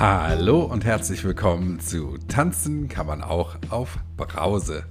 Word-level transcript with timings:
Hallo 0.00 0.62
und 0.62 0.86
herzlich 0.86 1.24
willkommen 1.24 1.78
zu 1.78 2.16
Tanzen 2.26 2.88
kann 2.88 3.06
man 3.06 3.20
auch 3.20 3.56
auf 3.68 3.98
Brause. 4.16 4.84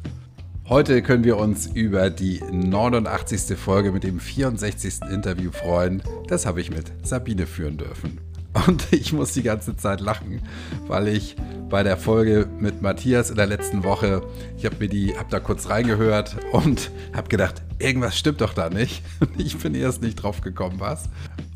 Heute 0.68 1.02
können 1.02 1.24
wir 1.24 1.38
uns 1.38 1.66
über 1.66 2.12
die 2.12 2.44
89. 2.52 3.58
Folge 3.58 3.92
mit 3.92 4.04
dem 4.04 4.20
64. 4.20 5.10
Interview 5.12 5.50
freuen. 5.52 6.04
Das 6.28 6.46
habe 6.46 6.62
ich 6.62 6.70
mit 6.70 6.94
Sabine 7.02 7.48
führen 7.48 7.78
dürfen. 7.78 8.20
Und 8.68 8.92
ich 8.92 9.14
muss 9.14 9.34
die 9.34 9.44
ganze 9.44 9.78
Zeit 9.78 10.02
lachen, 10.02 10.42
weil 10.88 11.08
ich 11.08 11.36
bei 11.70 11.84
der 11.84 11.98
Folge 11.98 12.48
mit 12.60 12.82
Matthias 12.82 13.30
in 13.30 13.36
der 13.36 13.46
letzten 13.46 13.84
Woche, 13.84 14.24
ich 14.58 14.66
habe 14.66 14.78
mir 14.80 14.90
die, 14.90 15.16
habe 15.16 15.30
da 15.30 15.40
kurz 15.40 15.70
reingehört 15.70 16.38
und 16.52 16.90
habe 17.14 17.30
gedacht, 17.30 17.62
irgendwas 17.78 18.18
stimmt 18.18 18.42
doch 18.42 18.54
da 18.54 18.70
nicht. 18.70 19.04
Ich 19.38 19.58
bin 19.58 19.76
erst 19.76 20.02
nicht 20.02 20.16
drauf 20.16 20.42
gekommen, 20.42 20.80
was. 20.80 21.10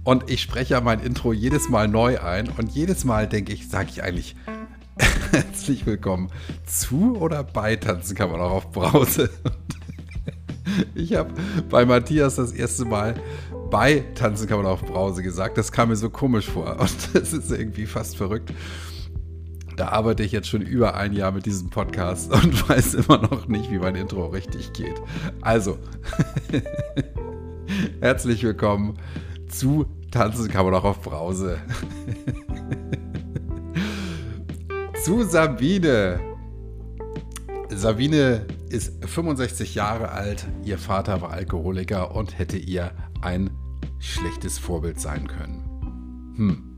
Und 0.04 0.30
ich 0.30 0.42
spreche 0.42 0.74
ja 0.74 0.82
mein 0.82 1.00
Intro 1.00 1.34
jedes 1.34 1.70
Mal 1.70 1.88
neu 1.88 2.20
ein 2.20 2.50
und 2.50 2.72
jedes 2.72 3.04
Mal 3.04 3.28
denke 3.28 3.54
ich, 3.54 3.70
sage 3.70 3.90
ich 3.92 4.04
eigentlich 4.04 4.36
herzlich 5.32 5.86
willkommen 5.86 6.30
zu 6.66 7.18
oder 7.18 7.44
bei 7.44 7.76
Tanzen 7.76 8.16
kann 8.16 8.32
man 8.32 8.40
auch 8.40 8.52
auf 8.52 8.72
Brause. 8.72 9.30
Ich 10.96 11.16
habe 11.16 11.34
bei 11.70 11.86
Matthias 11.86 12.36
das 12.36 12.52
erste 12.52 12.86
Mal 12.86 13.16
bei 13.74 14.06
Tanzen 14.14 14.48
kann 14.48 14.58
man 14.58 14.68
auf 14.68 14.86
Brause 14.86 15.24
gesagt. 15.24 15.58
Das 15.58 15.72
kam 15.72 15.90
mir 15.90 15.96
so 15.96 16.12
komisch 16.12 16.48
vor 16.48 16.80
und 16.80 17.16
das 17.16 17.34
ist 17.34 17.52
irgendwie 17.52 17.88
fast 17.88 18.16
verrückt. 18.16 18.54
Da 19.78 19.88
arbeite 19.88 20.22
ich 20.22 20.32
jetzt 20.32 20.48
schon 20.48 20.62
über 20.62 20.94
ein 20.94 21.12
Jahr 21.12 21.32
mit 21.32 21.48
diesem 21.48 21.72
Podcast 21.72 22.32
und 22.32 22.70
weiß 22.70 22.94
immer 22.94 23.18
noch 23.18 23.48
nicht, 23.48 23.72
wie 23.72 23.80
mein 23.80 23.96
Intro 23.96 24.28
richtig 24.28 24.74
geht. 24.74 25.02
Also, 25.42 25.80
herzlich 28.00 28.44
willkommen 28.44 29.00
zu 29.50 29.88
Tanzen 30.12 30.50
kann 30.50 30.66
man 30.66 30.76
auch 30.76 30.84
auf 30.84 31.02
Brause. 31.02 31.58
zu 35.04 35.24
Sabine. 35.24 36.20
Sabine 37.72 38.46
ist 38.70 39.04
65 39.04 39.74
Jahre 39.74 40.10
alt, 40.10 40.46
ihr 40.64 40.78
Vater 40.78 41.24
war 41.24 41.32
Alkoholiker 41.32 42.16
und 42.16 42.38
hätte 42.38 42.58
ihr 42.58 42.92
ein 43.22 43.50
schlechtes 44.04 44.60
Vorbild 44.60 45.00
sein 45.00 45.28
können. 45.28 46.34
Hm. 46.36 46.70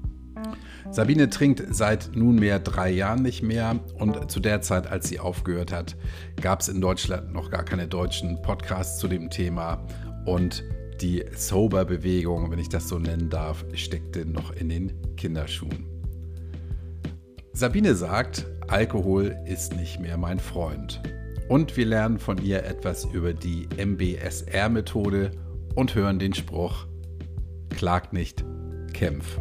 Sabine 0.92 1.30
trinkt 1.30 1.64
seit 1.72 2.16
nunmehr 2.16 2.60
drei 2.60 2.92
Jahren 2.92 3.24
nicht 3.24 3.42
mehr 3.42 3.80
und 3.96 4.30
zu 4.30 4.40
der 4.40 4.62
Zeit, 4.62 4.88
als 4.88 5.10
sie 5.10 5.20
aufgehört 5.20 5.72
hat, 5.72 5.98
gab 6.40 6.62
es 6.62 6.70
in 6.70 6.80
Deutschland 6.80 7.34
noch 7.34 7.50
gar 7.50 7.64
keine 7.64 7.88
deutschen 7.88 8.42
Podcasts 8.44 9.00
zu 9.00 9.08
dem 9.08 9.30
Thema 9.30 9.86
und 10.26 10.64
die 11.02 11.26
Sober-Bewegung, 11.36 12.52
wenn 12.52 12.60
ich 12.60 12.70
das 12.70 12.88
so 12.88 13.00
nennen 13.00 13.30
darf, 13.30 13.66
steckte 13.74 14.26
noch 14.26 14.52
in 14.52 14.70
den 14.70 15.16
Kinderschuhen. 15.18 15.86
Sabine 17.54 17.96
sagt, 17.96 18.46
Alkohol 18.68 19.36
ist 19.46 19.76
nicht 19.76 20.00
mehr 20.00 20.18
mein 20.18 20.40
Freund. 20.40 21.02
Und 21.50 21.76
wir 21.78 21.86
lernen 21.86 22.20
von 22.20 22.38
ihr 22.44 22.64
etwas 22.64 23.06
über 23.06 23.34
die 23.34 23.68
MBSR-Methode 23.78 25.32
und 25.76 25.96
hören 25.96 26.20
den 26.20 26.34
Spruch, 26.34 26.88
klag 27.70 28.12
nicht, 28.12 28.44
kämpf. 28.94 29.40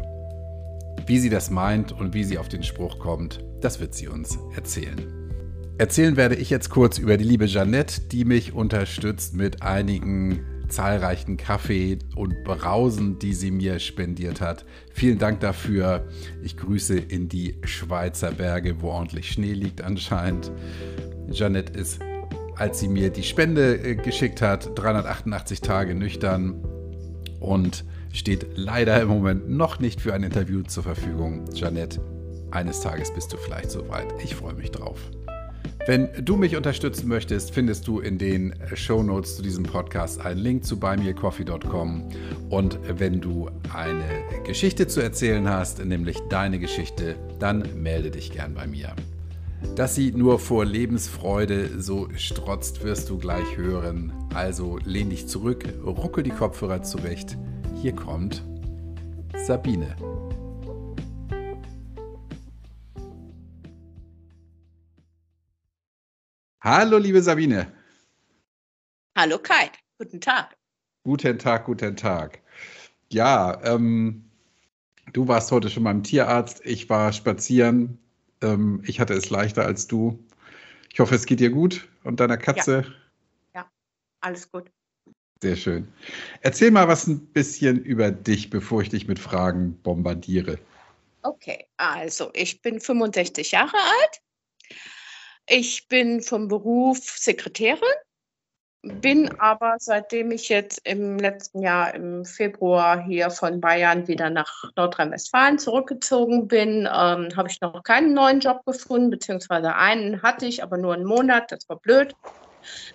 Wie 1.05 1.19
sie 1.19 1.29
das 1.29 1.49
meint 1.49 1.91
und 1.91 2.13
wie 2.13 2.23
sie 2.23 2.37
auf 2.37 2.49
den 2.49 2.63
Spruch 2.63 2.99
kommt, 2.99 3.43
das 3.61 3.79
wird 3.79 3.93
sie 3.93 4.07
uns 4.07 4.37
erzählen. 4.55 4.99
Erzählen 5.77 6.15
werde 6.15 6.35
ich 6.35 6.49
jetzt 6.49 6.69
kurz 6.69 6.97
über 6.97 7.17
die 7.17 7.25
liebe 7.25 7.45
Jeannette, 7.45 8.01
die 8.01 8.25
mich 8.25 8.53
unterstützt 8.53 9.35
mit 9.35 9.61
einigen 9.61 10.45
zahlreichen 10.69 11.37
Kaffee 11.37 11.99
und 12.15 12.43
Brausen, 12.43 13.19
die 13.19 13.33
sie 13.33 13.51
mir 13.51 13.79
spendiert 13.79 14.41
hat. 14.41 14.65
Vielen 14.91 15.19
Dank 15.19 15.41
dafür. 15.41 16.07
Ich 16.43 16.57
grüße 16.57 16.97
in 16.97 17.29
die 17.29 17.59
Schweizer 17.63 18.31
Berge, 18.31 18.81
wo 18.81 18.89
ordentlich 18.89 19.31
Schnee 19.31 19.53
liegt 19.53 19.81
anscheinend. 19.81 20.51
Jeannette 21.29 21.73
ist, 21.77 21.99
als 22.55 22.79
sie 22.79 22.87
mir 22.87 23.09
die 23.09 23.23
Spende 23.23 23.77
äh, 23.77 23.95
geschickt 23.95 24.41
hat, 24.41 24.77
388 24.77 25.61
Tage 25.61 25.95
nüchtern 25.95 26.63
und 27.39 27.85
steht 28.15 28.47
leider 28.55 29.01
im 29.01 29.09
Moment 29.09 29.49
noch 29.49 29.79
nicht 29.79 30.01
für 30.01 30.13
ein 30.13 30.23
Interview 30.23 30.63
zur 30.63 30.83
Verfügung. 30.83 31.45
Jeannette, 31.53 32.01
eines 32.51 32.79
Tages 32.79 33.13
bist 33.13 33.33
du 33.33 33.37
vielleicht 33.37 33.71
soweit. 33.71 34.07
Ich 34.23 34.35
freue 34.35 34.53
mich 34.53 34.71
drauf. 34.71 34.99
Wenn 35.87 36.09
du 36.23 36.35
mich 36.35 36.55
unterstützen 36.55 37.07
möchtest, 37.07 37.53
findest 37.53 37.87
du 37.87 37.99
in 37.99 38.17
den 38.17 38.55
Show 38.73 39.03
Notes 39.03 39.35
zu 39.35 39.43
diesem 39.43 39.63
Podcast 39.63 40.19
einen 40.19 40.39
Link 40.39 40.65
zu 40.65 40.79
buymeacoffee.com. 40.79 42.09
Und 42.49 42.79
wenn 42.87 43.21
du 43.21 43.51
eine 43.71 44.03
Geschichte 44.45 44.87
zu 44.87 45.01
erzählen 45.01 45.47
hast, 45.47 45.83
nämlich 45.85 46.17
deine 46.29 46.57
Geschichte, 46.57 47.15
dann 47.39 47.63
melde 47.75 48.09
dich 48.09 48.31
gern 48.31 48.55
bei 48.55 48.65
mir. 48.65 48.95
Dass 49.75 49.93
sie 49.93 50.11
nur 50.11 50.39
vor 50.39 50.65
Lebensfreude 50.65 51.81
so 51.81 52.09
strotzt, 52.15 52.83
wirst 52.83 53.09
du 53.09 53.17
gleich 53.17 53.57
hören. 53.57 54.11
Also 54.33 54.79
lehn 54.85 55.09
dich 55.09 55.27
zurück, 55.27 55.65
ruckel 55.85 56.23
die 56.23 56.31
Kopfhörer 56.31 56.81
zurecht. 56.81 57.37
Hier 57.85 57.95
kommt 57.95 58.43
Sabine. 59.45 59.95
Hallo, 66.61 66.97
liebe 66.97 67.21
Sabine. 67.21 67.71
Hallo 69.15 69.37
Kai, 69.37 69.69
guten 69.99 70.19
Tag. 70.19 70.57
Guten 71.03 71.37
Tag, 71.37 71.65
guten 71.65 71.95
Tag. 71.95 72.41
Ja, 73.11 73.61
ähm, 73.63 74.31
du 75.13 75.27
warst 75.27 75.51
heute 75.51 75.69
schon 75.69 75.83
beim 75.83 76.01
Tierarzt, 76.01 76.65
ich 76.65 76.89
war 76.89 77.13
spazieren. 77.13 77.99
Ähm, 78.41 78.81
ich 78.87 78.99
hatte 78.99 79.13
es 79.13 79.29
leichter 79.29 79.63
als 79.63 79.85
du. 79.85 80.25
Ich 80.91 80.99
hoffe, 80.99 81.13
es 81.13 81.27
geht 81.27 81.39
dir 81.39 81.51
gut 81.51 81.87
und 82.03 82.19
deiner 82.19 82.37
Katze. 82.37 82.83
Ja, 83.53 83.61
ja 83.61 83.71
alles 84.21 84.51
gut. 84.51 84.71
Sehr 85.41 85.55
schön. 85.55 85.87
Erzähl 86.41 86.71
mal 86.71 86.87
was 86.87 87.07
ein 87.07 87.19
bisschen 87.27 87.83
über 87.83 88.11
dich, 88.11 88.49
bevor 88.49 88.81
ich 88.81 88.89
dich 88.89 89.07
mit 89.07 89.19
Fragen 89.19 89.77
bombardiere. 89.83 90.59
Okay, 91.23 91.65
also 91.77 92.29
ich 92.33 92.61
bin 92.61 92.79
65 92.79 93.51
Jahre 93.51 93.75
alt 93.75 94.21
ich 95.47 95.87
bin 95.87 96.21
vom 96.21 96.47
Beruf 96.47 96.97
Sekretärin, 96.97 97.79
bin 98.81 99.29
aber 99.39 99.75
seitdem 99.77 100.31
ich 100.31 100.49
jetzt 100.49 100.81
im 100.87 101.19
letzten 101.19 101.61
Jahr 101.61 101.93
im 101.93 102.25
Februar 102.25 103.03
hier 103.03 103.29
von 103.29 103.61
Bayern 103.61 104.07
wieder 104.07 104.31
nach 104.31 104.63
Nordrhein-Westfalen 104.75 105.59
zurückgezogen 105.59 106.47
bin, 106.47 106.89
ähm, 106.91 107.29
habe 107.35 107.47
ich 107.49 107.61
noch 107.61 107.83
keinen 107.83 108.13
neuen 108.13 108.39
Job 108.39 108.65
gefunden, 108.65 109.11
beziehungsweise 109.11 109.75
einen 109.75 110.23
hatte 110.23 110.47
ich, 110.47 110.63
aber 110.63 110.77
nur 110.77 110.95
einen 110.95 111.05
Monat, 111.05 111.51
das 111.51 111.69
war 111.69 111.79
blöd. 111.79 112.15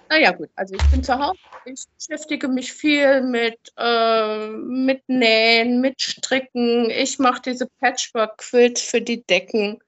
Naja, 0.08 0.32
gut, 0.32 0.50
also 0.56 0.75
ich 0.75 0.91
bin 0.91 1.03
zu 1.03 1.19
Hause, 1.19 1.38
ich 1.64 1.84
beschäftige 1.97 2.48
mich 2.48 2.72
viel 2.72 3.22
mit, 3.22 3.58
äh, 3.76 4.48
mit 4.48 5.03
Nähen, 5.08 5.81
mit 5.81 6.00
Stricken, 6.00 6.91
ich 6.91 7.19
mache 7.19 7.42
diese 7.42 7.66
Patchwork-Quilts 7.81 8.82
für 8.82 9.00
die 9.00 9.25
Decken 9.25 9.81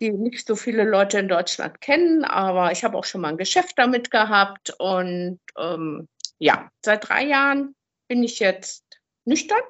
die 0.00 0.10
nicht 0.10 0.46
so 0.46 0.56
viele 0.56 0.84
Leute 0.84 1.18
in 1.18 1.28
Deutschland 1.28 1.80
kennen, 1.80 2.24
aber 2.24 2.72
ich 2.72 2.84
habe 2.84 2.96
auch 2.96 3.04
schon 3.04 3.20
mal 3.20 3.28
ein 3.28 3.38
Geschäft 3.38 3.78
damit 3.78 4.10
gehabt. 4.10 4.74
Und 4.78 5.40
ähm, 5.56 6.08
ja, 6.38 6.70
seit 6.84 7.08
drei 7.08 7.24
Jahren 7.24 7.74
bin 8.08 8.22
ich 8.22 8.38
jetzt 8.38 8.84
nüchtern. 9.24 9.60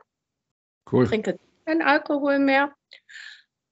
Cool. 0.90 1.06
Trinke 1.06 1.38
keinen 1.64 1.82
Alkohol 1.82 2.38
mehr. 2.38 2.74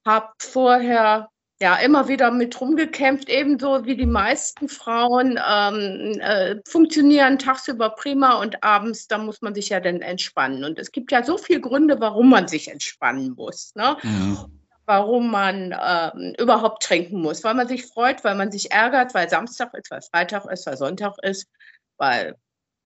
Habe 0.05 0.33
vorher 0.39 1.29
ja 1.63 1.77
immer 1.77 2.09
wieder 2.09 2.29
mit 2.29 2.59
rumgekämpft, 2.59 3.29
ebenso 3.29 3.85
wie 3.85 3.95
die 3.95 4.05
meisten 4.05 4.67
Frauen. 4.67 5.39
Ähm, 5.47 6.19
äh, 6.19 6.57
funktionieren 6.67 7.39
tagsüber 7.39 7.91
prima 7.91 8.41
und 8.41 8.61
abends, 8.63 9.07
da 9.07 9.17
muss 9.17 9.41
man 9.41 9.55
sich 9.55 9.69
ja 9.69 9.79
dann 9.79 10.01
entspannen. 10.01 10.65
Und 10.65 10.77
es 10.77 10.91
gibt 10.91 11.13
ja 11.13 11.23
so 11.23 11.37
viele 11.37 11.61
Gründe, 11.61 12.01
warum 12.01 12.29
man 12.29 12.49
sich 12.49 12.67
entspannen 12.67 13.33
muss. 13.35 13.73
Ne? 13.75 13.97
Mhm 14.03 14.37
warum 14.85 15.31
man 15.31 15.73
ähm, 15.81 16.35
überhaupt 16.37 16.83
trinken 16.83 17.21
muss. 17.21 17.41
Weil 17.45 17.53
man 17.53 17.69
sich 17.69 17.85
freut, 17.85 18.21
weil 18.25 18.35
man 18.35 18.51
sich 18.51 18.73
ärgert, 18.73 19.13
weil 19.13 19.29
Samstag 19.29 19.73
ist, 19.75 19.89
weil 19.89 20.01
Freitag 20.01 20.45
ist, 20.51 20.67
weil 20.67 20.75
Sonntag 20.75 21.13
ist, 21.21 21.47
weil, 21.95 22.35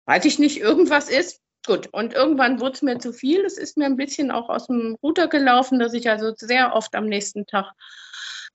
weiß 0.05 0.25
ich 0.25 0.37
nicht, 0.37 0.59
irgendwas 0.59 1.07
ist. 1.07 1.39
Gut, 1.65 1.87
und 1.93 2.13
irgendwann 2.13 2.59
wurde 2.59 2.73
es 2.73 2.81
mir 2.81 2.99
zu 2.99 3.13
viel. 3.13 3.45
Es 3.45 3.57
ist 3.57 3.77
mir 3.77 3.85
ein 3.85 3.95
bisschen 3.95 4.31
auch 4.31 4.49
aus 4.49 4.67
dem 4.67 4.97
Ruder 5.01 5.29
gelaufen, 5.29 5.79
dass 5.79 5.93
ich 5.93 6.09
also 6.09 6.33
sehr 6.35 6.75
oft 6.75 6.93
am 6.93 7.05
nächsten 7.05 7.45
Tag 7.45 7.71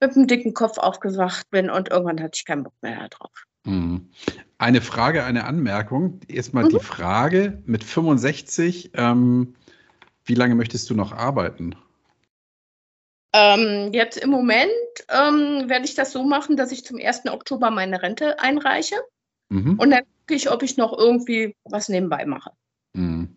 mit 0.01 0.17
einem 0.17 0.27
dicken 0.27 0.55
Kopf 0.55 0.79
aufgewacht 0.79 1.51
bin 1.51 1.71
und 1.71 1.91
irgendwann 1.91 2.21
hatte 2.21 2.33
ich 2.35 2.45
keinen 2.45 2.65
Bock 2.65 2.75
mehr 2.83 3.09
darauf. 3.09 3.31
Mhm. 3.65 4.09
Eine 4.59 4.81
Frage, 4.81 5.25
eine 5.25 5.45
Anmerkung. 5.45 6.21
Erstmal 6.29 6.65
mhm. 6.65 6.71
die 6.71 6.81
Frage 6.81 7.63
mit 7.65 7.85
65, 7.85 8.93
ähm, 8.95 9.55
wie 10.25 10.35
lange 10.35 10.55
möchtest 10.55 10.89
du 10.91 10.95
noch 10.95 11.13
arbeiten? 11.13 11.75
Ähm, 13.35 13.93
jetzt 13.93 14.19
im 14.19 14.31
Moment 14.31 14.71
ähm, 15.09 15.69
werde 15.69 15.85
ich 15.85 15.95
das 15.95 16.13
so 16.13 16.23
machen, 16.23 16.57
dass 16.57 16.71
ich 16.71 16.85
zum 16.85 16.99
1. 16.99 17.27
Oktober 17.27 17.71
meine 17.71 18.03
Rente 18.03 18.39
einreiche. 18.41 18.97
Mhm. 19.49 19.79
Und 19.79 19.91
dann 19.91 20.03
gucke 20.21 20.35
ich, 20.35 20.51
ob 20.51 20.63
ich 20.63 20.77
noch 20.77 20.97
irgendwie 20.97 21.55
was 21.65 21.89
nebenbei 21.89 22.27
mache. 22.27 22.53
Mhm. 22.93 23.37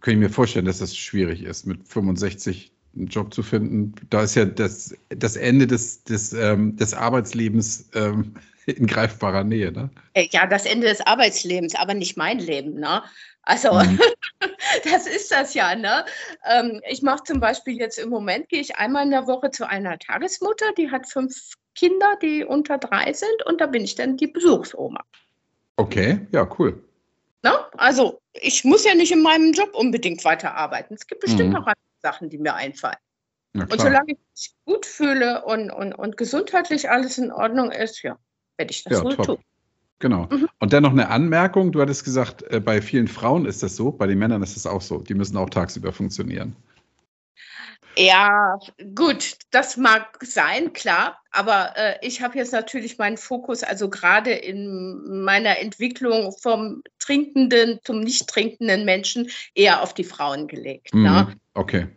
Kann 0.00 0.14
ich 0.14 0.20
mir 0.20 0.30
vorstellen, 0.30 0.64
dass 0.64 0.78
das 0.78 0.96
schwierig 0.96 1.42
ist, 1.42 1.66
mit 1.66 1.86
65 1.86 2.72
einen 2.98 3.08
Job 3.08 3.32
zu 3.32 3.42
finden. 3.42 3.94
Da 4.10 4.22
ist 4.22 4.34
ja 4.34 4.44
das, 4.44 4.94
das 5.08 5.36
Ende 5.36 5.66
des, 5.66 6.04
des, 6.04 6.32
ähm, 6.32 6.76
des 6.76 6.94
Arbeitslebens 6.94 7.88
ähm, 7.94 8.34
in 8.66 8.86
greifbarer 8.86 9.44
Nähe, 9.44 9.72
ne? 9.72 9.90
Äh, 10.14 10.28
ja, 10.30 10.46
das 10.46 10.66
Ende 10.66 10.88
des 10.88 11.00
Arbeitslebens, 11.00 11.74
aber 11.74 11.94
nicht 11.94 12.16
mein 12.16 12.38
Leben, 12.38 12.74
ne? 12.74 13.02
Also, 13.42 13.72
mhm. 13.72 13.98
das 14.84 15.06
ist 15.06 15.32
das 15.32 15.54
ja, 15.54 15.74
ne? 15.74 16.04
Ähm, 16.44 16.80
ich 16.90 17.02
mache 17.02 17.24
zum 17.24 17.40
Beispiel 17.40 17.78
jetzt 17.78 17.98
im 17.98 18.10
Moment, 18.10 18.48
gehe 18.50 18.60
ich 18.60 18.76
einmal 18.76 19.04
in 19.04 19.10
der 19.10 19.26
Woche 19.26 19.50
zu 19.50 19.66
einer 19.66 19.98
Tagesmutter, 19.98 20.66
die 20.76 20.90
hat 20.90 21.08
fünf 21.08 21.52
Kinder, 21.74 22.16
die 22.20 22.44
unter 22.44 22.76
drei 22.76 23.12
sind, 23.12 23.46
und 23.46 23.60
da 23.60 23.66
bin 23.66 23.84
ich 23.84 23.94
dann 23.94 24.16
die 24.16 24.26
Besuchsoma. 24.26 25.02
Okay, 25.76 26.26
ja, 26.32 26.46
cool. 26.58 26.82
Ne? 27.42 27.52
Also, 27.76 28.20
ich 28.32 28.64
muss 28.64 28.84
ja 28.84 28.94
nicht 28.94 29.12
in 29.12 29.22
meinem 29.22 29.52
Job 29.52 29.70
unbedingt 29.74 30.24
weiterarbeiten. 30.24 30.94
Es 30.94 31.06
gibt 31.06 31.20
bestimmt 31.20 31.50
mhm. 31.50 31.54
noch 31.54 31.66
andere 31.66 31.87
Sachen, 32.02 32.30
die 32.30 32.38
mir 32.38 32.54
einfallen. 32.54 32.96
Und 33.54 33.80
solange 33.80 34.12
ich 34.12 34.18
mich 34.18 34.54
gut 34.64 34.86
fühle 34.86 35.44
und, 35.44 35.70
und, 35.70 35.92
und 35.92 36.16
gesundheitlich 36.16 36.90
alles 36.90 37.18
in 37.18 37.32
Ordnung 37.32 37.72
ist, 37.72 38.02
ja, 38.02 38.16
werde 38.56 38.70
ich 38.70 38.84
das 38.84 38.98
ja, 38.98 39.04
wohl 39.04 39.16
top. 39.16 39.26
tun. 39.26 39.38
Genau. 40.00 40.28
Mhm. 40.30 40.48
Und 40.60 40.72
dann 40.72 40.84
noch 40.84 40.92
eine 40.92 41.08
Anmerkung. 41.08 41.72
Du 41.72 41.80
hattest 41.80 42.04
gesagt, 42.04 42.42
äh, 42.52 42.60
bei 42.60 42.80
vielen 42.80 43.08
Frauen 43.08 43.46
ist 43.46 43.62
das 43.62 43.74
so, 43.74 43.90
bei 43.90 44.06
den 44.06 44.18
Männern 44.18 44.42
ist 44.42 44.54
das 44.54 44.66
auch 44.66 44.82
so. 44.82 44.98
Die 44.98 45.14
müssen 45.14 45.36
auch 45.36 45.50
tagsüber 45.50 45.92
funktionieren. 45.92 46.54
Ja, 47.98 48.58
gut, 48.94 49.32
das 49.50 49.76
mag 49.76 50.18
sein, 50.22 50.72
klar. 50.72 51.18
Aber 51.32 51.76
äh, 51.76 51.94
ich 52.00 52.22
habe 52.22 52.38
jetzt 52.38 52.52
natürlich 52.52 52.96
meinen 52.96 53.16
Fokus, 53.16 53.62
also 53.62 53.90
gerade 53.90 54.30
in 54.30 55.24
meiner 55.24 55.58
Entwicklung 55.58 56.32
vom 56.40 56.82
trinkenden 56.98 57.80
zum 57.84 58.00
nicht 58.00 58.28
trinkenden 58.28 58.84
Menschen, 58.84 59.30
eher 59.54 59.82
auf 59.82 59.94
die 59.94 60.04
Frauen 60.04 60.46
gelegt. 60.46 60.94
Mhm. 60.94 61.02
Ne? 61.02 61.36
Okay 61.54 61.88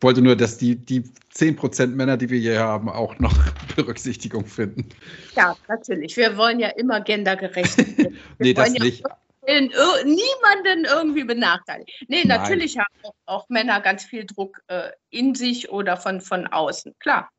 wollte 0.00 0.22
nur, 0.22 0.36
dass 0.36 0.58
die, 0.58 0.76
die 0.76 1.02
10% 1.34 1.88
Männer, 1.88 2.16
die 2.16 2.30
wir 2.30 2.38
hier 2.38 2.60
haben, 2.60 2.88
auch 2.88 3.18
noch 3.18 3.34
Berücksichtigung 3.76 4.46
finden. 4.46 4.88
Ja, 5.36 5.56
natürlich. 5.68 6.16
Wir 6.16 6.36
wollen 6.36 6.60
ja 6.60 6.68
immer 6.68 7.00
gendergerecht. 7.00 7.76
nee, 8.38 8.54
das 8.54 8.74
ja 8.74 8.84
nicht. 8.84 9.04
Niemanden 9.48 10.84
irgendwie 10.84 11.24
benachteiligen. 11.24 11.92
Nee, 12.08 12.24
Nein. 12.24 12.40
natürlich 12.40 12.78
haben 12.78 12.94
auch, 13.02 13.14
auch, 13.26 13.48
Männer 13.48 13.80
ganz 13.80 14.04
viel 14.04 14.26
Druck 14.26 14.60
äh, 14.68 14.90
in 15.10 15.34
sich 15.34 15.70
oder 15.70 15.96
von, 15.96 16.20
von 16.20 16.46
außen, 16.46 16.94
klar. 16.98 17.30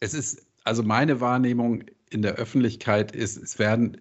Es 0.00 0.14
ist, 0.14 0.46
also 0.64 0.82
meine 0.82 1.20
Wahrnehmung 1.20 1.84
in 2.10 2.22
der 2.22 2.34
Öffentlichkeit 2.34 3.12
ist, 3.12 3.36
es 3.36 3.58
werden 3.58 4.00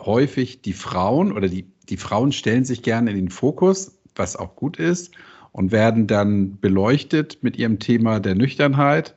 häufig 0.00 0.62
die 0.62 0.72
Frauen 0.72 1.32
oder 1.32 1.48
die, 1.48 1.70
die 1.88 1.96
Frauen 1.96 2.32
stellen 2.32 2.64
sich 2.64 2.82
gerne 2.82 3.10
in 3.10 3.16
den 3.16 3.30
Fokus, 3.30 3.98
was 4.14 4.36
auch 4.36 4.56
gut 4.56 4.76
ist 4.76 5.14
und 5.52 5.72
werden 5.72 6.06
dann 6.06 6.58
beleuchtet 6.60 7.42
mit 7.42 7.56
ihrem 7.56 7.78
Thema 7.78 8.20
der 8.20 8.34
Nüchternheit. 8.34 9.14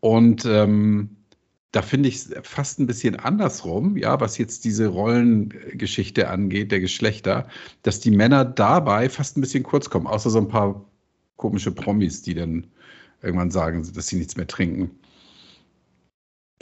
Und 0.00 0.44
ähm, 0.44 1.15
da 1.76 1.82
finde 1.82 2.08
ich 2.08 2.16
es 2.16 2.34
fast 2.42 2.80
ein 2.80 2.86
bisschen 2.86 3.16
andersrum, 3.16 3.98
ja, 3.98 4.18
was 4.18 4.38
jetzt 4.38 4.64
diese 4.64 4.86
Rollengeschichte 4.86 6.30
angeht, 6.30 6.72
der 6.72 6.80
Geschlechter, 6.80 7.48
dass 7.82 8.00
die 8.00 8.10
Männer 8.10 8.46
dabei 8.46 9.10
fast 9.10 9.36
ein 9.36 9.42
bisschen 9.42 9.62
kurz 9.62 9.90
kommen, 9.90 10.06
außer 10.06 10.30
so 10.30 10.38
ein 10.38 10.48
paar 10.48 10.86
komische 11.36 11.72
Promis, 11.72 12.22
die 12.22 12.32
dann 12.32 12.66
irgendwann 13.20 13.50
sagen, 13.50 13.86
dass 13.94 14.06
sie 14.06 14.16
nichts 14.16 14.38
mehr 14.38 14.46
trinken. 14.46 14.90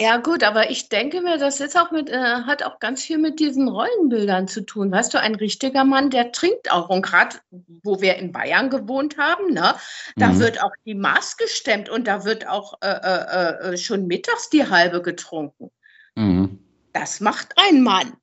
Ja 0.00 0.16
gut, 0.16 0.42
aber 0.42 0.70
ich 0.70 0.88
denke 0.88 1.20
mir, 1.20 1.38
das 1.38 1.60
ist 1.60 1.76
auch 1.78 1.92
mit, 1.92 2.10
äh, 2.10 2.18
hat 2.18 2.64
auch 2.64 2.80
ganz 2.80 3.04
viel 3.04 3.16
mit 3.18 3.38
diesen 3.38 3.68
Rollenbildern 3.68 4.48
zu 4.48 4.62
tun. 4.62 4.90
Weißt 4.90 5.14
du, 5.14 5.20
ein 5.20 5.36
richtiger 5.36 5.84
Mann, 5.84 6.10
der 6.10 6.32
trinkt 6.32 6.72
auch. 6.72 6.88
Und 6.88 7.02
gerade, 7.02 7.36
wo 7.84 8.00
wir 8.00 8.16
in 8.16 8.32
Bayern 8.32 8.70
gewohnt 8.70 9.16
haben, 9.18 9.52
ne, 9.54 9.76
da 10.16 10.28
Mhm. 10.32 10.38
wird 10.40 10.60
auch 10.62 10.72
die 10.84 10.96
Maß 10.96 11.36
gestemmt 11.36 11.88
und 11.88 12.08
da 12.08 12.24
wird 12.24 12.48
auch 12.48 12.74
äh, 12.82 12.88
äh, 12.88 13.72
äh, 13.74 13.76
schon 13.76 14.08
mittags 14.08 14.50
die 14.50 14.68
halbe 14.68 15.00
getrunken. 15.00 15.70
Mhm. 16.16 16.58
Das 16.92 17.20
macht 17.20 17.52
ein 17.56 17.82
Mann. 17.82 18.14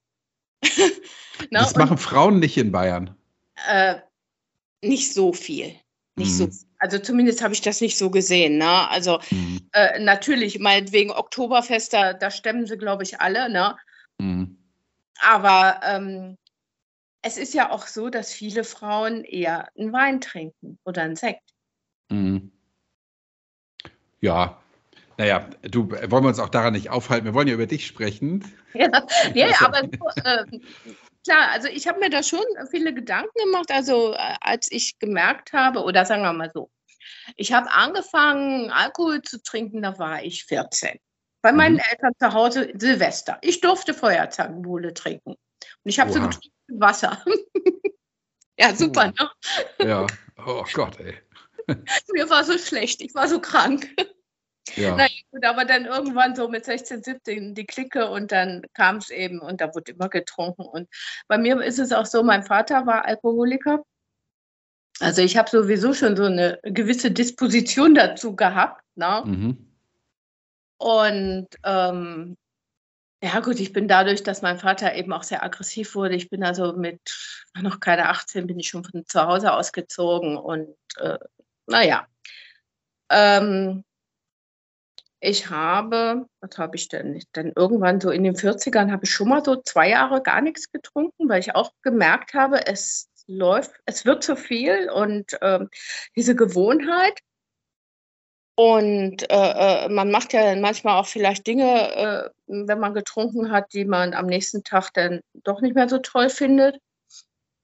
Ne? 1.50 1.59
Das 1.59 1.75
machen 1.75 1.97
Frauen 1.97 2.39
nicht 2.39 2.56
in 2.57 2.71
Bayern. 2.71 3.15
äh, 3.68 3.95
nicht 4.83 5.12
so 5.13 5.33
viel. 5.33 5.73
Nicht 6.15 6.38
so, 6.38 6.45
mhm. 6.45 6.53
Also 6.81 6.98
zumindest 6.98 7.44
habe 7.44 7.54
ich 7.54 7.62
das 7.62 7.80
nicht 7.80 7.95
so 7.95 8.10
gesehen. 8.10 8.57
Ne? 8.57 8.89
Also 8.89 9.19
mhm. 9.30 9.62
äh, 9.72 10.00
natürlich, 10.00 10.57
meinetwegen 10.60 11.12
Oktoberfest, 11.12 11.94
da, 11.94 12.13
da 12.13 12.31
stemmen 12.31 12.66
sie, 12.66 12.78
glaube 12.78 13.04
ich, 13.04 13.22
alle. 13.22 13.50
Ne? 13.50 13.78
Mhm. 14.18 14.57
Aber 15.22 15.80
ähm, 15.83 16.38
es 17.22 17.38
ist 17.38 17.54
ja 17.54 17.69
auch 17.69 17.86
so, 17.86 18.10
dass 18.10 18.33
viele 18.33 18.63
Frauen 18.63 19.24
eher 19.24 19.69
einen 19.78 19.94
Wein 19.94 20.22
trinken 20.22 20.80
oder 20.83 21.04
einen 21.04 21.16
Sekt. 21.16 21.44
Mhm. 22.10 22.51
Ja, 24.19 24.60
naja, 25.18 25.48
du, 25.62 25.92
wollen 25.92 26.24
wir 26.24 26.30
uns 26.30 26.39
auch 26.39 26.50
daran 26.50 26.74
nicht 26.74 26.89
aufhalten. 26.89 27.25
Wir 27.25 27.36
wollen 27.36 27.48
ja 27.48 27.54
über 27.54 27.68
dich 27.68 27.86
sprechen. 27.86 28.44
Ja, 28.74 28.89
ja 29.36 29.50
aber 29.62 29.81
so, 29.81 30.22
äh, 30.24 30.45
klar, 31.23 31.51
also 31.51 31.68
ich 31.68 31.88
habe 31.88 32.00
mir 32.00 32.09
da 32.09 32.23
schon 32.23 32.44
viele 32.69 32.94
Gedanken 32.94 33.38
gemacht, 33.45 33.71
also 33.71 34.13
äh, 34.13 34.35
als 34.41 34.71
ich 34.71 35.00
gemerkt 35.00 35.53
habe, 35.53 35.83
oder 35.83 36.06
sagen 36.06 36.23
wir 36.23 36.33
mal 36.33 36.51
so, 36.53 36.69
ich 37.35 37.53
habe 37.53 37.71
angefangen, 37.71 38.71
Alkohol 38.71 39.21
zu 39.21 39.41
trinken, 39.41 39.81
da 39.81 39.97
war 39.97 40.23
ich 40.23 40.45
14. 40.45 41.00
Bei 41.41 41.51
meinen 41.51 41.75
mhm. 41.75 41.81
Eltern 41.89 42.13
zu 42.19 42.33
Hause 42.33 42.71
Silvester. 42.77 43.39
Ich 43.41 43.62
durfte 43.62 43.94
Feuerzangenbowle 43.94 44.94
trinken. 44.94 45.31
Und 45.31 45.38
ich 45.83 46.00
habe 46.00 46.12
so 46.12 46.21
getrunken 46.21 46.51
Wasser. 46.68 47.23
ja, 48.57 48.75
super, 48.75 49.07
ne? 49.07 49.31
Ja, 49.79 50.07
oh 50.45 50.65
Gott, 50.73 51.00
ey. 51.00 51.18
Mir 52.13 52.29
war 52.29 52.44
so 52.44 52.57
schlecht, 52.57 53.01
ich 53.01 53.13
war 53.15 53.27
so 53.27 53.39
krank. 53.39 53.89
Ja. 54.75 54.96
Na 54.96 55.08
gut, 55.31 55.44
aber 55.46 55.66
dann 55.66 55.86
irgendwann 55.86 56.36
so 56.36 56.48
mit 56.48 56.66
16, 56.66 57.04
17 57.04 57.56
die 57.56 57.66
Clique 57.66 58.10
und 58.10 58.31
dann 58.31 58.63
kam 58.74 58.98
es 58.98 59.10
eben 59.10 59.40
und 59.40 59.60
da 59.60 59.74
wurde 59.74 59.92
immer 59.92 60.10
getrunken. 60.10 60.63
Und 60.63 60.88
bei 61.28 61.38
mir 61.38 61.62
ist 61.62 61.80
es 61.80 61.92
auch 61.92 62.06
so, 62.06 62.24
mein 62.24 62.44
Vater 62.44 62.86
war 62.86 63.06
Alkoholiker. 63.06 63.84
Also 65.00 65.22
ich 65.22 65.36
habe 65.36 65.50
sowieso 65.50 65.94
schon 65.94 66.16
so 66.16 66.25
eine 66.25 66.60
gewisse 66.63 67.12
Disposition 67.12 67.96
dazu 67.96 68.36
gehabt. 68.36 68.84
Ne? 68.96 69.24
Mhm. 69.25 69.72
Und 70.78 71.48
ähm, 71.64 72.38
ja 73.24 73.40
gut, 73.40 73.60
ich 73.60 73.74
bin 73.74 73.88
dadurch, 73.88 74.24
dass 74.24 74.42
mein 74.42 74.57
Vater 74.57 74.96
eben 74.96 75.14
auch 75.14 75.24
sehr 75.24 75.44
aggressiv 75.44 75.96
wurde, 75.96 76.16
ich 76.16 76.30
bin 76.30 76.44
also 76.44 76.74
mit 76.74 77.00
noch 77.60 77.80
keine 77.80 78.10
18, 78.10 78.48
bin 78.48 78.60
ich 78.60 78.69
schon 78.69 78.84
von 78.84 79.06
zu 79.06 79.22
Hause 79.22 79.54
ausgezogen 79.54 80.38
und 80.38 80.76
äh, 80.97 81.19
naja. 81.68 82.07
Ähm, 83.09 83.83
ich 85.21 85.49
habe, 85.49 86.25
was 86.42 86.57
habe 86.57 86.75
ich 86.75 86.90
denn? 86.90 87.21
Dann 87.33 87.54
irgendwann 87.56 88.01
so 88.01 88.09
in 88.09 88.23
den 88.23 88.35
40ern 88.35 88.92
habe 88.92 89.06
ich 89.06 89.11
schon 89.11 89.30
mal 89.30 89.45
so 89.45 89.56
zwei 89.61 89.90
Jahre 89.90 90.21
gar 90.23 90.42
nichts 90.42 90.71
getrunken, 90.71 91.30
weil 91.30 91.40
ich 91.40 91.56
auch 91.56 91.71
gemerkt 91.83 92.33
habe, 92.33 92.66
es 92.66 93.07
läuft, 93.28 93.71
es 93.85 94.04
wird 94.06 94.23
zu 94.23 94.35
viel 94.35 94.90
und 94.90 95.40
äh, 95.42 95.59
diese 96.16 96.35
Gewohnheit. 96.35 97.19
Und 98.56 99.30
äh, 99.30 99.85
äh, 99.85 99.90
man 99.90 100.11
macht 100.11 100.33
ja 100.33 100.44
dann 100.44 100.61
manchmal 100.61 100.99
auch 100.99 101.07
vielleicht 101.07 101.47
Dinge, 101.47 101.95
äh, 101.95 102.30
wenn 102.47 102.80
man 102.80 102.94
getrunken 102.94 103.51
hat, 103.51 103.73
die 103.73 103.85
man 103.85 104.13
am 104.13 104.25
nächsten 104.25 104.63
Tag 104.63 104.92
dann 104.94 105.21
doch 105.44 105.61
nicht 105.61 105.75
mehr 105.75 105.87
so 105.87 105.99
toll 105.99 106.30
findet. 106.30 106.78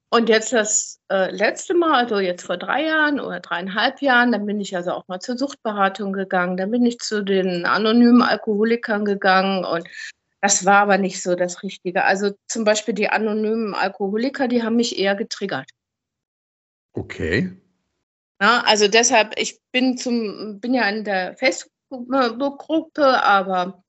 Und 0.10 0.30
jetzt 0.30 0.54
das 0.54 1.02
äh, 1.12 1.32
letzte 1.32 1.74
Mal, 1.74 2.04
also 2.04 2.20
jetzt 2.20 2.46
vor 2.46 2.58
drei 2.58 2.86
Jahren 2.86 3.20
oder 3.20 3.42
dreieinhalb 3.42 4.02
Jahren, 4.02 4.32
dann 4.32 4.46
bin 4.46 4.62
ich 4.62 4.76
also 4.76 4.92
auch 4.92 5.08
mal 5.08 5.20
zur 5.20 5.38
Suchtberatung 5.38 6.14
gegangen. 6.14 6.56
Dann 6.56 6.72
bin 6.72 6.86
ich 6.86 7.00
zu 7.00 7.24
den 7.24 7.66
anonymen 7.66 8.22
Alkoholikern 8.22 9.04
gegangen 9.04 9.66
und 9.66 9.86
das 10.42 10.66
war 10.66 10.82
aber 10.82 10.98
nicht 10.98 11.22
so 11.22 11.36
das 11.36 11.62
Richtige. 11.62 12.06
Also 12.06 12.32
zum 12.48 12.64
Beispiel 12.64 12.94
die 12.94 13.10
anonymen 13.10 13.74
Alkoholiker, 13.74 14.48
die 14.48 14.64
haben 14.64 14.78
mich 14.78 14.98
eher 14.98 15.16
getriggert. 15.16 15.70
Okay. 16.94 17.52
Ja, 18.42 18.64
also 18.66 18.88
deshalb, 18.88 19.38
ich 19.38 19.60
bin 19.72 19.98
zum, 19.98 20.60
bin 20.60 20.74
ja 20.74 20.88
in 20.88 21.04
der 21.04 21.36
Facebook-Gruppe, 21.36 23.24
aber 23.24 23.84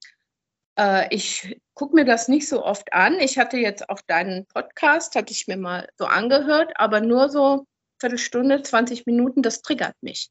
ich 1.11 1.61
gucke 1.75 1.95
mir 1.95 2.05
das 2.05 2.29
nicht 2.29 2.49
so 2.49 2.65
oft 2.65 2.93
an. 2.93 3.19
Ich 3.21 3.39
hatte 3.39 3.57
jetzt 3.57 3.89
auch 3.89 4.01
deinen 4.07 4.47
Podcast, 4.47 5.15
hatte 5.17 5.33
ich 5.33 5.47
mir 5.47 5.57
mal 5.57 5.89
so 5.97 6.07
angehört, 6.07 6.73
aber 6.77 7.01
nur 7.01 7.29
so 7.29 7.67
Viertelstunde, 8.01 8.63
20 8.63 9.07
Minuten, 9.07 9.43
das 9.43 9.63
triggert 9.63 9.97
mich. 10.01 10.31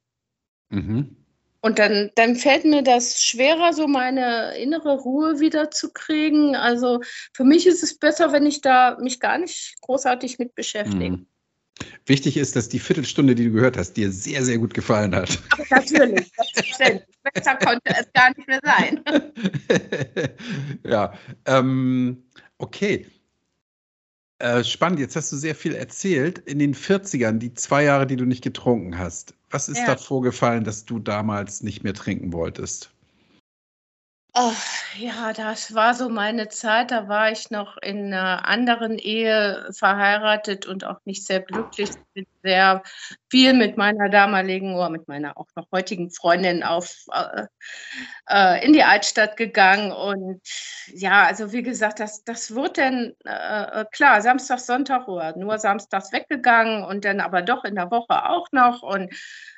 Mhm. 0.69 1.17
Und 1.61 1.79
dann, 1.79 2.11
dann 2.15 2.35
fällt 2.35 2.65
mir 2.65 2.83
das 2.83 3.21
schwerer, 3.21 3.73
so 3.73 3.87
meine 3.87 4.57
innere 4.57 4.97
Ruhe 4.99 5.39
wieder 5.39 5.71
zu 5.71 5.91
kriegen. 5.91 6.55
Also 6.55 7.01
für 7.33 7.43
mich 7.43 7.67
ist 7.67 7.83
es 7.83 7.97
besser, 7.97 8.31
wenn 8.31 8.45
ich 8.45 8.61
da 8.61 8.97
mich 9.01 9.19
gar 9.19 9.37
nicht 9.37 9.75
großartig 9.81 10.39
mit 10.39 10.55
beschäftige. 10.55 11.17
Mhm. 11.17 11.27
Wichtig 12.05 12.37
ist, 12.37 12.55
dass 12.55 12.69
die 12.69 12.79
Viertelstunde, 12.79 13.35
die 13.35 13.45
du 13.45 13.51
gehört 13.51 13.77
hast, 13.77 13.93
dir 13.93 14.11
sehr, 14.11 14.43
sehr 14.43 14.57
gut 14.57 14.73
gefallen 14.73 15.13
hat. 15.13 15.37
Ach, 15.51 15.69
natürlich, 15.69 16.31
selbstverständlich. 16.35 17.17
Besser 17.33 17.55
konnte 17.57 17.81
es 17.99 18.07
gar 18.13 18.29
nicht 18.29 18.47
mehr 18.47 18.59
sein. 18.63 19.03
ja, 20.83 21.13
ähm, 21.45 22.23
okay. 22.57 23.05
Äh, 24.39 24.63
spannend, 24.63 24.99
jetzt 24.99 25.15
hast 25.15 25.31
du 25.31 25.35
sehr 25.35 25.55
viel 25.55 25.73
erzählt. 25.75 26.39
In 26.39 26.59
den 26.59 26.73
40ern, 26.75 27.39
die 27.39 27.53
zwei 27.53 27.83
Jahre, 27.83 28.07
die 28.07 28.15
du 28.15 28.25
nicht 28.25 28.43
getrunken 28.43 28.97
hast, 28.97 29.33
Was 29.49 29.69
ist 29.69 29.79
Ja. 29.79 29.85
da 29.87 29.97
vorgefallen, 29.97 30.63
dass 30.63 30.85
du 30.85 30.99
damals 30.99 31.63
nicht 31.63 31.83
mehr 31.83 31.93
trinken 31.93 32.33
wolltest? 32.33 32.91
Oh, 34.39 34.53
ja, 34.99 35.33
das 35.33 35.73
war 35.73 35.95
so 35.95 36.09
meine 36.09 36.47
Zeit. 36.47 36.91
Da 36.91 37.07
war 37.07 37.31
ich 37.31 37.49
noch 37.49 37.75
in 37.81 38.13
einer 38.13 38.47
anderen 38.47 38.99
Ehe 38.99 39.67
verheiratet 39.71 40.67
und 40.67 40.83
auch 40.85 40.99
nicht 41.05 41.25
sehr 41.25 41.39
glücklich. 41.39 41.89
Bin 42.13 42.27
sehr 42.43 42.83
viel 43.31 43.53
mit 43.53 43.77
meiner 43.77 44.09
damaligen 44.09 44.75
oder 44.75 44.91
mit 44.91 45.07
meiner 45.07 45.37
auch 45.37 45.47
noch 45.55 45.65
heutigen 45.71 46.11
Freundin 46.11 46.61
auf 46.61 47.05
äh, 47.11 47.45
äh, 48.29 48.63
in 48.63 48.73
die 48.73 48.83
Altstadt 48.83 49.37
gegangen. 49.37 49.91
Und 49.91 50.41
ja, 50.93 51.23
also 51.23 51.51
wie 51.51 51.63
gesagt, 51.63 51.99
das, 51.99 52.23
das 52.23 52.53
wurde 52.53 52.73
dann 52.73 53.13
äh, 53.25 53.85
klar, 53.91 54.21
Samstag, 54.21 54.59
Sonntag 54.59 55.07
oder 55.07 55.35
nur 55.35 55.57
samstags 55.57 56.11
weggegangen 56.11 56.83
und 56.83 57.05
dann 57.05 57.21
aber 57.21 57.41
doch 57.41 57.63
in 57.63 57.73
der 57.73 57.89
Woche 57.89 58.29
auch 58.29 58.47
noch. 58.51 58.83
Und 58.83 59.11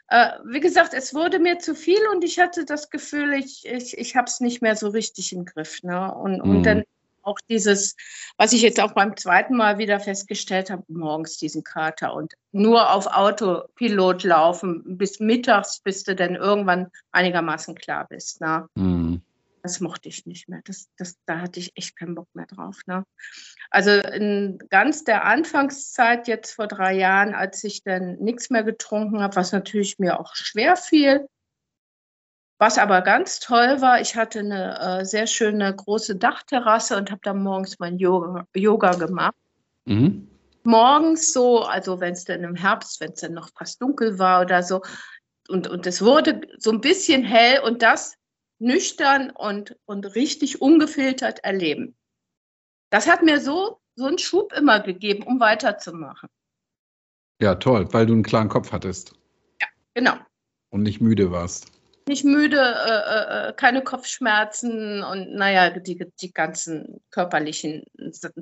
äh, 0.10 0.32
wie 0.46 0.60
gesagt, 0.60 0.94
es 0.94 1.14
wurde 1.14 1.40
mir 1.40 1.60
zu 1.60 1.76
viel 1.76 2.00
und 2.12 2.24
ich 2.24 2.40
hatte 2.40 2.66
das 2.66 2.90
Gefühl, 2.90 3.34
ich, 3.34 3.66
ich, 3.66 3.98
ich 3.98 4.16
habe 4.16 4.26
es 4.26 4.40
nicht 4.40 4.62
mehr 4.62 4.76
so 4.76 4.90
richtig 4.90 5.34
im 5.34 5.46
Griff. 5.46 5.84
Ne? 5.84 6.14
Und, 6.14 6.42
und 6.42 6.60
Mhm. 6.60 6.64
dann 6.64 6.84
auch 7.22 7.38
dieses, 7.50 7.96
was 8.38 8.54
ich 8.54 8.62
jetzt 8.62 8.80
auch 8.80 8.94
beim 8.94 9.16
zweiten 9.16 9.56
Mal 9.56 9.78
wieder 9.78 10.00
festgestellt 10.00 10.70
habe, 10.70 10.84
morgens 10.88 11.38
diesen 11.38 11.64
Kater 11.64 12.14
und 12.14 12.34
nur 12.52 12.92
auf 12.92 13.08
Autopilot 13.08 14.24
laufen 14.24 14.98
bis 14.98 15.20
mittags, 15.20 15.80
bis 15.82 16.04
du 16.04 16.16
dann 16.16 16.36
irgendwann 16.36 16.88
einigermaßen 17.12 17.76
klar 17.76 18.08
bist. 18.10 18.42
Ne? 18.42 18.68
Mhm. 18.76 18.99
Das 19.62 19.80
mochte 19.80 20.10
ich 20.10 20.26
nicht 20.26 20.48
mehr. 20.48 20.62
Das, 20.64 20.90
das, 20.98 21.18
da 21.26 21.40
hatte 21.42 21.60
ich 21.60 21.72
echt 21.76 21.98
keinen 21.98 22.16
Bock 22.16 22.28
mehr 22.34 22.46
drauf. 22.46 22.80
Ne? 22.86 23.04
Also 23.70 23.92
in 23.92 24.60
ganz 24.70 25.04
der 25.04 25.26
Anfangszeit, 25.26 26.28
jetzt 26.28 26.54
vor 26.54 26.68
drei 26.68 26.94
Jahren, 26.96 27.34
als 27.34 27.64
ich 27.64 27.84
dann 27.84 28.16
nichts 28.18 28.50
mehr 28.50 28.64
getrunken 28.64 29.22
habe, 29.22 29.36
was 29.36 29.52
natürlich 29.52 30.00
mir 30.00 30.20
auch 30.20 30.36
schwer 30.36 30.76
fiel, 30.76 31.28
was 32.60 32.78
aber 32.78 33.02
ganz 33.02 33.40
toll 33.40 33.80
war, 33.80 34.02
ich 34.02 34.18
hatte 34.18 34.40
eine 34.40 35.00
äh, 35.00 35.06
sehr 35.06 35.28
schöne 35.28 35.74
große 35.74 36.18
Dachterrasse 36.18 36.98
und 36.98 37.10
habe 37.10 37.22
da 37.24 37.34
morgens 37.34 37.80
mein 37.80 37.98
Yoga, 37.98 38.46
Yoga 38.54 38.92
gemacht. 38.96 39.36
Mhm. 39.86 40.28
Morgens 40.64 41.32
so, 41.32 41.62
also 41.62 42.02
wenn 42.02 42.14
es 42.14 42.26
dann 42.26 42.44
im 42.44 42.56
Herbst, 42.56 43.00
wenn 43.00 43.14
es 43.14 43.22
dann 43.22 43.34
noch 43.34 43.50
fast 43.58 43.82
dunkel 43.82 44.20
war 44.20 44.42
oder 44.42 44.62
so, 44.62 44.82
und, 45.48 45.68
und 45.68 45.88
es 45.88 46.02
wurde 46.04 46.42
so 46.58 46.72
ein 46.72 46.82
bisschen 46.82 47.24
hell 47.24 47.62
und 47.62 47.82
das 47.82 48.19
nüchtern 48.60 49.32
und, 49.32 49.78
und 49.86 50.16
richtig 50.16 50.62
ungefiltert 50.62 51.40
erleben. 51.44 51.96
Das 52.90 53.08
hat 53.08 53.24
mir 53.24 53.40
so, 53.40 53.80
so 53.96 54.06
einen 54.06 54.18
Schub 54.18 54.54
immer 54.54 54.80
gegeben, 54.80 55.24
um 55.24 55.40
weiterzumachen. 55.40 56.30
Ja, 57.42 57.56
toll, 57.56 57.88
weil 57.94 58.06
du 58.06 58.14
einen 58.14 58.24
klaren 58.24 58.50
Kopf 58.50 58.72
hattest 58.72 59.14
Genau. 59.94 60.14
und 60.70 60.84
nicht 60.84 61.02
müde 61.02 61.32
warst. 61.32 61.72
Nicht 62.08 62.26
müde, 62.26 62.58
äh, 62.58 63.50
äh, 63.50 63.54
keine 63.54 63.84
Kopfschmerzen 63.84 65.04
und 65.04 65.36
naja, 65.36 65.70
die, 65.70 66.06
die 66.22 66.34
ganzen 66.34 67.02
körperlichen 67.12 67.84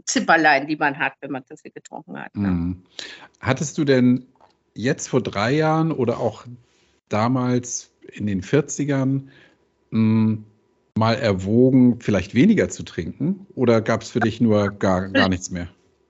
Zipperlein, 0.05 0.67
die 0.67 0.77
man 0.77 0.97
hat, 0.99 1.13
wenn 1.19 1.31
man 1.31 1.43
viel 1.43 1.71
getrunken 1.71 2.17
hat. 2.17 2.35
Ne? 2.35 2.47
Mhm. 2.47 2.83
Hattest 3.41 3.77
du 3.77 3.83
denn 3.83 4.27
jetzt 4.73 5.09
vor 5.09 5.21
drei 5.21 5.51
Jahren 5.51 5.91
oder 5.91 6.19
auch 6.19 6.45
damals 7.09 7.91
in 8.13 8.25
den 8.27 8.41
40ern 8.41 9.29
mh, 9.91 10.39
mal 10.97 11.15
erwogen, 11.15 11.99
vielleicht 12.01 12.33
weniger 12.33 12.69
zu 12.69 12.83
trinken? 12.83 13.47
Oder 13.55 13.81
gab 13.81 14.01
es 14.01 14.09
für 14.09 14.19
dich 14.19 14.41
nur 14.41 14.71
gar, 14.71 15.09
gar 15.09 15.29
nichts 15.29 15.51
mehr? 15.51 15.67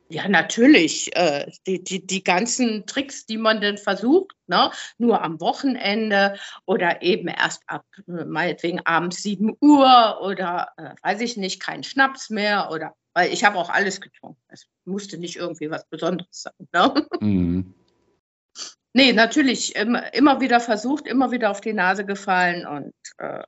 Ja, 0.10 0.28
natürlich. 0.28 1.14
Äh, 1.16 1.52
die, 1.66 1.84
die, 1.84 2.06
die 2.06 2.24
ganzen 2.24 2.86
Tricks, 2.86 3.26
die 3.26 3.38
man 3.38 3.60
denn 3.60 3.78
versucht, 3.78 4.36
ne? 4.48 4.72
nur 4.98 5.22
am 5.22 5.40
Wochenende 5.42 6.38
oder 6.66 7.02
eben 7.02 7.28
erst 7.28 7.64
ab, 7.68 7.86
äh, 8.08 8.24
meinetwegen 8.24 8.80
abends 8.86 9.22
7 9.22 9.56
Uhr 9.60 10.20
oder 10.22 10.70
äh, 10.78 10.96
weiß 11.02 11.22
ich 11.22 11.36
nicht, 11.36 11.62
kein 11.62 11.84
Schnaps 11.84 12.30
mehr 12.30 12.70
oder, 12.72 12.94
weil 13.14 13.34
ich 13.34 13.44
habe 13.44 13.58
auch 13.58 13.70
alles 13.70 14.00
getrunken. 14.00 14.42
Es 14.48 14.66
musste 14.86 15.18
nicht 15.18 15.36
irgendwie 15.36 15.70
was 15.70 15.86
Besonderes 15.90 16.44
sein. 16.44 16.54
Ne? 16.74 17.08
Mhm. 17.20 17.74
Nee, 18.94 19.12
natürlich 19.14 19.76
immer, 19.76 20.14
immer 20.14 20.40
wieder 20.40 20.60
versucht, 20.60 21.06
immer 21.06 21.32
wieder 21.32 21.52
auf 21.52 21.62
die 21.62 21.74
Nase 21.74 22.06
gefallen 22.06 22.66
und 22.66 22.94
äh, 23.18 23.44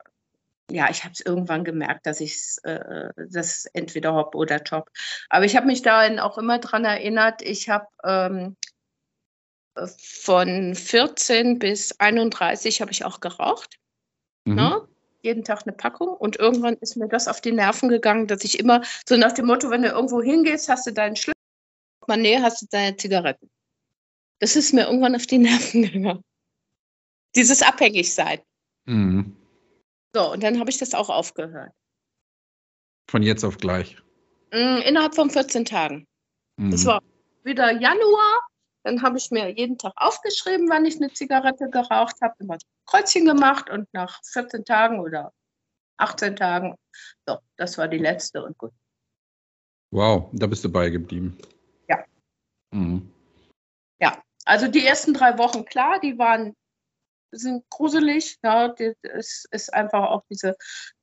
ja, 0.70 0.90
ich 0.90 1.04
habe 1.04 1.14
es 1.14 1.22
irgendwann 1.22 1.64
gemerkt, 1.64 2.06
dass 2.06 2.20
ich 2.20 2.58
äh, 2.64 3.10
das 3.30 3.66
entweder 3.74 4.14
Hop 4.14 4.36
oder 4.36 4.64
Top. 4.64 4.90
Aber 5.30 5.46
ich 5.46 5.56
habe 5.56 5.68
mich 5.68 5.82
dahin 5.82 6.20
auch 6.20 6.38
immer 6.38 6.60
dran 6.60 6.86
erinnert, 6.86 7.42
ich 7.42 7.70
habe 7.70 7.88
ähm, 8.04 8.56
von 9.98 10.76
14 10.76 11.60
bis 11.60 12.00
31 12.00 12.82
habe 12.82 12.92
ich 12.92 13.06
auch 13.06 13.20
geraucht. 13.20 13.78
Mhm. 14.46 14.56
Ne? 14.56 14.88
Jeden 15.22 15.44
Tag 15.44 15.64
eine 15.66 15.76
Packung. 15.76 16.10
Und 16.10 16.38
irgendwann 16.38 16.76
ist 16.76 16.96
mir 16.96 17.08
das 17.08 17.28
auf 17.28 17.42
die 17.42 17.52
Nerven 17.52 17.90
gegangen, 17.90 18.28
dass 18.28 18.44
ich 18.44 18.60
immer 18.60 18.84
so 19.08 19.18
nach 19.18 19.34
dem 19.34 19.48
Motto, 19.48 19.70
wenn 19.70 19.82
du 19.82 19.90
irgendwo 19.90 20.22
hingehst, 20.22 20.70
hast 20.70 20.88
du 20.88 20.94
deinen 20.94 21.16
Schlüssel, 21.16 21.34
mal 22.08 22.18
näher 22.18 22.42
hast 22.42 22.62
du 22.62 22.68
deine 22.72 22.96
Zigaretten. 22.96 23.50
Das 24.40 24.56
ist 24.56 24.74
mir 24.74 24.86
irgendwann 24.86 25.16
auf 25.16 25.28
die 25.28 25.38
Nerven 25.40 25.84
gegangen. 25.84 26.24
Dieses 27.36 27.62
Abhängigsein. 27.62 28.40
Mhm. 28.86 29.36
So, 30.14 30.32
und 30.32 30.44
dann 30.44 30.60
habe 30.60 30.70
ich 30.70 30.78
das 30.78 30.94
auch 30.94 31.10
aufgehört. 31.10 31.72
Von 33.10 33.24
jetzt 33.24 33.44
auf 33.44 33.58
gleich. 33.58 33.98
Mm, 34.52 34.82
Innerhalb 34.86 35.16
von 35.16 35.30
14 35.30 35.66
Tagen. 35.66 36.08
Mhm. 36.58 36.72
Das 36.72 36.86
war 36.86 37.02
wieder 37.44 37.72
Januar. 37.72 38.48
Dann 38.84 39.02
habe 39.02 39.18
ich 39.18 39.30
mir 39.30 39.50
jeden 39.50 39.78
Tag 39.78 39.94
aufgeschrieben, 39.96 40.70
wann 40.70 40.86
ich 40.86 40.96
eine 40.96 41.12
Zigarette 41.12 41.70
geraucht 41.70 42.16
habe, 42.22 42.34
immer 42.40 42.58
Kreuzchen 42.86 43.26
gemacht 43.26 43.70
und 43.70 43.88
nach 43.94 44.22
14 44.32 44.64
Tagen 44.66 45.00
oder 45.00 45.34
18 45.98 46.38
Tagen, 46.38 46.76
so, 47.28 47.40
das 47.58 47.78
war 47.78 47.90
die 47.90 47.98
letzte 47.98 48.42
und 48.44 48.58
gut. 48.58 48.72
Wow, 49.92 50.30
da 50.32 50.48
bist 50.48 50.64
du 50.64 50.72
beigeblieben. 50.72 51.38
Ja. 51.90 52.06
Mhm. 52.72 53.12
Also 54.50 54.68
die 54.68 54.84
ersten 54.84 55.14
drei 55.14 55.38
Wochen, 55.38 55.64
klar, 55.64 56.00
die 56.00 56.18
waren 56.18 56.56
sind 57.32 57.70
gruselig. 57.70 58.38
Ja, 58.44 58.74
es 59.02 59.46
ist 59.52 59.74
einfach 59.74 60.10
auch 60.10 60.24
dieser 60.30 60.56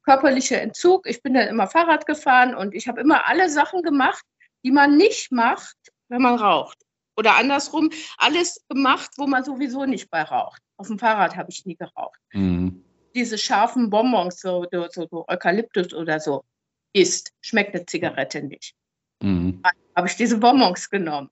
körperliche 0.05 0.61
Entzug. 0.61 1.07
Ich 1.07 1.23
bin 1.23 1.35
dann 1.35 1.49
immer 1.49 1.67
Fahrrad 1.67 2.07
gefahren 2.07 2.55
und 2.55 2.75
ich 2.75 2.89
habe 2.89 3.01
immer 3.01 3.29
alle 3.29 3.49
Sachen 3.51 3.83
gemacht, 3.83 4.25
die 4.65 4.71
man 4.71 4.97
nicht 4.97 5.33
macht, 5.33 5.77
wenn 6.09 6.23
man 6.23 6.37
raucht. 6.37 6.79
Oder 7.17 7.37
andersrum, 7.37 7.91
alles 8.19 8.63
gemacht, 8.69 9.11
wo 9.17 9.27
man 9.27 9.43
sowieso 9.43 9.85
nicht 9.87 10.11
bei 10.11 10.23
raucht. 10.23 10.61
Auf 10.77 10.89
dem 10.89 10.99
Fahrrad 10.99 11.37
habe 11.37 11.51
ich 11.51 11.65
nie 11.65 11.77
geraucht. 11.77 12.21
Mhm. 12.33 12.85
Diese 13.15 13.39
scharfen 13.39 13.89
Bonbons, 13.89 14.41
so, 14.41 14.67
so, 14.71 14.87
so, 14.91 15.25
Eukalyptus 15.27 15.95
oder 15.95 16.21
so, 16.21 16.45
isst, 16.93 17.33
schmeckt 17.41 17.75
eine 17.75 17.87
Zigarette 17.87 18.43
nicht. 18.43 18.75
Mhm. 19.23 19.63
Habe 19.95 20.09
ich 20.09 20.17
diese 20.17 20.39
Bonbons 20.39 20.91
genommen. 20.91 21.31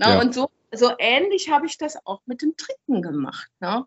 Na, 0.00 0.14
Ja. 0.14 0.20
Und 0.20 0.34
so, 0.34 0.50
so 0.72 0.92
ähnlich 0.98 1.50
habe 1.50 1.66
ich 1.66 1.76
das 1.76 1.98
auch 2.06 2.22
mit 2.24 2.40
dem 2.40 2.56
Trinken 2.56 3.02
gemacht. 3.02 3.50
Ne? 3.60 3.84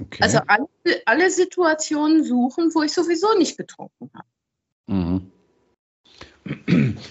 Okay. 0.00 0.22
Also 0.22 0.38
alle, 0.46 0.66
alle 1.04 1.30
Situationen 1.30 2.24
suchen, 2.24 2.74
wo 2.74 2.82
ich 2.82 2.92
sowieso 2.92 3.36
nicht 3.36 3.58
getrunken 3.58 4.10
habe. 4.14 4.28
Mhm. 4.86 5.30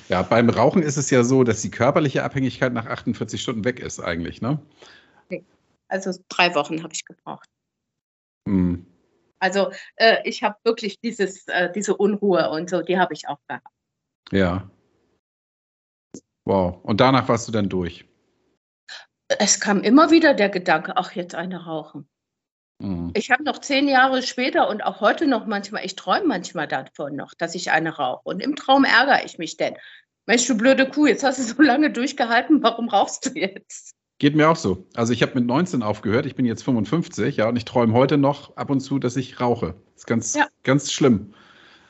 Ja, 0.10 0.24
beim 0.24 0.50
Rauchen 0.50 0.84
ist 0.84 0.98
es 0.98 1.10
ja 1.10 1.24
so, 1.24 1.46
dass 1.46 1.62
die 1.62 1.72
körperliche 1.72 2.24
Abhängigkeit 2.24 2.74
nach 2.74 2.88
48 2.88 3.42
Stunden 3.42 3.64
weg 3.64 3.80
ist 3.80 4.02
eigentlich, 4.02 4.42
ne? 4.42 4.60
Also 5.88 6.12
drei 6.28 6.54
Wochen 6.56 6.84
habe 6.84 6.94
ich 6.94 7.06
gebraucht. 7.06 7.48
Mhm. 8.46 8.86
Also 9.40 9.72
äh, 9.96 10.18
ich 10.26 10.44
habe 10.44 10.58
wirklich 10.64 11.00
dieses, 11.00 11.48
äh, 11.48 11.72
diese 11.72 11.96
Unruhe 11.96 12.50
und 12.50 12.70
so, 12.70 12.82
die 12.82 12.98
habe 12.98 13.14
ich 13.14 13.28
auch 13.28 13.40
gehabt. 13.48 13.68
Ja. 14.32 14.70
Wow. 16.46 16.80
Und 16.84 17.02
danach 17.02 17.28
warst 17.28 17.48
du 17.48 17.52
dann 17.52 17.70
durch. 17.70 18.06
Es 19.40 19.60
kam 19.60 19.82
immer 19.82 20.12
wieder 20.12 20.34
der 20.34 20.50
Gedanke, 20.50 20.98
ach, 20.98 21.14
jetzt 21.14 21.36
eine 21.36 21.66
rauchen. 21.66 22.10
Mhm. 22.80 23.12
Ich 23.16 23.32
habe 23.32 23.44
noch 23.44 23.60
zehn 23.60 23.88
Jahre 23.88 24.24
später 24.24 24.70
und 24.70 24.84
auch 24.84 25.00
heute 25.02 25.28
noch 25.28 25.46
manchmal, 25.46 25.86
ich 25.86 25.96
träume 25.96 26.26
manchmal 26.28 26.68
davon 26.68 27.16
noch, 27.16 27.34
dass 27.38 27.56
ich 27.56 27.72
eine 27.72 27.96
rauche. 27.96 28.22
Und 28.24 28.42
im 28.42 28.56
Traum 28.56 28.84
ärgere 28.84 29.24
ich 29.24 29.38
mich 29.38 29.56
denn. 29.58 29.76
Mensch, 30.26 30.46
du 30.48 30.58
blöde 30.58 30.88
Kuh, 30.90 31.08
jetzt 31.08 31.24
hast 31.24 31.40
du 31.40 31.44
so 31.44 31.62
lange 31.62 31.92
durchgehalten, 31.92 32.62
warum 32.64 32.90
rauchst 32.90 33.26
du 33.26 33.40
jetzt? 33.40 33.92
Geht 34.20 34.36
mir 34.36 34.50
auch 34.50 34.56
so. 34.56 34.88
Also 34.96 35.14
ich 35.14 35.24
habe 35.24 35.34
mit 35.36 35.46
19 35.46 35.82
aufgehört, 35.82 36.26
ich 36.26 36.36
bin 36.36 36.46
jetzt 36.46 36.64
55, 36.64 37.38
ja, 37.38 37.50
und 37.50 37.56
ich 37.56 37.66
träume 37.66 37.94
heute 37.94 38.18
noch 38.18 38.56
ab 38.56 38.70
und 38.70 38.80
zu, 38.80 39.00
dass 39.00 39.16
ich 39.16 39.40
rauche. 39.40 39.76
Das 39.94 40.02
ist 40.04 40.08
ganz, 40.08 40.36
Ja. 40.36 40.48
ganz 40.64 40.92
schlimm. 40.92 41.34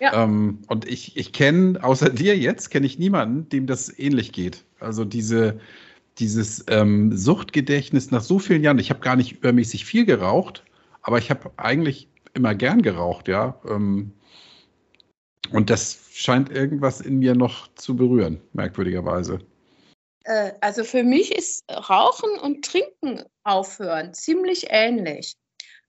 Ja. 0.01 0.23
Ähm, 0.23 0.63
und 0.67 0.87
ich, 0.87 1.15
ich 1.15 1.31
kenne, 1.31 1.81
außer 1.81 2.09
dir 2.09 2.35
jetzt, 2.37 2.71
kenne 2.71 2.87
ich 2.87 2.97
niemanden, 2.97 3.47
dem 3.49 3.67
das 3.67 3.97
ähnlich 3.97 4.33
geht. 4.33 4.65
Also 4.79 5.05
diese, 5.05 5.59
dieses 6.17 6.65
ähm, 6.67 7.15
Suchtgedächtnis 7.15 8.09
nach 8.09 8.21
so 8.21 8.39
vielen 8.39 8.63
Jahren, 8.63 8.79
ich 8.79 8.89
habe 8.89 8.99
gar 8.99 9.15
nicht 9.15 9.31
übermäßig 9.31 9.85
viel 9.85 10.05
geraucht, 10.05 10.63
aber 11.03 11.19
ich 11.19 11.29
habe 11.29 11.51
eigentlich 11.57 12.09
immer 12.33 12.55
gern 12.55 12.81
geraucht, 12.81 13.27
ja. 13.27 13.61
Ähm, 13.69 14.11
und 15.51 15.69
das 15.69 15.99
scheint 16.11 16.49
irgendwas 16.49 17.01
in 17.01 17.19
mir 17.19 17.35
noch 17.35 17.67
zu 17.75 17.95
berühren, 17.95 18.41
merkwürdigerweise. 18.53 19.39
Äh, 20.23 20.53
also 20.61 20.83
für 20.83 21.03
mich 21.03 21.31
ist 21.35 21.63
Rauchen 21.69 22.39
und 22.39 22.65
Trinken 22.65 23.23
aufhören 23.43 24.13
ziemlich 24.15 24.67
ähnlich. 24.69 25.35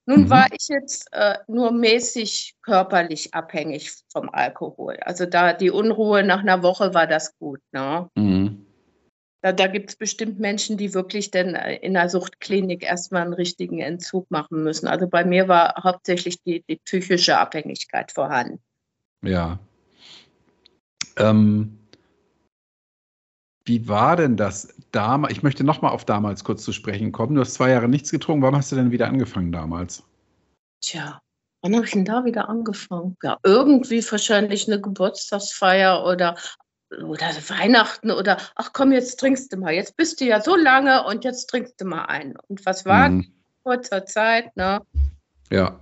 Nun 0.05 0.23
mhm. 0.23 0.29
war 0.29 0.47
ich 0.51 0.67
jetzt 0.67 1.07
äh, 1.13 1.37
nur 1.47 1.71
mäßig 1.71 2.55
körperlich 2.61 3.33
abhängig 3.33 3.91
vom 4.11 4.29
Alkohol. 4.29 4.97
Also 5.01 5.25
da 5.25 5.53
die 5.53 5.71
Unruhe 5.71 6.23
nach 6.23 6.41
einer 6.41 6.61
Woche 6.61 6.93
war 6.93 7.07
das 7.07 7.37
gut. 7.37 7.61
Ne? 7.71 8.09
Mhm. 8.15 8.65
Da, 9.41 9.51
da 9.51 9.67
gibt 9.67 9.89
es 9.89 9.95
bestimmt 9.95 10.39
Menschen, 10.39 10.77
die 10.77 10.93
wirklich 10.93 11.31
dann 11.31 11.55
äh, 11.55 11.75
in 11.75 11.93
der 11.93 12.09
Suchtklinik 12.09 12.83
erstmal 12.83 13.23
einen 13.23 13.33
richtigen 13.33 13.79
Entzug 13.79 14.29
machen 14.29 14.63
müssen. 14.63 14.87
Also 14.87 15.07
bei 15.07 15.23
mir 15.23 15.47
war 15.47 15.83
hauptsächlich 15.83 16.41
die, 16.43 16.63
die 16.69 16.77
psychische 16.77 17.37
Abhängigkeit 17.37 18.11
vorhanden. 18.11 18.61
Ja. 19.21 19.59
Ähm, 21.17 21.79
wie 23.65 23.87
war 23.87 24.15
denn 24.15 24.35
das 24.35 24.73
damals? 24.91 25.33
Ich 25.33 25.43
möchte 25.43 25.63
nochmal 25.63 25.91
auf 25.91 26.05
damals 26.05 26.43
kurz 26.43 26.63
zu 26.63 26.73
sprechen 26.73 27.11
kommen. 27.11 27.35
Du 27.35 27.41
hast 27.41 27.53
zwei 27.53 27.69
Jahre 27.69 27.87
nichts 27.87 28.11
getrunken. 28.11 28.41
Warum 28.41 28.57
hast 28.57 28.71
du 28.71 28.75
denn 28.75 28.91
wieder 28.91 29.07
angefangen 29.07 29.51
damals? 29.51 30.03
Tja, 30.81 31.21
wann 31.61 31.75
habe 31.75 31.85
ich 31.85 31.91
denn 31.91 32.03
da 32.03 32.25
wieder 32.25 32.49
angefangen? 32.49 33.15
Ja, 33.23 33.37
irgendwie 33.43 34.03
wahrscheinlich 34.11 34.67
eine 34.67 34.81
Geburtstagsfeier 34.81 36.03
oder, 36.05 36.35
oder 36.91 37.27
Weihnachten 37.47 38.11
oder 38.11 38.37
ach 38.55 38.73
komm, 38.73 38.91
jetzt 38.91 39.19
trinkst 39.21 39.53
du 39.53 39.57
mal. 39.57 39.73
Jetzt 39.73 39.95
bist 39.95 40.19
du 40.19 40.25
ja 40.25 40.41
so 40.41 40.57
lange 40.57 41.05
und 41.05 41.23
jetzt 41.23 41.45
trinkst 41.47 41.79
du 41.79 41.85
mal 41.85 42.05
ein. 42.05 42.35
Und 42.49 42.65
was 42.65 42.85
war 42.85 43.09
mhm. 43.09 43.33
kurzer 43.63 44.05
Zeit, 44.05 44.55
ne? 44.57 44.81
Ja. 45.49 45.79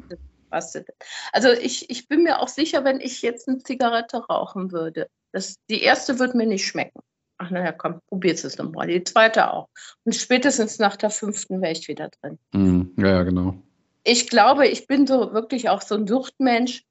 Also 1.32 1.50
ich, 1.50 1.90
ich 1.90 2.08
bin 2.10 2.24
mir 2.24 2.42
auch 2.42 2.50
sicher, 2.50 2.84
wenn 2.84 3.00
ich 3.00 3.22
jetzt 3.22 3.48
eine 3.48 3.60
Zigarette 3.60 4.18
rauchen 4.18 4.72
würde, 4.72 5.08
das, 5.32 5.56
die 5.70 5.82
erste 5.82 6.20
wird 6.20 6.36
mir 6.36 6.46
nicht 6.46 6.68
schmecken 6.68 7.00
ach 7.42 7.50
naja, 7.50 7.72
komm, 7.72 8.02
probier's 8.08 8.44
es 8.44 8.58
nochmal. 8.58 8.88
Die 8.88 9.04
zweite 9.04 9.52
auch. 9.52 9.68
Und 10.04 10.16
spätestens 10.16 10.80
nach 10.80 10.96
der 10.96 11.10
fünften 11.10 11.62
wäre 11.62 11.74
ich 11.74 11.88
wieder 11.88 12.10
drin. 12.10 12.38
Mm, 12.54 13.02
ja, 13.02 13.24
genau. 13.24 13.56
Ich 14.04 14.30
glaube, 14.30 14.68
ich 14.68 14.88
bin 14.88 15.08
so 15.08 15.34
wirklich 15.34 15.70
auch 15.70 15.82
so 15.82 15.96
ein 15.96 16.08
Suchtmensch. 16.08 16.84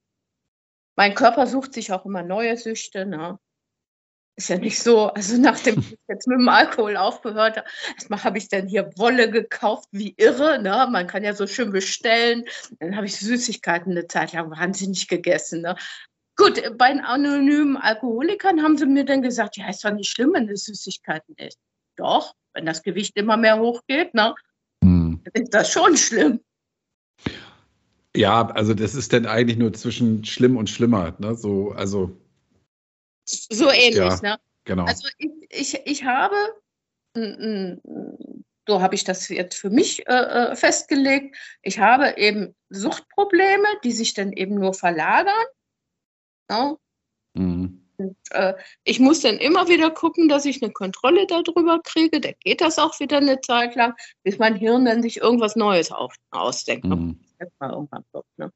Mein 0.96 1.14
Körper 1.14 1.46
sucht 1.46 1.74
sich 1.74 1.92
auch 1.92 2.04
immer 2.04 2.22
neue 2.22 2.56
Süchte. 2.56 3.06
Ne? 3.06 3.38
Ist 4.36 4.48
ja 4.48 4.58
nicht 4.58 4.82
so, 4.82 5.08
also 5.08 5.36
nachdem 5.40 5.78
ich 5.78 5.98
jetzt 6.08 6.26
mit 6.26 6.38
dem 6.38 6.48
Alkohol 6.48 6.96
aufgehört 6.96 7.56
habe, 7.56 7.68
erstmal 7.94 8.24
habe 8.24 8.38
ich 8.38 8.48
dann 8.48 8.66
hier 8.66 8.90
Wolle 8.96 9.30
gekauft, 9.30 9.88
wie 9.92 10.14
irre. 10.16 10.60
Ne? 10.60 10.88
Man 10.90 11.06
kann 11.06 11.22
ja 11.22 11.32
so 11.32 11.46
schön 11.46 11.70
bestellen. 11.70 12.44
Dann 12.80 12.96
habe 12.96 13.06
ich 13.06 13.16
Süßigkeiten 13.16 13.92
eine 13.92 14.08
Zeit 14.08 14.32
lang 14.32 14.50
wahnsinnig 14.50 15.06
gegessen. 15.06 15.62
Ne? 15.62 15.76
Gut, 16.36 16.62
bei 16.78 16.90
den 16.92 17.00
anonymen 17.00 17.76
Alkoholikern 17.76 18.62
haben 18.62 18.78
sie 18.78 18.86
mir 18.86 19.04
dann 19.04 19.22
gesagt, 19.22 19.56
ja, 19.56 19.68
ist 19.68 19.84
doch 19.84 19.92
nicht 19.92 20.10
schlimm, 20.10 20.32
wenn 20.32 20.46
du 20.46 20.56
Süßigkeiten 20.56 21.34
isst. 21.36 21.58
Doch, 21.96 22.34
wenn 22.54 22.66
das 22.66 22.82
Gewicht 22.82 23.16
immer 23.16 23.36
mehr 23.36 23.58
hochgeht, 23.58 24.14
ne, 24.14 24.34
hm. 24.82 25.22
ist 25.34 25.52
das 25.52 25.70
schon 25.70 25.96
schlimm. 25.96 26.40
Ja, 28.16 28.48
also 28.48 28.74
das 28.74 28.94
ist 28.94 29.12
dann 29.12 29.26
eigentlich 29.26 29.58
nur 29.58 29.72
zwischen 29.72 30.24
schlimm 30.24 30.56
und 30.56 30.68
schlimmer, 30.68 31.14
ne? 31.18 31.34
So, 31.36 31.72
also. 31.72 32.16
So 33.24 33.70
ähnlich, 33.70 33.96
ja, 33.96 34.20
ne? 34.22 34.38
Genau. 34.64 34.84
Also 34.84 35.08
ich, 35.18 35.30
ich, 35.50 35.80
ich 35.84 36.04
habe, 36.04 36.34
so 38.66 38.80
habe 38.80 38.94
ich 38.94 39.04
das 39.04 39.28
jetzt 39.28 39.56
für 39.56 39.70
mich 39.70 40.06
äh, 40.08 40.12
äh, 40.12 40.56
festgelegt, 40.56 41.36
ich 41.62 41.78
habe 41.78 42.16
eben 42.16 42.54
Suchtprobleme, 42.68 43.66
die 43.84 43.92
sich 43.92 44.14
dann 44.14 44.32
eben 44.32 44.56
nur 44.56 44.74
verlagern 44.74 45.46
Ne? 46.50 46.76
Mhm. 47.34 47.80
Und, 47.96 48.16
äh, 48.30 48.54
ich 48.84 48.98
muss 48.98 49.20
dann 49.20 49.36
immer 49.36 49.68
wieder 49.68 49.90
gucken, 49.90 50.28
dass 50.28 50.46
ich 50.46 50.62
eine 50.62 50.72
Kontrolle 50.72 51.26
darüber 51.26 51.80
kriege. 51.84 52.20
Da 52.20 52.30
geht 52.40 52.60
das 52.60 52.78
auch 52.78 52.98
wieder 52.98 53.18
eine 53.18 53.40
Zeit 53.40 53.76
lang, 53.76 53.94
bis 54.22 54.38
mein 54.38 54.56
Hirn 54.56 54.86
dann 54.86 55.02
sich 55.02 55.18
irgendwas 55.18 55.54
Neues 55.54 55.92
auf, 55.92 56.14
ausdenkt. 56.30 56.86
Mhm. 56.86 57.20
Ne? 58.36 58.52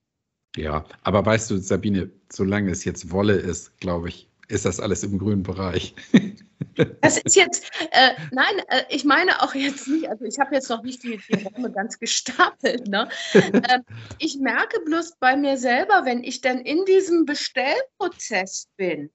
Ja, 0.57 0.85
aber 1.03 1.27
weißt 1.27 1.51
du, 1.51 1.59
Sabine, 1.59 2.11
solange 2.33 2.71
es 2.71 2.85
jetzt 2.85 3.11
Wolle 3.11 3.35
ist, 3.35 3.79
glaube 3.79 4.09
ich, 4.09 4.29
ist 4.49 4.65
das 4.65 4.81
alles 4.81 5.03
im 5.03 5.19
grünen 5.19 5.43
Bereich. 5.43 5.95
Das 7.01 7.19
ist 7.19 7.37
jetzt, 7.37 7.71
äh, 7.91 8.11
nein, 8.31 8.59
äh, 8.69 8.83
ich 8.89 9.05
meine 9.05 9.43
auch 9.43 9.55
jetzt 9.55 9.87
nicht, 9.89 10.09
also 10.09 10.25
ich 10.25 10.39
habe 10.39 10.55
jetzt 10.55 10.69
noch 10.71 10.83
nicht 10.83 11.03
die, 11.03 11.21
die 11.29 11.45
Räume 11.45 11.71
ganz 11.71 11.99
gestapelt. 11.99 12.89
Ne? 12.89 13.09
äh, 13.33 13.81
ich 14.19 14.39
merke 14.39 14.81
bloß 14.81 15.17
bei 15.19 15.37
mir 15.37 15.57
selber, 15.57 16.05
wenn 16.05 16.23
ich 16.25 16.41
dann 16.41 16.61
in 16.61 16.85
diesem 16.85 17.25
Bestellprozess 17.25 18.69
bin, 18.77 19.11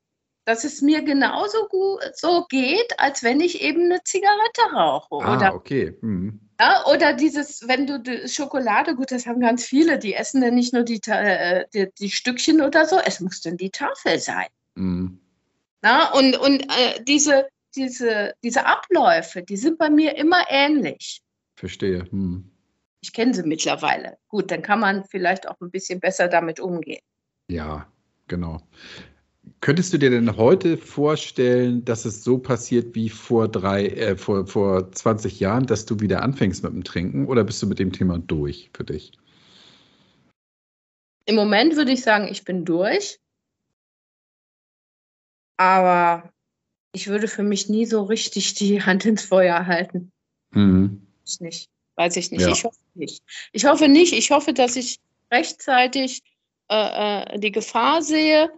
dass 0.45 0.63
es 0.63 0.81
mir 0.81 1.03
genauso 1.03 1.67
gut 1.67 1.99
so 2.13 2.45
geht, 2.49 2.97
als 2.97 3.23
wenn 3.23 3.39
ich 3.39 3.61
eben 3.61 3.85
eine 3.85 4.03
Zigarette 4.03 4.61
rauche. 4.73 5.23
Ah, 5.23 5.35
oder, 5.35 5.53
okay. 5.53 5.95
Mhm. 6.01 6.39
Ja, 6.59 6.85
oder 6.87 7.13
dieses, 7.13 7.67
wenn 7.67 7.87
du 7.87 7.99
die 7.99 8.27
Schokolade, 8.27 8.95
gut, 8.95 9.11
das 9.11 9.25
haben 9.25 9.39
ganz 9.39 9.63
viele, 9.63 9.97
die 9.99 10.13
essen 10.13 10.41
dann 10.41 10.55
nicht 10.55 10.73
nur 10.73 10.83
die, 10.83 10.99
äh, 11.07 11.65
die, 11.73 11.89
die 11.97 12.09
Stückchen 12.09 12.61
oder 12.61 12.85
so, 12.85 12.97
es 12.97 13.19
muss 13.19 13.41
dann 13.41 13.57
die 13.57 13.69
Tafel 13.69 14.19
sein. 14.19 14.47
Mhm. 14.75 15.21
Na, 15.81 16.11
und 16.13 16.37
und 16.37 16.61
äh, 16.63 17.03
diese, 17.03 17.47
diese, 17.75 18.33
diese 18.43 18.65
Abläufe, 18.65 19.43
die 19.43 19.57
sind 19.57 19.77
bei 19.77 19.89
mir 19.89 20.17
immer 20.17 20.43
ähnlich. 20.49 21.21
Verstehe. 21.55 22.05
Hm. 22.09 22.51
Ich 23.01 23.13
kenne 23.13 23.33
sie 23.33 23.43
mittlerweile. 23.43 24.17
Gut, 24.27 24.51
dann 24.51 24.61
kann 24.61 24.79
man 24.79 25.05
vielleicht 25.05 25.47
auch 25.47 25.59
ein 25.61 25.71
bisschen 25.71 25.99
besser 25.99 26.27
damit 26.27 26.59
umgehen. 26.59 27.01
Ja, 27.49 27.87
genau. 28.27 28.61
Könntest 29.61 29.93
du 29.93 29.97
dir 29.97 30.09
denn 30.09 30.37
heute 30.37 30.77
vorstellen, 30.77 31.83
dass 31.85 32.05
es 32.05 32.23
so 32.23 32.37
passiert 32.37 32.95
wie 32.95 33.09
vor 33.09 33.47
drei, 33.47 33.87
äh, 33.87 34.17
vor, 34.17 34.47
vor 34.47 34.91
20 34.91 35.39
Jahren, 35.39 35.65
dass 35.65 35.85
du 35.85 35.99
wieder 35.99 36.21
anfängst 36.23 36.63
mit 36.63 36.73
dem 36.73 36.83
Trinken 36.83 37.27
oder 37.27 37.43
bist 37.43 37.61
du 37.61 37.67
mit 37.67 37.79
dem 37.79 37.91
Thema 37.91 38.19
durch 38.19 38.69
für 38.73 38.83
dich? 38.83 39.13
Im 41.25 41.35
Moment 41.35 41.75
würde 41.75 41.91
ich 41.91 42.01
sagen, 42.01 42.27
ich 42.29 42.43
bin 42.43 42.65
durch. 42.65 43.19
Aber 45.59 46.31
ich 46.93 47.07
würde 47.07 47.27
für 47.27 47.43
mich 47.43 47.67
nie 47.67 47.85
so 47.85 48.03
richtig 48.03 48.53
die 48.53 48.81
Hand 48.85 49.05
ins 49.05 49.23
Feuer 49.23 49.67
halten. 49.67 50.11
Mhm. 50.51 51.05
Ich 51.25 51.39
nicht. 51.41 51.69
Weiß 51.95 52.15
ich 52.15 52.31
nicht. 52.31 52.41
Ja. 52.41 52.47
Ich 52.49 52.63
hoffe 52.63 52.79
nicht. 52.95 53.23
Ich 53.51 53.65
hoffe 53.65 53.89
nicht. 53.89 54.13
Ich 54.13 54.31
hoffe, 54.31 54.53
dass 54.53 54.77
ich 54.77 54.99
rechtzeitig 55.29 56.23
äh, 56.69 57.33
äh 57.35 57.39
die 57.39 57.51
Gefahr 57.51 58.01
sehe. 58.01 58.49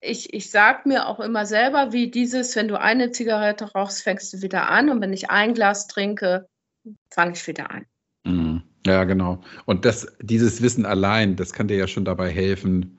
Ich, 0.00 0.32
ich 0.32 0.50
sage 0.50 0.88
mir 0.88 1.08
auch 1.08 1.20
immer 1.20 1.44
selber, 1.44 1.92
wie 1.92 2.10
dieses, 2.10 2.56
wenn 2.56 2.68
du 2.68 2.80
eine 2.80 3.10
Zigarette 3.10 3.70
rauchst, 3.72 4.02
fängst 4.02 4.32
du 4.32 4.40
wieder 4.40 4.70
an. 4.70 4.88
Und 4.88 5.02
wenn 5.02 5.12
ich 5.12 5.28
ein 5.28 5.52
Glas 5.52 5.88
trinke, 5.88 6.48
fange 7.10 7.32
ich 7.32 7.46
wieder 7.46 7.70
an. 7.70 7.86
Mhm. 8.24 8.62
Ja, 8.86 9.04
genau. 9.04 9.42
Und 9.66 9.84
das, 9.84 10.06
dieses 10.20 10.62
Wissen 10.62 10.86
allein, 10.86 11.36
das 11.36 11.52
kann 11.52 11.68
dir 11.68 11.76
ja 11.76 11.86
schon 11.86 12.06
dabei 12.06 12.30
helfen, 12.30 12.98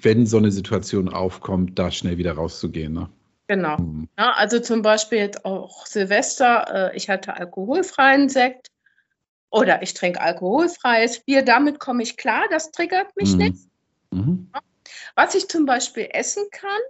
wenn 0.00 0.26
so 0.26 0.38
eine 0.38 0.50
Situation 0.50 1.08
aufkommt, 1.08 1.78
da 1.78 1.90
schnell 1.90 2.18
wieder 2.18 2.32
rauszugehen. 2.32 2.92
Ne? 2.92 3.08
Genau. 3.48 3.78
Mhm. 3.78 4.08
Ja, 4.18 4.32
also 4.32 4.60
zum 4.60 4.82
Beispiel 4.82 5.18
jetzt 5.18 5.44
auch 5.44 5.86
Silvester, 5.86 6.92
äh, 6.92 6.96
ich 6.96 7.08
hatte 7.08 7.34
alkoholfreien 7.34 8.28
Sekt 8.28 8.68
oder 9.50 9.82
ich 9.82 9.94
trinke 9.94 10.20
alkoholfreies 10.20 11.24
Bier, 11.24 11.42
damit 11.42 11.80
komme 11.80 12.02
ich 12.02 12.16
klar, 12.16 12.44
das 12.50 12.70
triggert 12.70 13.16
mich 13.16 13.32
mhm. 13.32 13.38
nicht. 13.38 13.64
Mhm. 14.10 14.50
Was 15.16 15.34
ich 15.34 15.48
zum 15.48 15.66
Beispiel 15.66 16.08
essen 16.12 16.44
kann, 16.52 16.80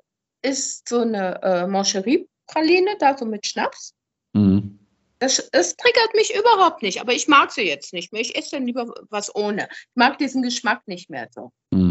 ist 0.43 0.89
so 0.89 1.01
eine 1.01 1.43
äh, 1.43 1.67
Mancherie-Praline, 1.67 2.97
da 2.99 3.17
so 3.17 3.25
mit 3.25 3.47
Schnaps. 3.47 3.95
Mhm. 4.33 4.79
Das, 5.19 5.51
das, 5.53 5.77
triggert 5.77 6.15
mich 6.15 6.35
überhaupt 6.35 6.83
nicht, 6.83 7.01
aber 7.01 7.13
ich 7.13 7.29
mag 7.29 7.53
sie 7.53 7.67
jetzt 7.67 7.93
nicht 7.93 8.11
mehr. 8.13 8.23
Ich 8.23 8.37
esse 8.37 8.53
dann 8.53 8.67
lieber 8.67 8.93
was 9.11 9.35
ohne. 9.35 9.69
Ich 9.71 9.97
mag 9.97 10.17
diesen 10.17 10.43
Geschmack 10.43 10.87
nicht 10.87 11.11
mehr 11.11 11.29
so. 11.31 11.53
Mhm. 11.71 11.90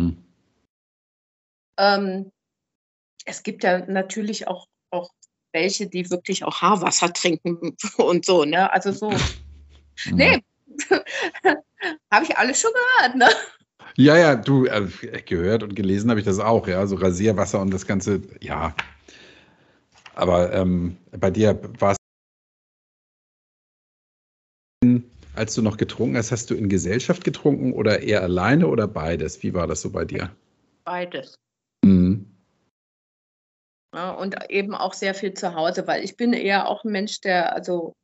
Ähm, 1.80 2.32
es 3.26 3.42
gibt 3.42 3.64
ja 3.64 3.86
natürlich 3.86 4.48
auch, 4.48 4.68
auch 4.92 5.10
welche, 5.54 5.88
die 5.88 6.10
wirklich 6.12 6.44
auch 6.44 6.62
Haarwasser 6.62 7.12
trinken 7.14 7.76
und 7.98 8.26
so, 8.26 8.46
ne? 8.46 8.72
Also 8.72 8.92
so. 8.92 9.12
Mhm. 9.12 9.18
Nee, 10.14 10.42
habe 12.12 12.24
ich 12.24 12.38
alles 12.38 12.62
schon 12.62 12.72
gehört, 12.72 13.18
ne? 13.18 13.28
Ja, 13.98 14.16
ja, 14.16 14.36
du, 14.38 14.66
äh, 14.66 14.88
gehört 15.26 15.62
und 15.62 15.76
gelesen 15.76 16.10
habe 16.10 16.22
ich 16.22 16.26
das 16.26 16.40
auch, 16.40 16.66
ja, 16.70 16.88
so 16.88 16.96
Rasierwasser 16.96 17.60
und 17.60 17.72
das 17.74 17.86
Ganze, 17.86 18.22
ja. 18.40 18.74
Aber 20.16 20.54
ähm, 20.54 20.98
bei 21.12 21.32
dir 21.32 21.60
war 21.80 21.92
es, 21.92 21.98
als 25.36 25.54
du 25.54 25.62
noch 25.62 25.76
getrunken 25.76 26.16
hast, 26.16 26.32
hast 26.32 26.50
du 26.50 26.56
in 26.56 26.70
Gesellschaft 26.70 27.26
getrunken 27.26 27.74
oder 27.74 28.02
eher 28.02 28.22
alleine 28.22 28.68
oder 28.68 28.88
beides? 28.88 29.44
Wie 29.44 29.54
war 29.54 29.68
das 29.68 29.82
so 29.82 29.90
bei 29.90 30.06
dir? 30.06 30.32
Beides. 30.86 31.36
Ja, 33.94 34.12
und 34.12 34.50
eben 34.52 34.76
auch 34.76 34.94
sehr 34.94 35.16
viel 35.16 35.34
zu 35.34 35.56
Hause, 35.56 35.88
weil 35.88 36.04
ich 36.04 36.16
bin 36.16 36.34
eher 36.34 36.68
auch 36.68 36.84
ein 36.84 36.92
Mensch, 36.92 37.22
der 37.22 37.54
also 37.54 37.96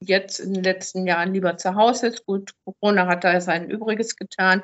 jetzt 0.00 0.38
in 0.38 0.54
den 0.54 0.62
letzten 0.62 1.06
Jahren 1.06 1.32
lieber 1.32 1.56
zu 1.56 1.74
Hause 1.74 2.08
ist. 2.08 2.26
Gut, 2.26 2.52
Corona 2.64 3.06
hat 3.06 3.24
da 3.24 3.40
sein 3.40 3.68
Übriges 3.70 4.16
getan. 4.16 4.62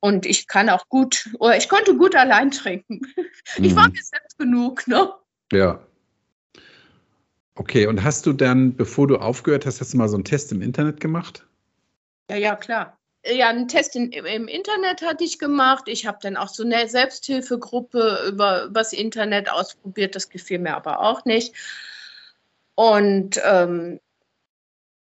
Und 0.00 0.24
ich 0.24 0.46
kann 0.46 0.70
auch 0.70 0.88
gut, 0.88 1.28
oder 1.38 1.56
ich 1.56 1.68
konnte 1.68 1.96
gut 1.96 2.16
allein 2.16 2.50
trinken. 2.50 3.00
Mhm. 3.16 3.26
Ich 3.64 3.76
war 3.76 3.88
mhm. 3.88 3.92
mir 3.92 4.02
selbst 4.02 4.38
genug, 4.38 4.86
ne? 4.86 5.12
Ja. 5.52 5.84
Okay, 7.54 7.86
und 7.86 8.04
hast 8.04 8.24
du 8.26 8.32
dann, 8.32 8.74
bevor 8.74 9.06
du 9.06 9.16
aufgehört 9.16 9.66
hast, 9.66 9.80
hast 9.80 9.92
du 9.92 9.98
mal 9.98 10.08
so 10.08 10.16
einen 10.16 10.24
Test 10.24 10.52
im 10.52 10.62
Internet 10.62 11.00
gemacht? 11.00 11.46
Ja, 12.30 12.36
ja, 12.36 12.56
klar. 12.56 12.99
Ja, 13.24 13.50
einen 13.50 13.68
Test 13.68 13.96
in, 13.96 14.12
im 14.12 14.48
Internet 14.48 15.02
hatte 15.02 15.24
ich 15.24 15.38
gemacht. 15.38 15.84
Ich 15.88 16.06
habe 16.06 16.18
dann 16.22 16.36
auch 16.36 16.48
so 16.48 16.62
eine 16.62 16.88
Selbsthilfegruppe 16.88 18.24
über 18.28 18.70
das 18.72 18.92
Internet 18.92 19.50
ausprobiert. 19.50 20.14
Das 20.16 20.30
gefiel 20.30 20.58
mir 20.58 20.74
aber 20.74 21.00
auch 21.00 21.24
nicht. 21.26 21.54
Und 22.74 23.38
ähm, 23.44 24.00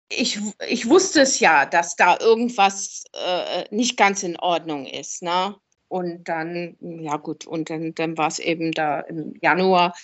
ich, 0.09 0.39
ich 0.67 0.89
wusste 0.89 1.21
es 1.21 1.39
ja, 1.39 1.67
dass 1.67 1.97
da 1.97 2.19
irgendwas 2.19 3.05
äh, 3.13 3.65
nicht 3.71 3.99
ganz 3.99 4.23
in 4.23 4.39
Ordnung 4.39 4.87
ist. 4.87 5.23
Ne? 5.23 5.55
Und 5.89 6.25
dann, 6.29 6.77
ja 6.81 7.17
gut, 7.17 7.47
und 7.47 7.71
dann, 7.71 7.95
dann 7.95 8.19
war 8.19 8.29
es 8.29 8.39
eben 8.39 8.73
da 8.73 9.01
im 9.01 9.35
Januar. 9.41 9.95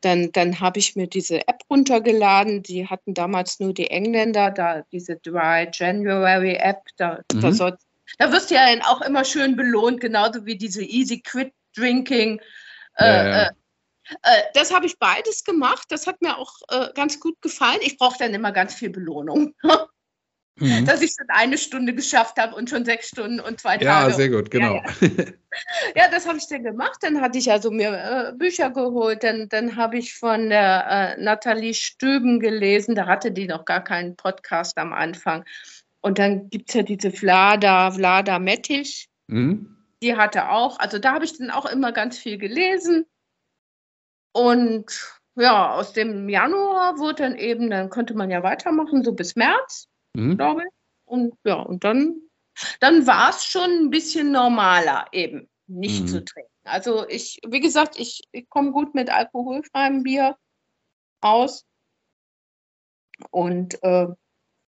Dann, 0.00 0.30
dann 0.32 0.60
habe 0.60 0.78
ich 0.78 0.94
mir 0.94 1.08
diese 1.08 1.46
App 1.48 1.62
runtergeladen. 1.68 2.62
Die 2.62 2.86
hatten 2.86 3.14
damals 3.14 3.58
nur 3.58 3.74
die 3.74 3.90
Engländer, 3.90 4.50
da 4.50 4.82
diese 4.92 5.16
Dry 5.16 5.68
January 5.72 6.54
App. 6.54 6.82
Da, 6.96 7.20
mhm. 7.32 7.40
da, 7.40 7.52
soll, 7.52 7.76
da 8.18 8.30
wirst 8.30 8.50
du 8.50 8.54
ja 8.54 8.70
dann 8.70 8.82
auch 8.82 9.00
immer 9.00 9.24
schön 9.24 9.56
belohnt, 9.56 10.00
genauso 10.00 10.46
wie 10.46 10.56
diese 10.56 10.82
Easy 10.82 11.20
Quit 11.20 11.52
Drinking. 11.76 12.40
Äh, 12.98 13.04
ja, 13.04 13.28
ja. 13.28 13.42
Äh, 13.42 13.50
äh, 14.22 14.42
das 14.54 14.72
habe 14.72 14.86
ich 14.86 14.98
beides 14.98 15.44
gemacht. 15.44 15.86
Das 15.90 16.06
hat 16.06 16.20
mir 16.22 16.38
auch 16.38 16.54
äh, 16.68 16.88
ganz 16.94 17.20
gut 17.20 17.40
gefallen. 17.40 17.78
Ich 17.82 17.98
brauche 17.98 18.18
dann 18.18 18.34
immer 18.34 18.52
ganz 18.52 18.74
viel 18.74 18.90
Belohnung. 18.90 19.54
Mhm. 20.56 20.84
Dass 20.84 21.00
ich 21.00 21.12
schon 21.16 21.28
eine 21.28 21.56
Stunde 21.56 21.94
geschafft 21.94 22.38
habe 22.38 22.54
und 22.54 22.68
schon 22.68 22.84
sechs 22.84 23.08
Stunden 23.08 23.40
und 23.40 23.58
zwei 23.60 23.78
Tage. 23.78 23.84
Ja, 23.84 24.10
sehr 24.10 24.28
gut, 24.28 24.50
genau. 24.50 24.74
Ja, 24.74 24.82
ja. 25.00 25.24
ja 25.96 26.08
das 26.10 26.26
habe 26.26 26.36
ich 26.36 26.46
dann 26.46 26.62
gemacht. 26.62 26.98
Dann 27.00 27.20
hatte 27.20 27.38
ich 27.38 27.50
also 27.50 27.70
mir 27.70 27.92
äh, 27.92 28.36
Bücher 28.36 28.70
geholt. 28.70 29.24
Dann, 29.24 29.48
dann 29.48 29.76
habe 29.76 29.96
ich 29.96 30.14
von 30.14 30.50
der 30.50 31.16
äh, 31.16 31.22
Nathalie 31.22 31.72
Stöben 31.72 32.38
gelesen. 32.38 32.94
Da 32.94 33.06
hatte 33.06 33.32
die 33.32 33.46
noch 33.46 33.64
gar 33.64 33.82
keinen 33.82 34.14
Podcast 34.16 34.76
am 34.76 34.92
Anfang. 34.92 35.44
Und 36.02 36.18
dann 36.18 36.50
gibt 36.50 36.68
es 36.68 36.74
ja 36.74 36.82
diese 36.82 37.10
Vlada, 37.10 37.90
Vlada 37.92 38.38
Mettich. 38.38 39.08
Mhm. 39.28 39.76
Die 40.02 40.16
hatte 40.16 40.50
auch, 40.50 40.78
also 40.80 40.98
da 40.98 41.14
habe 41.14 41.24
ich 41.24 41.38
dann 41.38 41.50
auch 41.50 41.64
immer 41.64 41.92
ganz 41.92 42.18
viel 42.18 42.36
gelesen. 42.36 43.06
Und 44.32 45.20
ja, 45.36 45.72
aus 45.72 45.94
dem 45.94 46.28
Januar 46.28 46.98
wurde 46.98 47.22
dann 47.22 47.36
eben, 47.36 47.70
dann 47.70 47.88
konnte 47.88 48.14
man 48.14 48.30
ja 48.30 48.42
weitermachen, 48.42 49.02
so 49.02 49.12
bis 49.12 49.34
März 49.34 49.88
mhm. 50.14 50.36
glaube 50.36 50.62
ich. 50.62 50.72
Und 51.04 51.34
ja, 51.44 51.60
und 51.60 51.84
dann, 51.84 52.20
dann 52.80 53.06
war 53.06 53.30
es 53.30 53.44
schon 53.44 53.70
ein 53.70 53.90
bisschen 53.90 54.32
normaler, 54.32 55.06
eben 55.12 55.48
nicht 55.66 56.02
mhm. 56.02 56.08
zu 56.08 56.24
trinken. 56.24 56.50
Also 56.64 57.08
ich, 57.08 57.40
wie 57.46 57.60
gesagt, 57.60 57.98
ich, 57.98 58.22
ich 58.32 58.48
komme 58.48 58.72
gut 58.72 58.94
mit 58.94 59.10
alkoholfreiem 59.10 60.02
Bier 60.02 60.36
aus. 61.20 61.64
Und 63.30 63.82
äh, 63.82 64.08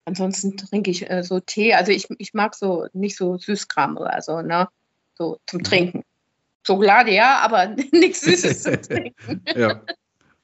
ansonsten 0.05 0.57
trinke 0.57 0.91
ich 0.91 1.09
äh, 1.11 1.23
so 1.23 1.41
Tee. 1.41 1.75
Also 1.75 1.93
ich, 1.93 2.09
ich 2.19 2.35
mag 2.35 2.55
so 2.55 2.87
nicht 2.93 3.17
so 3.17 3.37
Süßkram 3.37 3.97
oder 3.97 4.21
so, 4.23 4.43
ne? 4.43 4.69
So 5.15 5.39
zum 5.47 5.59
mhm. 5.59 5.65
Trinken. 5.65 6.05
Schokolade 6.67 7.13
ja, 7.13 7.41
aber 7.41 7.67
nichts 7.93 8.23
Süßes 8.23 8.63
zum 8.63 8.83
Trinken. 8.83 9.45
ja. 9.55 9.83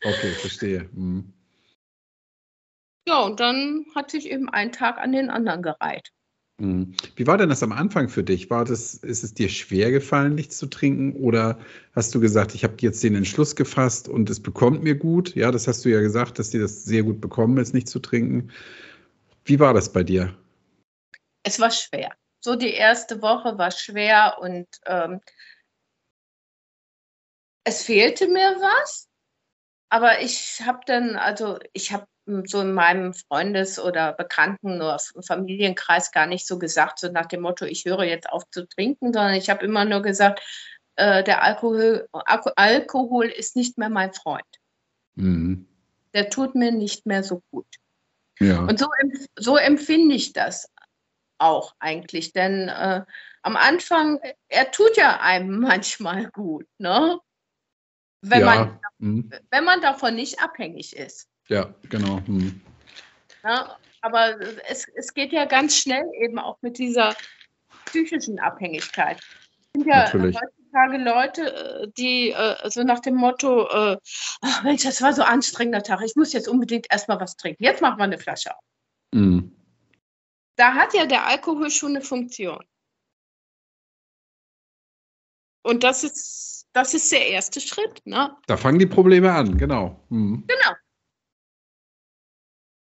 Okay, 0.02 0.32
verstehe. 0.32 0.88
Mhm. 0.92 1.32
Ja, 3.08 3.22
und 3.22 3.40
dann 3.40 3.86
hat 3.94 4.10
sich 4.10 4.30
eben 4.30 4.50
ein 4.50 4.70
Tag 4.70 4.98
an 4.98 5.12
den 5.12 5.30
anderen 5.30 5.62
gereiht. 5.62 6.12
Mhm. 6.58 6.94
Wie 7.16 7.26
war 7.26 7.38
denn 7.38 7.48
das 7.48 7.62
am 7.62 7.72
Anfang 7.72 8.10
für 8.10 8.22
dich? 8.22 8.50
War 8.50 8.66
das, 8.66 8.94
ist 8.94 9.24
es 9.24 9.32
dir 9.32 9.48
schwer 9.48 9.90
gefallen, 9.90 10.34
nichts 10.34 10.58
zu 10.58 10.66
trinken? 10.66 11.12
Oder 11.12 11.58
hast 11.94 12.14
du 12.14 12.20
gesagt, 12.20 12.54
ich 12.54 12.64
habe 12.64 12.74
jetzt 12.80 13.02
den 13.02 13.14
Entschluss 13.14 13.56
gefasst 13.56 14.08
und 14.08 14.28
es 14.28 14.42
bekommt 14.42 14.82
mir 14.82 14.94
gut? 14.94 15.34
Ja, 15.34 15.50
das 15.50 15.66
hast 15.66 15.86
du 15.86 15.88
ja 15.88 16.00
gesagt, 16.00 16.38
dass 16.38 16.50
dir 16.50 16.60
das 16.60 16.84
sehr 16.84 17.02
gut 17.02 17.22
bekommen 17.22 17.56
ist, 17.56 17.72
nicht 17.72 17.88
zu 17.88 17.98
trinken. 17.98 18.52
Wie 19.46 19.58
war 19.58 19.72
das 19.72 19.90
bei 19.90 20.02
dir? 20.02 20.36
Es 21.44 21.58
war 21.58 21.70
schwer. 21.70 22.12
So 22.40 22.56
die 22.56 22.74
erste 22.74 23.22
Woche 23.22 23.56
war 23.56 23.70
schwer 23.70 24.36
und 24.42 24.66
ähm, 24.84 25.20
es 27.64 27.84
fehlte 27.84 28.28
mir 28.28 28.56
was. 28.60 29.08
Aber 29.88 30.20
ich 30.20 30.60
habe 30.66 30.80
dann, 30.84 31.16
also 31.16 31.58
ich 31.72 31.90
habe 31.92 32.06
so 32.44 32.60
in 32.60 32.72
meinem 32.72 33.14
Freundes- 33.14 33.78
oder 33.78 34.12
Bekannten- 34.12 34.76
oder 34.76 34.98
Familienkreis 35.26 36.12
gar 36.12 36.26
nicht 36.26 36.46
so 36.46 36.58
gesagt, 36.58 36.98
so 36.98 37.08
nach 37.08 37.26
dem 37.26 37.40
Motto, 37.40 37.64
ich 37.64 37.84
höre 37.84 38.04
jetzt 38.04 38.28
auf 38.28 38.44
zu 38.50 38.66
trinken, 38.66 39.12
sondern 39.12 39.34
ich 39.34 39.50
habe 39.50 39.64
immer 39.64 39.84
nur 39.84 40.02
gesagt, 40.02 40.42
äh, 40.96 41.22
der 41.24 41.42
Alkohol, 41.42 42.08
Alkohol 42.12 43.26
ist 43.26 43.56
nicht 43.56 43.78
mehr 43.78 43.88
mein 43.88 44.12
Freund. 44.12 44.44
Mhm. 45.14 45.66
Der 46.14 46.30
tut 46.30 46.54
mir 46.54 46.72
nicht 46.72 47.06
mehr 47.06 47.22
so 47.22 47.42
gut. 47.50 47.66
Ja. 48.40 48.60
Und 48.60 48.78
so, 48.78 48.88
so 49.36 49.56
empfinde 49.56 50.14
ich 50.14 50.32
das 50.32 50.70
auch 51.38 51.74
eigentlich, 51.78 52.32
denn 52.32 52.68
äh, 52.68 53.04
am 53.42 53.56
Anfang, 53.56 54.20
er 54.48 54.70
tut 54.70 54.96
ja 54.96 55.20
einem 55.20 55.60
manchmal 55.60 56.30
gut, 56.30 56.66
ne? 56.78 57.18
Wenn, 58.20 58.40
ja. 58.40 58.46
man, 58.46 58.80
mhm. 58.98 59.30
wenn 59.50 59.64
man 59.64 59.80
davon 59.80 60.16
nicht 60.16 60.42
abhängig 60.42 60.96
ist. 60.96 61.28
Ja, 61.48 61.74
genau. 61.88 62.20
Hm. 62.26 62.60
Ja, 63.42 63.76
aber 64.00 64.38
es, 64.68 64.86
es 64.94 65.14
geht 65.14 65.32
ja 65.32 65.44
ganz 65.44 65.76
schnell 65.76 66.04
eben 66.20 66.38
auch 66.38 66.58
mit 66.60 66.78
dieser 66.78 67.14
psychischen 67.86 68.38
Abhängigkeit. 68.38 69.18
Es 69.18 69.66
sind 69.74 69.86
ja 69.86 70.04
Natürlich. 70.04 70.36
heutzutage 70.36 70.98
Leute, 70.98 71.54
äh, 71.54 71.88
die 71.96 72.30
äh, 72.30 72.70
so 72.70 72.82
nach 72.82 73.00
dem 73.00 73.14
Motto, 73.14 73.68
äh, 73.68 73.96
ach 74.42 74.62
Mensch, 74.62 74.82
das 74.82 75.02
war 75.02 75.12
so 75.12 75.22
ein 75.22 75.32
anstrengender 75.32 75.82
Tag, 75.82 76.00
ich 76.04 76.16
muss 76.16 76.32
jetzt 76.32 76.48
unbedingt 76.48 76.86
erstmal 76.90 77.20
was 77.20 77.36
trinken. 77.36 77.64
Jetzt 77.64 77.82
machen 77.82 77.98
wir 77.98 78.04
eine 78.04 78.18
Flasche 78.18 78.54
auf. 78.54 78.62
Mhm. 79.14 79.54
Da 80.56 80.74
hat 80.74 80.92
ja 80.92 81.06
der 81.06 81.26
Alkohol 81.26 81.70
schon 81.70 81.90
eine 81.90 82.02
Funktion. 82.02 82.64
Und 85.62 85.84
das 85.84 86.02
ist, 86.02 86.66
das 86.72 86.94
ist 86.94 87.10
der 87.12 87.28
erste 87.28 87.60
Schritt. 87.60 88.00
Ne? 88.04 88.36
Da 88.46 88.56
fangen 88.56 88.78
die 88.78 88.86
Probleme 88.86 89.32
an, 89.32 89.56
genau. 89.58 90.04
Mhm. 90.08 90.44
Genau. 90.46 90.76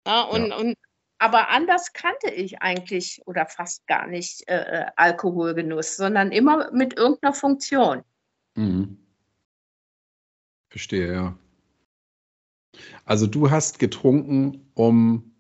Ja, 0.06 0.22
und, 0.22 0.48
ja. 0.48 0.56
und, 0.56 0.76
aber 1.18 1.50
anders 1.50 1.92
kannte 1.92 2.30
ich 2.30 2.60
eigentlich 2.60 3.22
oder 3.26 3.46
fast 3.46 3.86
gar 3.86 4.06
nicht 4.06 4.48
äh, 4.48 4.82
äh, 4.82 4.86
Alkoholgenuss, 4.96 5.96
sondern 5.96 6.32
immer 6.32 6.70
mit 6.72 6.96
irgendeiner 6.96 7.34
Funktion. 7.34 8.02
Mhm. 8.54 8.98
Verstehe, 10.68 11.12
ja. 11.12 11.38
Also 13.04 13.26
du 13.26 13.50
hast 13.50 13.78
getrunken, 13.78 14.70
um, 14.74 15.34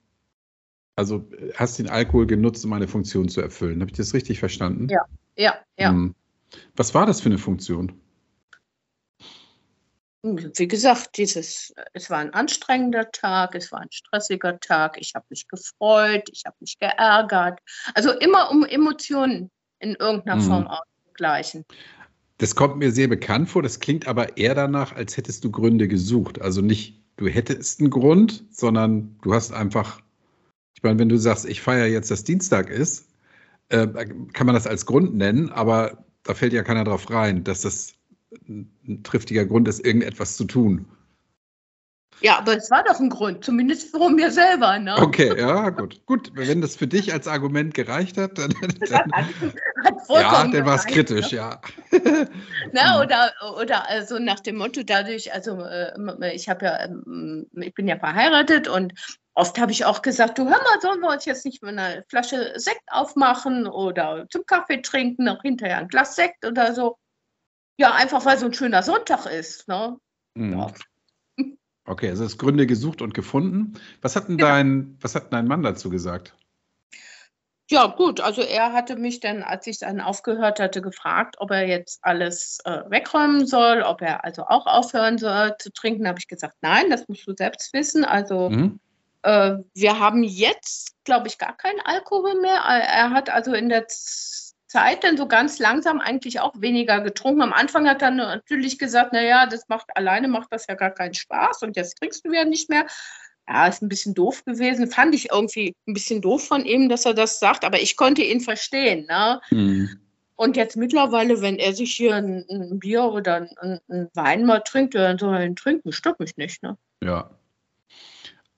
also 0.96 1.28
hast 1.54 1.78
den 1.78 1.88
Alkohol 1.88 2.26
genutzt, 2.26 2.64
um 2.64 2.72
eine 2.72 2.88
Funktion 2.88 3.28
zu 3.28 3.40
erfüllen. 3.40 3.80
Habe 3.80 3.90
ich 3.90 3.96
das 3.96 4.14
richtig 4.14 4.38
verstanden? 4.38 4.88
Ja, 4.88 5.04
ja, 5.36 5.58
ja. 5.78 5.92
Mhm. 5.92 6.14
Was 6.76 6.94
war 6.94 7.04
das 7.04 7.20
für 7.20 7.28
eine 7.28 7.38
Funktion? 7.38 8.00
Wie 10.24 10.68
gesagt, 10.68 11.18
dieses, 11.18 11.74
es 11.92 12.08
war 12.08 12.18
ein 12.18 12.32
anstrengender 12.32 13.10
Tag, 13.10 13.54
es 13.54 13.70
war 13.70 13.80
ein 13.80 13.92
stressiger 13.92 14.58
Tag, 14.58 14.96
ich 14.98 15.12
habe 15.14 15.26
mich 15.28 15.46
gefreut, 15.48 16.22
ich 16.32 16.44
habe 16.46 16.56
mich 16.60 16.78
geärgert. 16.78 17.60
Also 17.94 18.10
immer 18.10 18.50
um 18.50 18.64
Emotionen 18.64 19.50
in 19.80 19.94
irgendeiner 19.96 20.40
mhm. 20.40 20.46
Form 20.46 20.66
auszugleichen. 20.66 21.64
Das 22.38 22.56
kommt 22.56 22.78
mir 22.78 22.90
sehr 22.90 23.08
bekannt 23.08 23.50
vor, 23.50 23.62
das 23.62 23.80
klingt 23.80 24.08
aber 24.08 24.38
eher 24.38 24.54
danach, 24.54 24.96
als 24.96 25.16
hättest 25.18 25.44
du 25.44 25.50
Gründe 25.50 25.88
gesucht. 25.88 26.40
Also 26.40 26.62
nicht, 26.62 27.02
du 27.16 27.28
hättest 27.28 27.80
einen 27.80 27.90
Grund, 27.90 28.44
sondern 28.50 29.18
du 29.22 29.34
hast 29.34 29.52
einfach, 29.52 30.00
ich 30.74 30.82
meine, 30.82 30.98
wenn 30.98 31.10
du 31.10 31.18
sagst, 31.18 31.44
ich 31.44 31.60
feiere 31.60 31.86
jetzt, 31.86 32.10
dass 32.10 32.24
Dienstag 32.24 32.70
ist, 32.70 33.08
äh, 33.68 33.86
kann 34.32 34.46
man 34.46 34.54
das 34.54 34.66
als 34.66 34.86
Grund 34.86 35.14
nennen, 35.14 35.50
aber 35.50 36.02
da 36.22 36.32
fällt 36.32 36.54
ja 36.54 36.62
keiner 36.62 36.84
drauf 36.84 37.10
rein, 37.10 37.44
dass 37.44 37.60
das 37.60 37.92
ein 38.48 39.02
triftiger 39.02 39.46
Grund 39.46 39.68
ist, 39.68 39.84
irgendetwas 39.84 40.36
zu 40.36 40.44
tun. 40.44 40.86
Ja, 42.20 42.38
aber 42.38 42.56
es 42.56 42.70
war 42.70 42.84
doch 42.84 43.00
ein 43.00 43.10
Grund, 43.10 43.44
zumindest 43.44 43.90
für 43.90 44.08
mir 44.08 44.30
selber. 44.30 44.78
Ne? 44.78 44.96
Okay, 44.96 45.38
ja, 45.38 45.70
gut. 45.70 46.04
Gut, 46.06 46.30
wenn 46.34 46.60
das 46.60 46.76
für 46.76 46.86
dich 46.86 47.12
als 47.12 47.26
Argument 47.26 47.74
gereicht 47.74 48.16
hat, 48.16 48.38
dann, 48.38 48.54
dann 48.88 49.10
ja, 50.08 50.46
dann 50.46 50.64
war 50.64 50.76
es 50.76 50.86
kritisch, 50.86 51.32
ne? 51.32 51.38
ja. 51.38 51.60
Na, 52.72 53.02
oder, 53.02 53.32
oder 53.58 53.88
also 53.88 54.18
nach 54.18 54.40
dem 54.40 54.56
Motto, 54.56 54.82
dadurch, 54.84 55.32
also 55.32 55.60
äh, 55.60 56.34
ich 56.34 56.48
habe 56.48 56.66
ja, 56.66 56.84
ähm, 56.84 57.46
ich 57.56 57.74
bin 57.74 57.88
ja 57.88 57.98
verheiratet 57.98 58.68
und 58.68 58.94
oft 59.34 59.58
habe 59.58 59.72
ich 59.72 59.84
auch 59.84 60.00
gesagt, 60.00 60.38
du 60.38 60.44
hör 60.44 60.62
mal, 60.62 60.80
sollen 60.80 61.00
wir 61.00 61.10
uns 61.10 61.24
jetzt 61.24 61.44
nicht 61.44 61.62
mal 61.62 61.76
eine 61.76 62.04
Flasche 62.08 62.52
Sekt 62.56 62.84
aufmachen 62.90 63.66
oder 63.66 64.26
zum 64.30 64.46
Kaffee 64.46 64.80
trinken, 64.80 65.24
noch 65.24 65.42
hinterher 65.42 65.78
ein 65.78 65.88
Glas 65.88 66.16
Sekt 66.16 66.46
oder 66.46 66.74
so. 66.74 66.96
Ja, 67.76 67.92
einfach 67.92 68.24
weil 68.24 68.38
so 68.38 68.46
ein 68.46 68.54
schöner 68.54 68.82
Sonntag 68.82 69.26
ist. 69.26 69.66
Ne? 69.68 69.96
Mhm. 70.34 70.52
Ja. 70.58 70.72
Okay, 71.86 72.08
also 72.08 72.24
hast 72.24 72.38
Gründe 72.38 72.66
gesucht 72.66 73.02
und 73.02 73.12
gefunden. 73.12 73.78
Was 74.00 74.16
hat 74.16 74.28
denn, 74.28 74.38
ja. 74.38 74.46
dein, 74.46 74.96
was 75.00 75.14
hat 75.14 75.32
dein 75.32 75.46
Mann 75.46 75.62
dazu 75.62 75.90
gesagt? 75.90 76.34
Ja, 77.70 77.86
gut, 77.86 78.20
also 78.20 78.42
er 78.42 78.72
hatte 78.72 78.96
mich 78.96 79.20
dann, 79.20 79.42
als 79.42 79.66
ich 79.66 79.78
dann 79.78 80.00
aufgehört 80.00 80.60
hatte, 80.60 80.82
gefragt, 80.82 81.36
ob 81.38 81.50
er 81.50 81.66
jetzt 81.66 81.98
alles 82.02 82.58
äh, 82.64 82.82
wegräumen 82.88 83.46
soll, 83.46 83.82
ob 83.82 84.02
er 84.02 84.22
also 84.24 84.44
auch 84.46 84.66
aufhören 84.66 85.16
soll 85.18 85.56
zu 85.58 85.72
trinken. 85.72 86.04
Da 86.04 86.10
habe 86.10 86.18
ich 86.18 86.28
gesagt, 86.28 86.56
nein, 86.60 86.90
das 86.90 87.08
musst 87.08 87.26
du 87.26 87.34
selbst 87.34 87.72
wissen. 87.72 88.04
Also 88.04 88.50
Mhm. 88.50 88.80
äh, 89.22 89.56
wir 89.74 89.98
haben 89.98 90.22
jetzt, 90.22 90.94
glaube 91.04 91.28
ich, 91.28 91.38
gar 91.38 91.56
keinen 91.56 91.80
Alkohol 91.80 92.38
mehr. 92.40 92.56
Er 92.56 92.82
er 92.82 93.10
hat 93.10 93.30
also 93.30 93.54
in 93.54 93.70
der 93.70 93.88
Z- 93.88 94.43
Zeit 94.74 95.04
dann 95.04 95.16
so 95.16 95.28
ganz 95.28 95.60
langsam 95.60 96.00
eigentlich 96.00 96.40
auch 96.40 96.60
weniger 96.60 97.00
getrunken. 97.00 97.42
Am 97.42 97.52
Anfang 97.52 97.88
hat 97.88 98.02
er 98.02 98.10
natürlich 98.10 98.76
gesagt, 98.76 99.12
naja, 99.12 99.46
das 99.46 99.68
macht 99.68 99.96
alleine 99.96 100.26
macht 100.26 100.48
das 100.50 100.66
ja 100.66 100.74
gar 100.74 100.90
keinen 100.90 101.14
Spaß 101.14 101.62
und 101.62 101.76
jetzt 101.76 101.96
trinkst 101.98 102.24
du 102.24 102.32
ja 102.32 102.44
nicht 102.44 102.68
mehr. 102.68 102.84
Ja, 103.48 103.68
ist 103.68 103.82
ein 103.82 103.88
bisschen 103.88 104.14
doof 104.14 104.44
gewesen. 104.44 104.90
Fand 104.90 105.14
ich 105.14 105.30
irgendwie 105.30 105.76
ein 105.86 105.94
bisschen 105.94 106.20
doof 106.20 106.48
von 106.48 106.64
ihm, 106.64 106.88
dass 106.88 107.06
er 107.06 107.14
das 107.14 107.38
sagt, 107.38 107.64
aber 107.64 107.80
ich 107.80 107.96
konnte 107.96 108.22
ihn 108.22 108.40
verstehen. 108.40 109.06
Ne? 109.06 109.40
Mhm. 109.50 109.90
Und 110.34 110.56
jetzt 110.56 110.76
mittlerweile, 110.76 111.40
wenn 111.40 111.56
er 111.56 111.72
sich 111.72 111.92
hier 111.92 112.16
ein, 112.16 112.44
ein 112.50 112.80
Bier 112.80 113.04
oder 113.04 113.46
ein, 113.60 113.78
ein 113.88 114.08
Wein 114.14 114.44
mal 114.44 114.58
trinkt, 114.58 114.96
dann 114.96 115.18
soll 115.18 115.36
er 115.36 115.46
ihn 115.46 115.54
trinken, 115.54 115.92
stört 115.92 116.18
mich 116.18 116.36
nicht. 116.36 116.64
Ne? 116.64 116.76
Ja. 117.00 117.30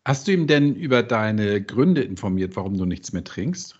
Hast 0.06 0.28
du 0.28 0.32
ihm 0.32 0.46
denn 0.46 0.76
über 0.76 1.02
deine 1.02 1.60
Gründe 1.60 2.02
informiert, 2.02 2.56
warum 2.56 2.78
du 2.78 2.86
nichts 2.86 3.12
mehr 3.12 3.24
trinkst? 3.24 3.78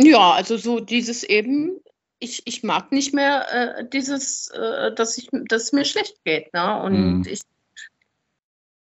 Ja, 0.00 0.32
also 0.32 0.56
so 0.56 0.78
dieses 0.78 1.24
eben, 1.24 1.80
ich, 2.20 2.46
ich 2.46 2.62
mag 2.62 2.92
nicht 2.92 3.12
mehr 3.12 3.78
äh, 3.78 3.88
dieses, 3.88 4.48
äh, 4.50 4.94
dass, 4.94 5.18
ich, 5.18 5.28
dass 5.32 5.64
es 5.64 5.72
mir 5.72 5.84
schlecht 5.84 6.22
geht. 6.24 6.52
Ne? 6.54 6.82
Und 6.82 7.18
Mhm. 7.18 7.24
ich, 7.26 7.40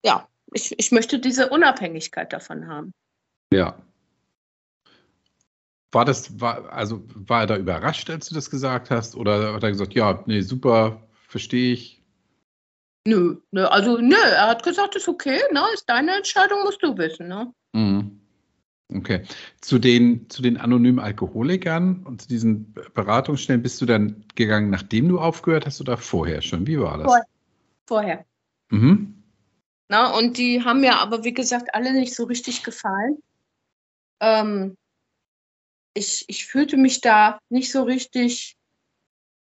ja, 0.03 0.27
ich, 0.53 0.79
ich 0.79 0.90
möchte 0.90 1.18
diese 1.18 1.51
Unabhängigkeit 1.51 2.33
davon 2.33 2.66
haben. 2.66 2.92
Ja. 3.53 3.77
War 5.92 6.07
das, 6.07 6.40
war, 6.40 6.72
also 6.72 7.05
war 7.14 7.42
er 7.42 7.46
da 7.46 7.57
überrascht, 7.57 8.09
als 8.09 8.31
du 8.31 8.35
das 8.35 8.48
gesagt 8.48 8.90
hast? 8.90 9.14
Oder 9.14 9.53
hat 9.53 9.62
er 9.62 9.70
gesagt, 9.70 9.92
ja, 9.92 10.25
nee, 10.27 10.40
super, 10.40 11.07
verstehe 11.29 11.75
ich. 11.75 12.03
Nö, 13.07 13.37
nö, 13.51 13.66
also 13.66 13.98
nö, 13.98 14.16
er 14.16 14.46
hat 14.46 14.62
gesagt, 14.62 14.96
ist 14.96 15.09
okay, 15.09 15.40
ne, 15.53 15.62
ist 15.75 15.85
deine 15.90 16.16
Entscheidung, 16.16 16.62
musst 16.62 16.83
du 16.83 16.96
wissen. 16.96 17.29
Ne? 17.29 17.53
Mhm. 17.72 18.12
Okay. 18.94 19.22
Zu 19.61 19.78
den, 19.78 20.28
zu 20.28 20.42
den 20.42 20.57
anonymen 20.57 20.98
Alkoholikern 20.98 22.02
und 22.05 22.22
zu 22.22 22.28
diesen 22.28 22.74
Beratungsstellen 22.94 23.62
bist 23.62 23.81
du 23.81 23.87
dann 23.87 24.24
gegangen, 24.35 24.70
nachdem 24.70 25.09
du 25.09 25.18
aufgehört 25.18 25.66
hast 25.66 25.81
oder 25.81 25.96
vorher 25.96 26.42
schon? 26.42 26.66
Wie 26.66 26.78
war 26.78 26.98
das? 26.98 27.07
Vorher. 27.07 27.26
Vorher. 27.87 28.26
Mhm. 28.70 29.22
Na, 29.88 30.16
und 30.16 30.38
die 30.38 30.64
haben 30.64 30.81
mir 30.81 30.96
aber, 30.96 31.24
wie 31.24 31.35
gesagt, 31.35 31.74
alle 31.74 31.92
nicht 31.92 32.14
so 32.14 32.24
richtig 32.24 32.62
gefallen. 32.62 33.18
Ähm, 34.20 34.76
ich, 35.94 36.24
ich 36.28 36.46
fühlte 36.46 36.76
mich 36.76 37.00
da 37.00 37.38
nicht 37.50 37.70
so 37.70 37.83
richtig 37.83 38.57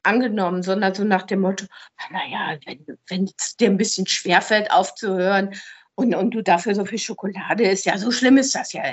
angenommen, 0.03 0.63
sondern 0.63 0.93
so 0.93 1.03
nach 1.03 1.23
dem 1.23 1.41
Motto, 1.41 1.65
naja, 2.11 2.57
wenn, 2.65 2.85
wenn 3.07 3.31
es 3.37 3.55
dir 3.57 3.69
ein 3.69 3.77
bisschen 3.77 4.07
schwerfällt 4.07 4.71
aufzuhören 4.71 5.55
und, 5.95 6.15
und 6.15 6.31
du 6.31 6.41
dafür 6.41 6.75
so 6.75 6.85
viel 6.85 6.99
Schokolade 6.99 7.63
isst, 7.63 7.85
ja, 7.85 7.97
so 7.97 8.11
schlimm 8.11 8.37
ist 8.37 8.55
das 8.55 8.73
ja 8.73 8.83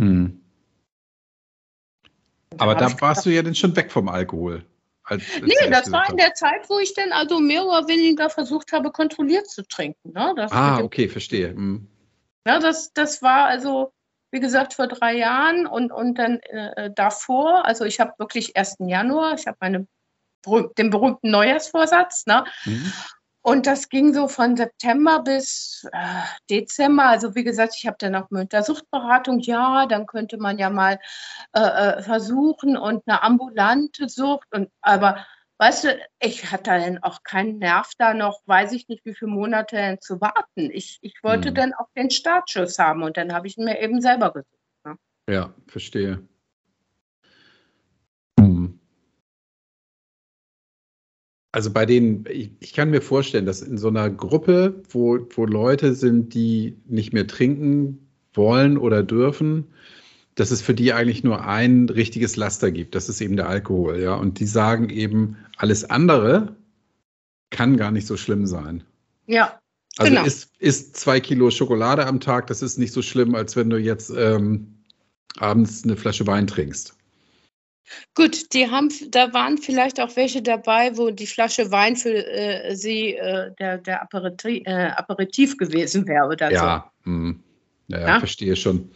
Mhm. 0.00 0.40
Aber 2.58 2.74
da 2.74 3.00
warst 3.00 3.26
du 3.26 3.30
ja 3.30 3.42
dann 3.42 3.54
schon 3.54 3.74
weg 3.76 3.92
vom 3.92 4.08
Alkohol. 4.08 4.64
Als, 5.04 5.22
als 5.34 5.42
Nee, 5.42 5.70
das 5.70 5.90
war 5.92 6.08
in 6.10 6.16
der 6.16 6.34
Zeit, 6.34 6.68
wo 6.68 6.78
ich 6.78 6.94
dann 6.94 7.12
also 7.12 7.38
mehr 7.40 7.64
oder 7.64 7.86
weniger 7.88 8.30
versucht 8.30 8.72
habe, 8.72 8.90
kontrolliert 8.90 9.48
zu 9.48 9.62
trinken. 9.62 10.12
Ne? 10.12 10.34
Ah, 10.50 10.80
okay, 10.80 11.08
verstehe. 11.08 11.52
Mhm. 11.54 11.88
ja, 12.46 12.58
das, 12.58 12.92
das 12.92 13.22
war 13.22 13.46
also, 13.46 13.92
wie 14.32 14.40
gesagt, 14.40 14.74
vor 14.74 14.86
drei 14.88 15.16
Jahren 15.16 15.66
und, 15.66 15.92
und 15.92 16.14
dann 16.16 16.38
äh, 16.40 16.90
davor, 16.94 17.64
also 17.66 17.84
ich 17.84 18.00
habe 18.00 18.12
wirklich 18.18 18.56
1. 18.56 18.76
Januar, 18.86 19.34
ich 19.34 19.46
habe 19.46 19.56
meine, 19.60 19.86
berühm- 20.44 20.72
den 20.76 20.90
berühmten 20.90 21.30
Neujahrsvorsatz, 21.30 22.26
ne? 22.26 22.44
Mhm. 22.64 22.92
Und 23.42 23.66
das 23.66 23.88
ging 23.88 24.12
so 24.12 24.28
von 24.28 24.56
September 24.56 25.22
bis 25.22 25.86
äh, 25.92 26.22
Dezember. 26.50 27.04
Also 27.04 27.34
wie 27.34 27.44
gesagt, 27.44 27.74
ich 27.76 27.86
habe 27.86 27.96
dann 27.98 28.14
auch 28.14 28.30
mit 28.30 28.52
der 28.52 28.62
Suchtberatung, 28.62 29.38
ja, 29.40 29.86
dann 29.86 30.06
könnte 30.06 30.36
man 30.36 30.58
ja 30.58 30.68
mal 30.68 30.98
äh, 31.54 31.60
äh, 31.60 32.02
versuchen 32.02 32.76
und 32.76 33.02
eine 33.06 33.22
ambulante 33.22 34.08
Sucht. 34.08 34.46
Und 34.52 34.70
aber 34.82 35.26
weißt 35.58 35.84
du, 35.84 35.98
ich 36.20 36.52
hatte 36.52 36.70
dann 36.70 36.98
auch 37.02 37.22
keinen 37.22 37.58
Nerv 37.58 37.90
da 37.98 38.12
noch, 38.12 38.40
weiß 38.46 38.72
ich 38.72 38.88
nicht, 38.88 39.04
wie 39.06 39.14
viele 39.14 39.30
Monate 39.30 39.98
zu 40.00 40.20
warten. 40.20 40.70
Ich, 40.70 40.98
ich 41.00 41.14
wollte 41.22 41.50
Mhm. 41.50 41.54
dann 41.54 41.74
auch 41.74 41.88
den 41.96 42.10
Startschuss 42.10 42.78
haben 42.78 43.02
und 43.02 43.16
dann 43.16 43.32
habe 43.32 43.46
ich 43.46 43.56
ihn 43.56 43.64
mir 43.64 43.80
eben 43.80 44.02
selber 44.02 44.32
gesucht. 44.32 44.98
Ja, 45.28 45.54
verstehe. 45.66 46.26
Mhm. 48.38 48.80
Also 51.52 51.70
bei 51.72 51.84
denen, 51.84 52.24
ich, 52.30 52.52
ich 52.60 52.72
kann 52.72 52.90
mir 52.90 53.00
vorstellen, 53.02 53.46
dass 53.46 53.60
in 53.62 53.76
so 53.76 53.88
einer 53.88 54.08
Gruppe, 54.08 54.82
wo, 54.90 55.18
wo 55.34 55.46
Leute 55.46 55.94
sind, 55.94 56.32
die 56.34 56.76
nicht 56.86 57.12
mehr 57.12 57.26
trinken 57.26 58.06
wollen 58.34 58.78
oder 58.78 59.02
dürfen, 59.02 59.66
dass 60.36 60.52
es 60.52 60.62
für 60.62 60.74
die 60.74 60.92
eigentlich 60.92 61.24
nur 61.24 61.44
ein 61.44 61.88
richtiges 61.88 62.36
Laster 62.36 62.70
gibt. 62.70 62.94
Das 62.94 63.08
ist 63.08 63.20
eben 63.20 63.36
der 63.36 63.48
Alkohol, 63.48 64.00
ja. 64.00 64.14
Und 64.14 64.38
die 64.38 64.46
sagen 64.46 64.88
eben, 64.90 65.36
alles 65.56 65.84
andere 65.90 66.54
kann 67.50 67.76
gar 67.76 67.90
nicht 67.90 68.06
so 68.06 68.16
schlimm 68.16 68.46
sein. 68.46 68.84
Ja, 69.26 69.58
Also 69.98 70.10
Genau. 70.12 70.24
isst, 70.24 70.50
isst 70.60 70.96
zwei 70.96 71.18
Kilo 71.20 71.50
Schokolade 71.50 72.06
am 72.06 72.20
Tag, 72.20 72.46
das 72.46 72.62
ist 72.62 72.78
nicht 72.78 72.92
so 72.92 73.02
schlimm, 73.02 73.34
als 73.34 73.56
wenn 73.56 73.70
du 73.70 73.76
jetzt 73.76 74.10
ähm, 74.16 74.72
abends 75.38 75.82
eine 75.84 75.96
Flasche 75.96 76.26
Wein 76.28 76.46
trinkst. 76.46 76.96
Gut, 78.14 78.52
die 78.52 78.70
haben, 78.70 78.90
da 79.10 79.32
waren 79.32 79.58
vielleicht 79.58 80.00
auch 80.00 80.14
welche 80.16 80.42
dabei, 80.42 80.96
wo 80.96 81.10
die 81.10 81.26
Flasche 81.26 81.70
Wein 81.70 81.96
für 81.96 82.26
äh, 82.26 82.74
sie 82.74 83.14
äh, 83.14 83.52
der, 83.58 83.78
der 83.78 84.02
Aperitif, 84.02 84.62
äh, 84.66 84.90
Aperitif 84.96 85.56
gewesen 85.56 86.06
wäre 86.06 86.26
oder 86.26 86.48
so. 86.48 86.54
Ja, 86.54 86.92
hm. 87.04 87.42
ja, 87.88 88.00
ja, 88.00 88.18
verstehe 88.18 88.56
schon. 88.56 88.90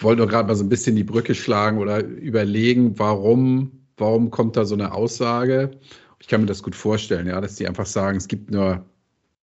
Wollte 0.00 0.18
nur 0.18 0.28
gerade 0.28 0.48
mal 0.48 0.54
so 0.54 0.64
ein 0.64 0.68
bisschen 0.68 0.96
die 0.96 1.04
Brücke 1.04 1.34
schlagen 1.34 1.78
oder 1.78 2.02
überlegen, 2.02 2.98
warum, 2.98 3.86
warum 3.96 4.30
kommt 4.30 4.56
da 4.56 4.64
so 4.64 4.74
eine 4.74 4.92
Aussage? 4.92 5.72
Ich 6.20 6.28
kann 6.28 6.40
mir 6.40 6.46
das 6.46 6.62
gut 6.62 6.74
vorstellen, 6.74 7.26
ja, 7.26 7.40
dass 7.40 7.56
die 7.56 7.66
einfach 7.66 7.86
sagen, 7.86 8.16
es 8.16 8.28
gibt 8.28 8.50
nur 8.50 8.84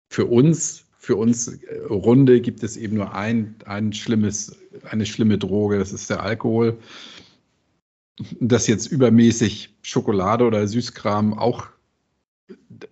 für 0.09 0.25
uns, 0.25 0.85
für 0.99 1.15
uns 1.15 1.47
äh, 1.47 1.79
Runde 1.89 2.41
gibt 2.41 2.63
es 2.63 2.77
eben 2.77 2.95
nur 2.95 3.13
ein, 3.13 3.55
ein 3.65 3.93
schlimmes, 3.93 4.57
eine 4.89 5.05
schlimme 5.05 5.37
Droge, 5.37 5.79
das 5.79 5.93
ist 5.93 6.09
der 6.09 6.23
Alkohol. 6.23 6.77
Dass 8.39 8.67
jetzt 8.67 8.87
übermäßig 8.87 9.75
Schokolade 9.83 10.45
oder 10.45 10.67
Süßkram 10.67 11.37
auch 11.37 11.67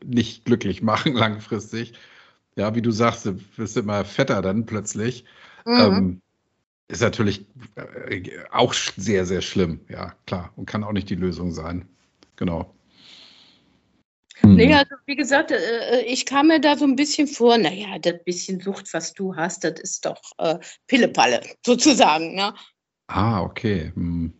nicht 0.04 0.46
glücklich 0.46 0.82
machen 0.82 1.14
langfristig. 1.16 1.94
Ja, 2.56 2.76
wie 2.76 2.82
du 2.82 2.92
sagst, 2.92 3.26
du 3.26 3.40
wirst 3.58 3.76
immer 3.78 4.06
fetter 4.06 4.42
dann 4.42 4.66
plötzlich. 4.66 5.26
Mhm. 5.66 5.80
Ähm, 5.80 6.22
ist 6.88 7.02
natürlich 7.02 7.46
äh, 7.76 8.22
auch 8.52 8.74
sehr, 8.74 9.26
sehr 9.26 9.42
schlimm. 9.42 9.82
Ja, 9.90 10.14
klar. 10.26 10.54
Und 10.56 10.68
kann 10.68 10.84
auch 10.84 10.94
nicht 10.94 11.10
die 11.10 11.16
Lösung 11.16 11.52
sein. 11.52 11.88
Genau. 12.36 12.76
Nee, 14.44 14.74
also 14.74 14.96
wie 15.06 15.16
gesagt, 15.16 15.52
äh, 15.52 16.02
ich 16.02 16.26
kam 16.26 16.48
mir 16.48 16.60
da 16.60 16.78
so 16.78 16.86
ein 16.86 16.96
bisschen 16.96 17.28
vor, 17.28 17.58
naja, 17.58 17.98
das 18.00 18.24
bisschen 18.26 18.60
Sucht, 18.60 18.94
was 18.94 19.14
du 19.14 19.36
hast, 19.36 19.64
das 19.64 19.80
ist 19.80 20.06
doch 20.06 20.22
äh, 20.38 20.60
Pillepalle, 20.88 21.42
sozusagen. 21.66 22.36
Ne? 22.36 22.54
Ah, 23.08 23.42
okay. 23.42 23.92
Hm. 23.96 24.34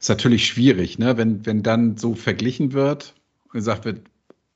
Ist 0.00 0.08
natürlich 0.08 0.46
schwierig, 0.46 0.98
ne? 0.98 1.18
wenn, 1.18 1.44
wenn 1.44 1.62
dann 1.62 1.98
so 1.98 2.14
verglichen 2.14 2.72
wird 2.72 3.14
und 3.44 3.52
gesagt 3.52 3.84
wird, 3.84 4.00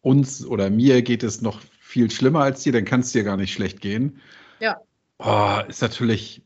uns 0.01 0.45
oder 0.45 0.71
mir 0.71 1.03
geht 1.03 1.23
es 1.23 1.43
noch 1.43 1.61
viel 1.81 2.11
schlimmer 2.11 2.41
als 2.41 2.63
dir, 2.63 2.73
dann 2.73 2.87
kann 2.87 3.01
es 3.01 3.13
dir 3.13 3.25
gar 3.25 3.37
nicht 3.37 3.53
schlecht 3.53 3.81
gehen. 3.81 4.21
Ja. 4.61 4.81
Oh, 5.19 5.59
ist 5.69 5.83
natürlich, 5.83 6.43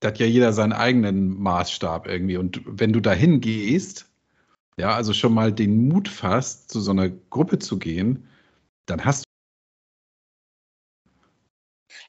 da 0.00 0.08
hat 0.08 0.18
ja 0.18 0.26
jeder 0.26 0.52
seinen 0.52 0.72
eigenen 0.72 1.40
Maßstab 1.40 2.06
irgendwie. 2.06 2.36
Und 2.36 2.62
wenn 2.66 2.92
du 2.92 3.00
dahin 3.00 3.40
gehst, 3.40 4.10
ja, 4.76 4.94
also 4.94 5.14
schon 5.14 5.34
mal 5.34 5.52
den 5.52 5.88
Mut 5.88 6.08
fasst, 6.08 6.70
zu 6.70 6.80
so 6.80 6.90
einer 6.90 7.08
Gruppe 7.08 7.58
zu 7.58 7.78
gehen, 7.78 8.26
dann 8.86 9.04
hast 9.04 9.24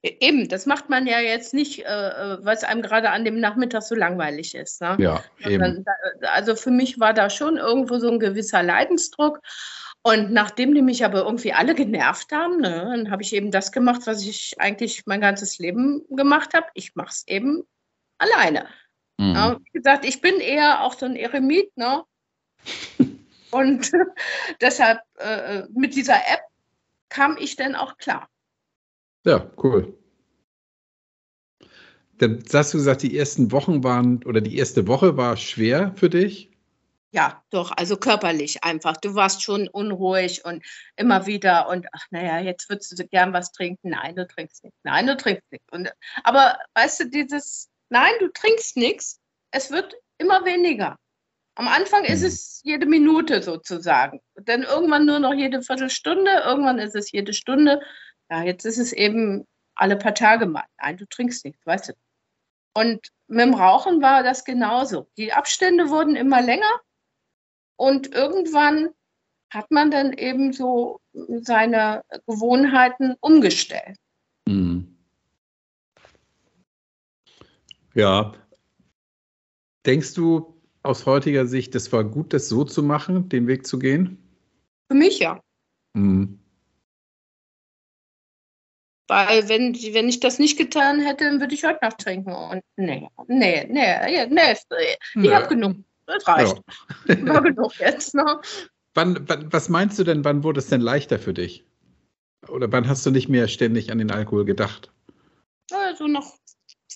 Eben, 0.02 0.48
das 0.48 0.66
macht 0.66 0.90
man 0.90 1.08
ja 1.08 1.20
jetzt 1.20 1.54
nicht, 1.54 1.80
äh, 1.80 1.84
äh, 1.84 2.38
weil 2.46 2.56
es 2.56 2.64
einem 2.64 2.82
gerade 2.82 3.10
an 3.10 3.26
dem 3.26 3.40
Nachmittag 3.42 3.82
so 3.84 3.96
langweilig 3.96 4.56
ist. 4.56 4.80
Ne? 4.82 4.96
ja, 5.44 5.50
eben. 5.52 5.84
Da- 6.22 6.30
Also 6.32 6.56
für 6.56 6.72
mich 6.72 7.00
war 7.02 7.14
da 7.14 7.30
schon 7.30 7.58
irgendwo 7.58 8.00
so 8.00 8.10
ein 8.10 8.20
gewisser 8.20 8.64
Leidensdruck. 8.64 9.40
Und 10.02 10.32
nachdem 10.32 10.74
die 10.74 10.82
mich 10.82 11.04
aber 11.04 11.20
irgendwie 11.24 11.52
alle 11.52 11.76
genervt 11.76 12.32
haben, 12.32 12.62
ne, 12.62 12.88
dann 12.90 13.12
habe 13.12 13.22
ich 13.22 13.34
eben 13.34 13.52
das 13.52 13.74
gemacht, 13.74 14.04
was 14.06 14.26
ich 14.26 14.56
eigentlich 14.58 15.06
mein 15.06 15.20
ganzes 15.20 15.60
Leben 15.60 16.06
gemacht 16.10 16.54
habe. 16.54 16.68
Ich 16.74 16.96
mache 16.96 17.10
es 17.10 17.28
eben 17.28 17.64
alleine. 18.18 18.70
Mhm. 19.18 19.34
Ja, 19.36 19.58
wie 19.62 19.72
gesagt, 19.74 20.06
ich 20.06 20.22
bin 20.22 20.36
eher 20.40 20.84
auch 20.84 20.94
so 20.94 21.06
ein 21.06 21.18
Eremit, 21.18 21.76
ne? 21.76 22.06
Und 23.52 23.92
deshalb 24.62 25.00
äh, 25.18 25.64
mit 25.74 25.96
dieser 25.96 26.16
App 26.16 26.44
kam 27.10 27.36
ich 27.38 27.58
dann 27.58 27.76
auch 27.76 27.98
klar. 27.98 28.30
Ja, 29.26 29.50
cool. 29.64 29.98
Dann 32.18 32.44
hast 32.52 32.74
du 32.74 32.78
gesagt, 32.78 33.04
die 33.04 33.18
ersten 33.18 33.52
Wochen 33.52 33.84
waren 33.84 34.24
oder 34.24 34.42
die 34.42 34.58
erste 34.58 34.88
Woche 34.88 35.16
war 35.16 35.38
schwer 35.38 35.94
für 35.96 36.10
dich? 36.10 36.50
Ja, 37.12 37.44
doch, 37.50 37.72
also 37.76 37.98
körperlich 37.98 38.64
einfach. 38.64 38.98
Du 38.98 39.16
warst 39.16 39.42
schon 39.42 39.68
unruhig 39.68 40.46
und 40.46 40.64
immer 40.96 41.26
wieder 41.26 41.68
und 41.70 41.88
ach 41.92 42.06
naja, 42.12 42.40
jetzt 42.40 42.70
würdest 42.70 42.98
du 43.00 43.08
gern 43.08 43.34
was 43.34 43.52
trinken. 43.52 43.90
Nein, 43.90 44.16
du 44.16 44.28
trinkst 44.28 44.64
nicht. 44.64 44.76
Nein, 44.84 45.08
du 45.08 45.18
trinkst 45.18 45.52
nicht. 45.52 45.64
Und, 45.72 45.92
aber 46.24 46.58
weißt 46.76 47.00
du, 47.00 47.10
dieses 47.10 47.70
Nein, 47.90 48.14
du 48.20 48.32
trinkst 48.32 48.78
nichts, 48.78 49.20
es 49.52 49.72
wird 49.72 49.96
immer 50.20 50.46
weniger. 50.46 50.98
Am 51.56 51.68
Anfang 51.68 52.06
ist 52.06 52.22
mhm. 52.22 52.28
es 52.28 52.62
jede 52.64 52.86
Minute 52.86 53.42
sozusagen. 53.42 54.22
Dann 54.36 54.64
irgendwann 54.64 55.06
nur 55.06 55.20
noch 55.20 55.34
jede 55.34 55.62
Viertelstunde, 55.62 56.44
irgendwann 56.46 56.80
ist 56.80 56.96
es 56.96 57.12
jede 57.12 57.34
Stunde. 57.34 57.82
Ja, 58.30 58.44
jetzt 58.44 58.66
ist 58.66 58.78
es 58.78 58.94
eben 58.94 59.46
alle 59.76 59.98
paar 59.98 60.14
Tage 60.14 60.46
mal. 60.46 60.66
Nein, 60.82 60.98
du 60.98 61.08
trinkst 61.08 61.46
nichts, 61.46 61.66
weißt 61.66 61.90
du. 61.90 61.94
Und 62.74 63.12
mit 63.28 63.42
dem 63.42 63.54
Rauchen 63.54 64.02
war 64.02 64.24
das 64.24 64.46
genauso. 64.46 65.10
Die 65.18 65.34
Abstände 65.34 65.90
wurden 65.90 66.16
immer 66.16 66.42
länger 66.42 66.72
und 67.76 68.14
irgendwann 68.14 68.90
hat 69.50 69.72
man 69.72 69.90
dann 69.90 70.14
eben 70.14 70.54
so 70.54 71.00
seine 71.42 72.04
Gewohnheiten 72.28 73.16
umgestellt. 73.20 73.98
Mhm. 74.48 74.98
Ja. 77.96 78.34
Denkst 79.86 80.14
du 80.14 80.62
aus 80.84 81.06
heutiger 81.06 81.48
Sicht, 81.48 81.74
das 81.74 81.92
war 81.92 82.04
gut, 82.04 82.34
das 82.34 82.48
so 82.48 82.64
zu 82.64 82.84
machen, 82.84 83.30
den 83.30 83.48
Weg 83.48 83.66
zu 83.66 83.80
gehen? 83.80 84.18
Für 84.88 84.98
mich 84.98 85.20
ja. 85.20 85.42
Mhm. 85.94 86.39
Weil 89.10 89.50
wenn, 89.50 89.74
wenn 89.74 90.08
ich 90.08 90.20
das 90.20 90.38
nicht 90.38 90.58
getan 90.58 91.00
hätte, 91.00 91.26
dann 91.26 91.40
würde 91.40 91.56
ich 91.56 91.64
heute 91.64 91.80
noch 91.82 91.94
trinken. 91.94 92.32
Und 92.32 92.62
nee, 92.78 93.10
nee, 93.28 93.66
nee, 93.68 94.28
nee, 94.28 94.56
ich 95.16 95.32
habe 95.34 95.48
genug. 95.48 95.78
Das 96.06 96.28
reicht. 96.28 96.56
Ja. 97.08 97.26
War 97.26 97.42
genug 97.42 97.78
jetzt. 97.80 98.14
Ne? 98.14 98.40
Wann, 98.94 99.28
wann, 99.28 99.52
was 99.52 99.68
meinst 99.68 99.98
du 99.98 100.04
denn, 100.04 100.24
wann 100.26 100.44
wurde 100.44 100.60
es 100.60 100.68
denn 100.68 100.82
leichter 100.82 101.18
für 101.18 101.34
dich? 101.34 101.66
Oder 102.48 102.72
wann 102.72 102.88
hast 102.88 103.04
du 103.06 103.12
nicht 103.12 103.30
mehr 103.30 103.48
ständig 103.48 103.92
an 103.92 103.98
den 103.98 104.12
Alkohol 104.12 104.46
gedacht? 104.46 104.92
Also 105.72 106.08
nach 106.08 106.26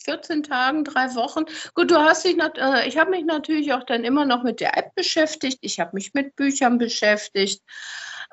14 0.04 0.44
Tagen, 0.44 0.84
drei 0.84 1.16
Wochen. 1.16 1.46
Gut, 1.74 1.90
du 1.90 1.96
hast 1.96 2.26
dich, 2.26 2.38
äh, 2.38 2.88
ich 2.88 2.98
habe 2.98 3.10
mich 3.10 3.26
natürlich 3.26 3.74
auch 3.74 3.84
dann 3.86 4.04
immer 4.04 4.26
noch 4.26 4.44
mit 4.44 4.60
der 4.60 4.78
App 4.78 4.94
beschäftigt. 4.96 5.58
Ich 5.62 5.80
habe 5.80 5.92
mich 5.94 6.14
mit 6.14 6.36
Büchern 6.36 6.78
beschäftigt 6.78 7.62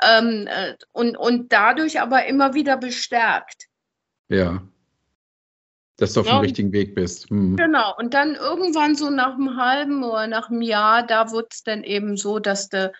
ähm, 0.02 0.46
äh, 0.48 0.74
und, 0.92 1.16
und 1.16 1.52
dadurch 1.52 2.00
aber 2.00 2.26
immer 2.26 2.54
wieder 2.54 2.76
bestärkt. 2.76 3.69
Ja 4.30 4.62
dass 6.00 6.14
du 6.14 6.20
auf 6.20 6.26
ja, 6.26 6.38
dem 6.38 6.40
richtigen 6.40 6.72
Weg 6.72 6.94
bist. 6.94 7.28
Hm. 7.28 7.56
Genau, 7.56 7.94
und 7.96 8.14
dann 8.14 8.34
irgendwann 8.34 8.96
so 8.96 9.10
nach 9.10 9.34
einem 9.34 9.56
halben 9.56 10.02
oder 10.02 10.26
nach 10.26 10.48
einem 10.48 10.62
Jahr, 10.62 11.06
da 11.06 11.30
wurde 11.30 11.48
es 11.50 11.62
dann 11.62 11.84
eben 11.84 12.16
so, 12.16 12.38
dass 12.38 12.70
de, 12.70 12.90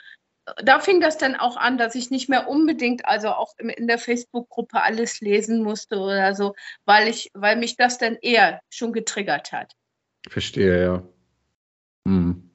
da 0.62 0.80
fing 0.80 1.00
das 1.00 1.16
dann 1.16 1.34
auch 1.34 1.56
an, 1.56 1.78
dass 1.78 1.94
ich 1.94 2.10
nicht 2.10 2.28
mehr 2.28 2.48
unbedingt, 2.48 3.06
also 3.06 3.28
auch 3.28 3.54
in 3.58 3.86
der 3.86 3.98
Facebook-Gruppe 3.98 4.82
alles 4.82 5.20
lesen 5.20 5.62
musste 5.62 5.98
oder 5.98 6.34
so, 6.34 6.54
weil 6.84 7.08
ich, 7.08 7.30
weil 7.32 7.56
mich 7.56 7.76
das 7.76 7.96
dann 7.96 8.16
eher 8.20 8.60
schon 8.68 8.92
getriggert 8.92 9.50
hat. 9.52 9.72
Verstehe, 10.28 10.82
ja. 10.82 11.02
Hm. 12.06 12.50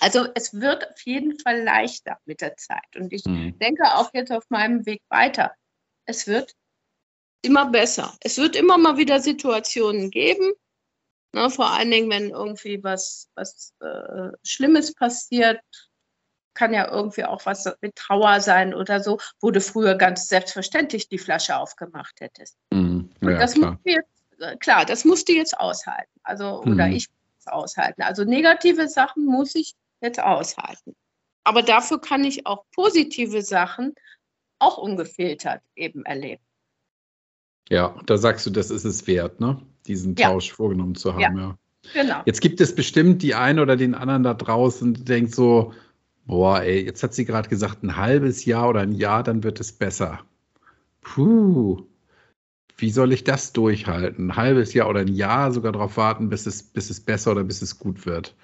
Also 0.00 0.26
es 0.34 0.60
wird 0.60 0.90
auf 0.90 1.00
jeden 1.06 1.38
Fall 1.38 1.62
leichter 1.62 2.18
mit 2.26 2.42
der 2.42 2.56
Zeit. 2.56 2.96
Und 2.96 3.12
ich 3.14 3.24
hm. 3.24 3.58
denke 3.58 3.84
auch 3.94 4.10
jetzt 4.12 4.30
auf 4.30 4.44
meinem 4.50 4.84
Weg 4.84 5.00
weiter. 5.08 5.54
Es 6.04 6.26
wird 6.26 6.54
immer 7.42 7.70
besser. 7.70 8.14
Es 8.20 8.38
wird 8.38 8.56
immer 8.56 8.78
mal 8.78 8.96
wieder 8.96 9.20
Situationen 9.20 10.10
geben, 10.10 10.52
ne, 11.32 11.50
vor 11.50 11.70
allen 11.70 11.90
Dingen, 11.90 12.10
wenn 12.10 12.30
irgendwie 12.30 12.82
was, 12.82 13.28
was 13.34 13.72
äh, 13.80 14.30
Schlimmes 14.42 14.94
passiert, 14.94 15.60
kann 16.54 16.74
ja 16.74 16.90
irgendwie 16.90 17.24
auch 17.24 17.46
was 17.46 17.72
mit 17.80 17.94
Trauer 17.94 18.40
sein 18.40 18.74
oder 18.74 19.00
so, 19.00 19.18
wo 19.40 19.52
du 19.52 19.60
früher 19.60 19.94
ganz 19.94 20.26
selbstverständlich 20.26 21.08
die 21.08 21.18
Flasche 21.18 21.56
aufgemacht 21.56 22.20
hättest. 22.20 22.56
Mhm. 22.72 23.10
Ja, 23.20 23.38
das 23.38 23.54
klar. 23.54 23.70
Musst 23.72 23.86
du 23.86 23.90
jetzt, 23.92 24.40
äh, 24.40 24.56
klar, 24.56 24.84
das 24.84 25.04
musst 25.04 25.28
du 25.28 25.32
jetzt 25.34 25.58
aushalten. 25.58 26.10
Also, 26.24 26.62
oder 26.62 26.88
mhm. 26.88 26.94
ich 26.94 27.08
muss 27.08 27.38
es 27.38 27.46
aushalten. 27.46 28.02
Also 28.02 28.24
negative 28.24 28.88
Sachen 28.88 29.24
muss 29.24 29.54
ich 29.54 29.74
jetzt 30.00 30.20
aushalten. 30.20 30.96
Aber 31.44 31.62
dafür 31.62 32.00
kann 32.00 32.24
ich 32.24 32.44
auch 32.44 32.64
positive 32.74 33.42
Sachen 33.42 33.94
auch 34.58 34.78
ungefiltert 34.78 35.62
eben 35.76 36.04
erleben. 36.04 36.42
Ja, 37.70 37.94
da 38.06 38.16
sagst 38.16 38.46
du, 38.46 38.50
das 38.50 38.70
ist 38.70 38.84
es 38.84 39.06
wert, 39.06 39.40
ne? 39.40 39.60
diesen 39.88 40.14
ja. 40.16 40.28
Tausch 40.28 40.52
vorgenommen 40.52 40.94
zu 40.94 41.14
haben. 41.14 41.20
Ja. 41.20 41.28
ja. 41.28 41.58
Genau. 41.94 42.22
Jetzt 42.26 42.40
gibt 42.40 42.60
es 42.60 42.74
bestimmt 42.74 43.22
die 43.22 43.34
einen 43.34 43.58
oder 43.60 43.76
den 43.76 43.94
anderen 43.94 44.22
da 44.22 44.34
draußen, 44.34 44.94
der 44.94 45.04
denkt 45.04 45.34
so, 45.34 45.72
boah, 46.26 46.60
ey, 46.60 46.84
jetzt 46.84 47.02
hat 47.02 47.14
sie 47.14 47.24
gerade 47.24 47.48
gesagt, 47.48 47.82
ein 47.82 47.96
halbes 47.96 48.44
Jahr 48.44 48.68
oder 48.68 48.80
ein 48.80 48.92
Jahr, 48.92 49.22
dann 49.22 49.42
wird 49.42 49.60
es 49.60 49.72
besser. 49.72 50.20
Puh, 51.00 51.86
wie 52.76 52.90
soll 52.90 53.12
ich 53.12 53.24
das 53.24 53.52
durchhalten? 53.52 54.30
Ein 54.30 54.36
halbes 54.36 54.74
Jahr 54.74 54.88
oder 54.88 55.00
ein 55.00 55.14
Jahr 55.14 55.52
sogar 55.52 55.72
darauf 55.72 55.96
warten, 55.96 56.28
bis 56.28 56.46
es, 56.46 56.62
bis 56.62 56.90
es 56.90 57.00
besser 57.00 57.32
oder 57.32 57.44
bis 57.44 57.62
es 57.62 57.78
gut 57.78 58.04
wird. 58.04 58.34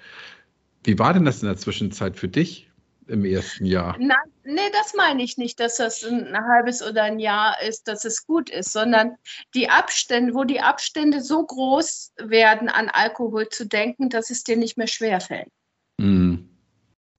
Wie 0.83 0.97
war 0.97 1.13
denn 1.13 1.25
das 1.25 1.41
in 1.41 1.47
der 1.47 1.57
Zwischenzeit 1.57 2.17
für 2.17 2.27
dich? 2.27 2.69
Im 3.07 3.25
ersten 3.25 3.65
Jahr. 3.65 3.95
Nein, 3.99 4.17
nee, 4.43 4.69
das 4.71 4.93
meine 4.95 5.23
ich 5.23 5.37
nicht, 5.37 5.59
dass 5.59 5.77
das 5.77 6.03
ein 6.03 6.35
halbes 6.35 6.81
oder 6.81 7.03
ein 7.03 7.19
Jahr 7.19 7.61
ist, 7.61 7.87
dass 7.87 8.05
es 8.05 8.25
gut 8.25 8.49
ist, 8.49 8.71
sondern 8.71 9.15
die 9.53 9.69
Abstände, 9.69 10.33
wo 10.33 10.43
die 10.43 10.61
Abstände 10.61 11.21
so 11.21 11.45
groß 11.45 12.13
werden, 12.17 12.69
an 12.69 12.89
Alkohol 12.89 13.49
zu 13.49 13.67
denken, 13.67 14.09
dass 14.09 14.29
es 14.29 14.43
dir 14.43 14.57
nicht 14.57 14.77
mehr 14.77 14.87
schwerfällt. 14.87 15.49
Mhm. 15.97 16.49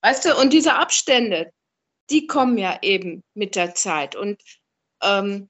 Weißt 0.02 0.24
du, 0.24 0.36
und 0.36 0.52
diese 0.52 0.74
Abstände, 0.74 1.52
die 2.10 2.26
kommen 2.26 2.58
ja 2.58 2.78
eben 2.82 3.22
mit 3.34 3.56
der 3.56 3.74
Zeit. 3.74 4.16
Und 4.16 4.40
ähm, 5.02 5.48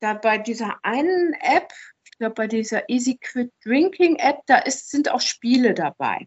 da 0.00 0.14
bei 0.14 0.38
dieser 0.38 0.78
einen 0.82 1.34
App, 1.34 1.72
ich 2.04 2.18
glaube 2.18 2.34
bei 2.34 2.46
dieser 2.46 2.88
Easy 2.88 3.18
Quit 3.20 3.52
Drinking 3.64 4.16
App, 4.16 4.40
da 4.46 4.58
ist, 4.58 4.90
sind 4.90 5.10
auch 5.10 5.20
Spiele 5.20 5.74
dabei. 5.74 6.26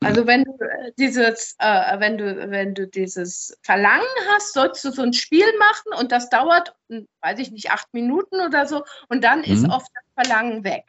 Also 0.00 0.26
wenn 0.26 0.44
du 0.44 0.52
äh, 0.52 0.92
dieses, 0.98 1.54
äh, 1.58 1.98
wenn 2.00 2.18
du, 2.18 2.50
wenn 2.50 2.74
du 2.74 2.86
dieses 2.86 3.58
Verlangen 3.62 4.06
hast, 4.28 4.54
sollst 4.54 4.84
du 4.84 4.90
so 4.90 5.02
ein 5.02 5.12
Spiel 5.12 5.46
machen 5.58 6.00
und 6.00 6.12
das 6.12 6.28
dauert, 6.28 6.74
hm, 6.88 7.06
weiß 7.20 7.38
ich 7.38 7.50
nicht, 7.50 7.70
acht 7.70 7.92
Minuten 7.92 8.40
oder 8.40 8.66
so 8.66 8.84
und 9.08 9.22
dann 9.24 9.40
mhm. 9.40 9.44
ist 9.44 9.64
oft 9.68 9.90
das 9.94 10.26
Verlangen 10.26 10.64
weg. 10.64 10.84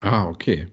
Ah, 0.00 0.28
okay. 0.28 0.72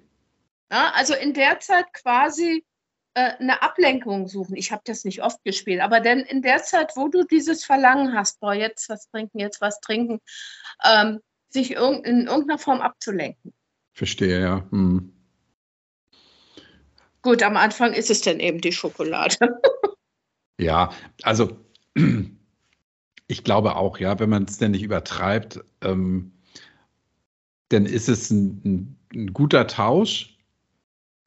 Ja, 0.71 0.91
also 0.95 1.13
in 1.13 1.33
der 1.33 1.59
Zeit 1.59 1.91
quasi 1.93 2.65
äh, 3.13 3.33
eine 3.39 3.61
Ablenkung 3.61 4.27
suchen. 4.27 4.55
Ich 4.55 4.71
habe 4.71 4.81
das 4.85 5.05
nicht 5.05 5.23
oft 5.23 5.43
gespielt, 5.43 5.81
aber 5.81 5.99
denn 5.99 6.19
in 6.19 6.41
der 6.41 6.61
Zeit, 6.63 6.91
wo 6.95 7.07
du 7.07 7.23
dieses 7.23 7.65
Verlangen 7.65 8.13
hast, 8.13 8.39
boah, 8.39 8.53
jetzt 8.53 8.89
was 8.89 9.09
trinken, 9.09 9.39
jetzt 9.39 9.61
was 9.61 9.79
trinken, 9.79 10.19
ähm, 10.85 11.19
sich 11.49 11.71
irg 11.71 12.05
in 12.05 12.27
irgendeiner 12.27 12.59
Form 12.59 12.81
abzulenken. 12.81 13.53
Verstehe, 13.93 14.41
ja. 14.41 14.67
Hm. 14.69 15.16
Gut, 17.27 17.43
am 17.43 17.57
Anfang 17.57 17.91
ist 17.91 18.09
es 18.09 18.21
dann 18.21 18.39
eben 18.39 18.61
die 18.61 18.71
Schokolade. 18.71 19.35
ja, 20.57 20.93
also 21.23 21.57
ich 23.27 23.43
glaube 23.43 23.75
auch, 23.75 23.99
ja, 23.99 24.17
wenn 24.17 24.29
man 24.29 24.45
es 24.45 24.59
denn 24.59 24.71
nicht 24.71 24.83
übertreibt, 24.83 25.59
ähm, 25.81 26.31
dann 27.67 27.85
ist 27.85 28.07
es 28.07 28.31
ein, 28.31 28.61
ein, 28.63 28.97
ein, 29.13 29.33
guter 29.33 29.67
Tausch. 29.67 30.37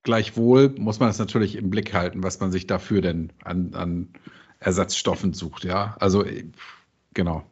Gleichwohl 0.02 0.70
muss 0.78 1.00
man 1.00 1.10
es 1.10 1.18
natürlich 1.18 1.56
im 1.56 1.68
Blick 1.68 1.92
halten, 1.92 2.22
was 2.22 2.40
man 2.40 2.50
sich 2.50 2.66
dafür 2.66 3.02
denn 3.02 3.30
an, 3.44 3.74
an 3.74 4.08
Ersatzstoffen 4.58 5.34
sucht, 5.34 5.64
ja. 5.64 5.98
Also 6.00 6.24
genau. 7.12 7.44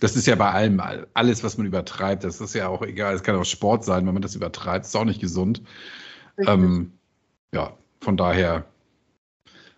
Das 0.00 0.16
ist 0.16 0.26
ja 0.26 0.34
bei 0.34 0.50
allem, 0.50 0.82
alles, 1.14 1.42
was 1.42 1.56
man 1.56 1.66
übertreibt, 1.66 2.24
das 2.24 2.42
ist 2.42 2.54
ja 2.54 2.68
auch 2.68 2.82
egal, 2.82 3.14
es 3.14 3.22
kann 3.22 3.36
auch 3.36 3.44
Sport 3.46 3.86
sein, 3.86 4.06
wenn 4.06 4.12
man 4.12 4.20
das 4.20 4.34
übertreibt, 4.34 4.84
ist 4.84 4.94
auch 4.94 5.06
nicht 5.06 5.22
gesund. 5.22 5.62
Ähm, 6.46 6.92
ja, 7.54 7.74
von 8.00 8.16
daher 8.16 8.66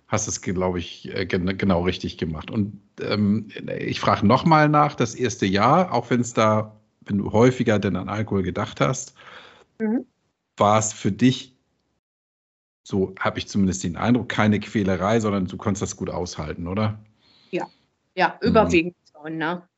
hast 0.09 0.27
du 0.27 0.31
es, 0.31 0.41
glaube 0.41 0.79
ich, 0.79 1.15
äh, 1.15 1.27
genau 1.27 1.83
richtig 1.83 2.19
gemacht. 2.19 2.51
Und 2.51 2.81
ähm, 3.01 3.49
ich 3.79 4.01
frage 4.01 4.27
nochmal 4.27 4.69
nach, 4.69 4.95
das 4.95 5.15
erste 5.15 5.47
Jahr, 5.47 5.93
auch 5.93 6.11
wenn 6.11 6.21
es 6.21 6.33
da, 6.33 6.81
wenn 7.01 7.19
du 7.19 7.33
häufiger 7.33 7.79
denn 7.79 7.97
an 7.97 8.09
Alkohol 8.09 8.43
gedacht 8.43 8.81
hast, 8.81 9.15
mhm. 9.79 10.07
war 10.57 10.79
es 10.79 10.93
für 10.93 11.13
dich, 11.13 11.55
so 12.83 13.15
habe 13.21 13.39
ich 13.39 13.49
zumindest 13.49 13.85
den 13.85 13.97
Eindruck, 13.97 14.31
keine 14.31 14.61
Quälerei, 14.61 15.21
sondern 15.21 15.47
du 15.47 15.59
konntest 15.59 15.83
das 15.83 15.97
gut 15.97 16.09
aushalten, 16.09 16.67
oder? 16.67 16.99
Ja, 17.51 17.67
ja, 18.15 18.39
überwiegend 18.41 18.97
mhm. 18.97 19.19
schon, 19.21 19.37
ne? 19.37 19.69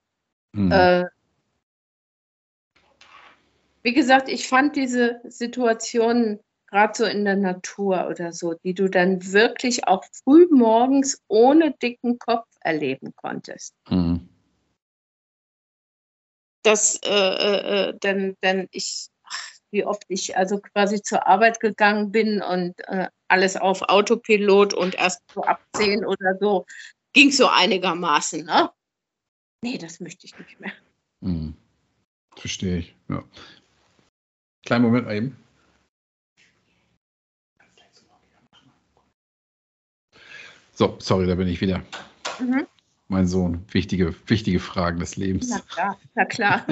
Mhm. 0.52 0.72
Äh, 0.72 1.04
wie 3.82 3.94
gesagt, 3.94 4.28
ich 4.28 4.46
fand 4.46 4.76
diese 4.76 5.20
Situation 5.24 6.38
gerade 6.70 6.92
so 6.96 7.04
in 7.04 7.24
der 7.24 7.36
Natur 7.36 8.08
oder 8.08 8.32
so, 8.32 8.54
die 8.54 8.74
du 8.74 8.88
dann 8.88 9.32
wirklich 9.32 9.86
auch 9.86 10.04
früh 10.24 10.46
morgens 10.50 11.22
ohne 11.28 11.72
dicken 11.72 12.18
Kopf 12.18 12.46
erleben 12.60 13.12
konntest. 13.16 13.74
Mhm. 13.88 14.28
Das, 16.62 17.00
äh, 17.04 17.08
äh, 17.08 17.88
äh 17.88 17.98
denn, 17.98 18.36
denn 18.42 18.68
ich, 18.70 19.08
wie 19.70 19.84
oft 19.84 20.04
ich 20.08 20.36
also 20.36 20.58
quasi 20.58 21.02
zur 21.02 21.26
Arbeit 21.26 21.60
gegangen 21.60 22.12
bin 22.12 22.42
und 22.42 22.78
äh, 22.88 23.08
alles 23.28 23.56
auf 23.56 23.82
Autopilot 23.82 24.74
und 24.74 24.94
erst 24.94 25.22
so 25.32 25.42
ab 25.42 25.62
10 25.74 26.04
oder 26.04 26.36
so 26.38 26.66
ging 27.12 27.32
so 27.32 27.48
einigermaßen. 27.48 28.44
Ne? 28.44 28.70
Nee, 29.62 29.78
das 29.78 30.00
möchte 30.00 30.26
ich 30.26 30.38
nicht 30.38 30.60
mehr. 30.60 30.72
Hm. 31.22 31.54
Verstehe 32.36 32.78
ich, 32.78 32.94
ja. 33.08 33.24
Kleinen 34.64 34.84
Moment 34.84 35.06
mal 35.06 35.16
eben. 35.16 35.36
So, 40.80 40.96
sorry, 40.98 41.26
da 41.26 41.34
bin 41.34 41.46
ich 41.46 41.60
wieder. 41.60 41.82
Mhm. 42.38 42.66
Mein 43.08 43.26
Sohn, 43.26 43.66
wichtige, 43.70 44.14
wichtige 44.30 44.60
Fragen 44.60 44.98
des 44.98 45.16
Lebens. 45.16 45.50
Na 45.50 45.60
klar, 45.60 46.00
na 46.14 46.24
klar. 46.24 46.66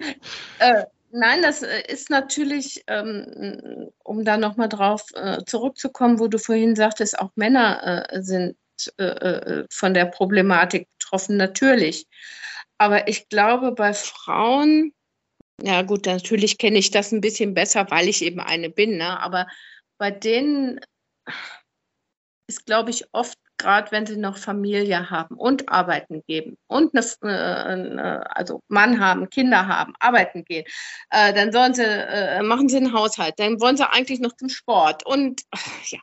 äh, 0.58 0.82
nein, 1.12 1.42
das 1.42 1.62
äh, 1.62 1.82
ist 1.86 2.10
natürlich, 2.10 2.82
ähm, 2.88 3.92
um 4.02 4.24
da 4.24 4.36
nochmal 4.36 4.68
drauf 4.68 5.04
äh, 5.14 5.44
zurückzukommen, 5.46 6.18
wo 6.18 6.26
du 6.26 6.38
vorhin 6.40 6.74
sagtest, 6.74 7.16
auch 7.20 7.30
Männer 7.36 8.10
äh, 8.10 8.20
sind 8.20 8.56
äh, 8.98 9.04
äh, 9.04 9.66
von 9.70 9.94
der 9.94 10.06
Problematik 10.06 10.88
betroffen, 10.98 11.36
natürlich. 11.36 12.08
Aber 12.78 13.06
ich 13.06 13.28
glaube, 13.28 13.70
bei 13.70 13.94
Frauen, 13.94 14.92
ja 15.62 15.82
gut, 15.82 16.06
natürlich 16.06 16.58
kenne 16.58 16.80
ich 16.80 16.90
das 16.90 17.12
ein 17.12 17.20
bisschen 17.20 17.54
besser, 17.54 17.86
weil 17.90 18.08
ich 18.08 18.22
eben 18.22 18.40
eine 18.40 18.70
bin, 18.70 18.96
ne? 18.96 19.20
aber 19.20 19.46
bei 19.98 20.10
denen 20.10 20.80
ist, 22.48 22.66
glaube 22.66 22.90
ich, 22.90 23.04
oft 23.12 23.38
gerade 23.62 23.92
wenn 23.92 24.06
sie 24.06 24.16
noch 24.16 24.36
Familie 24.36 25.08
haben 25.08 25.36
und 25.36 25.68
arbeiten 25.68 26.22
gehen 26.26 26.58
und 26.66 26.94
eine, 26.94 27.00
äh, 27.22 28.28
also 28.30 28.60
Mann 28.68 28.98
haben, 28.98 29.30
Kinder 29.30 29.68
haben, 29.68 29.94
arbeiten 30.00 30.44
gehen, 30.44 30.64
äh, 31.10 31.32
dann 31.32 31.52
sollen 31.52 31.74
sie, 31.74 31.84
äh, 31.84 32.42
machen 32.42 32.68
sie 32.68 32.78
einen 32.78 32.92
Haushalt, 32.92 33.34
dann 33.38 33.60
wollen 33.60 33.76
sie 33.76 33.88
eigentlich 33.88 34.20
noch 34.20 34.34
zum 34.36 34.48
Sport 34.48 35.06
und 35.06 35.42
ja. 35.86 36.00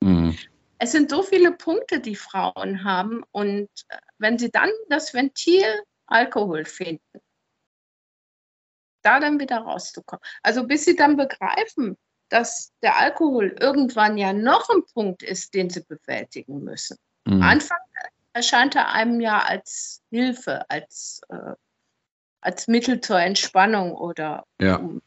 Mhm. 0.00 0.36
Es 0.78 0.92
sind 0.92 1.10
so 1.10 1.22
viele 1.22 1.52
Punkte, 1.52 2.00
die 2.00 2.16
Frauen 2.16 2.82
haben 2.82 3.22
und 3.30 3.68
äh, 3.88 3.98
wenn 4.18 4.38
sie 4.38 4.50
dann 4.50 4.70
das 4.88 5.14
Ventil 5.14 5.82
Alkohol 6.06 6.64
finden, 6.64 7.20
da 9.02 9.20
dann 9.20 9.38
wieder 9.38 9.58
rauszukommen. 9.58 10.24
Also 10.42 10.66
bis 10.66 10.84
sie 10.84 10.96
dann 10.96 11.16
begreifen, 11.16 11.96
dass 12.32 12.72
der 12.82 12.96
Alkohol 12.96 13.54
irgendwann 13.60 14.16
ja 14.16 14.32
noch 14.32 14.70
ein 14.70 14.82
Punkt 14.94 15.22
ist, 15.22 15.52
den 15.52 15.68
sie 15.68 15.84
bewältigen 15.84 16.64
müssen. 16.64 16.96
Mhm. 17.26 17.42
Anfang 17.42 17.78
erscheint 18.32 18.74
er 18.74 18.90
einem 18.90 19.20
ja 19.20 19.40
als 19.40 20.02
Hilfe, 20.10 20.68
als, 20.70 21.20
äh, 21.28 21.54
als 22.40 22.68
Mittel 22.68 23.02
zur 23.02 23.20
Entspannung 23.20 23.92
oder 23.92 24.46
ja. 24.58 24.76
um, 24.76 25.02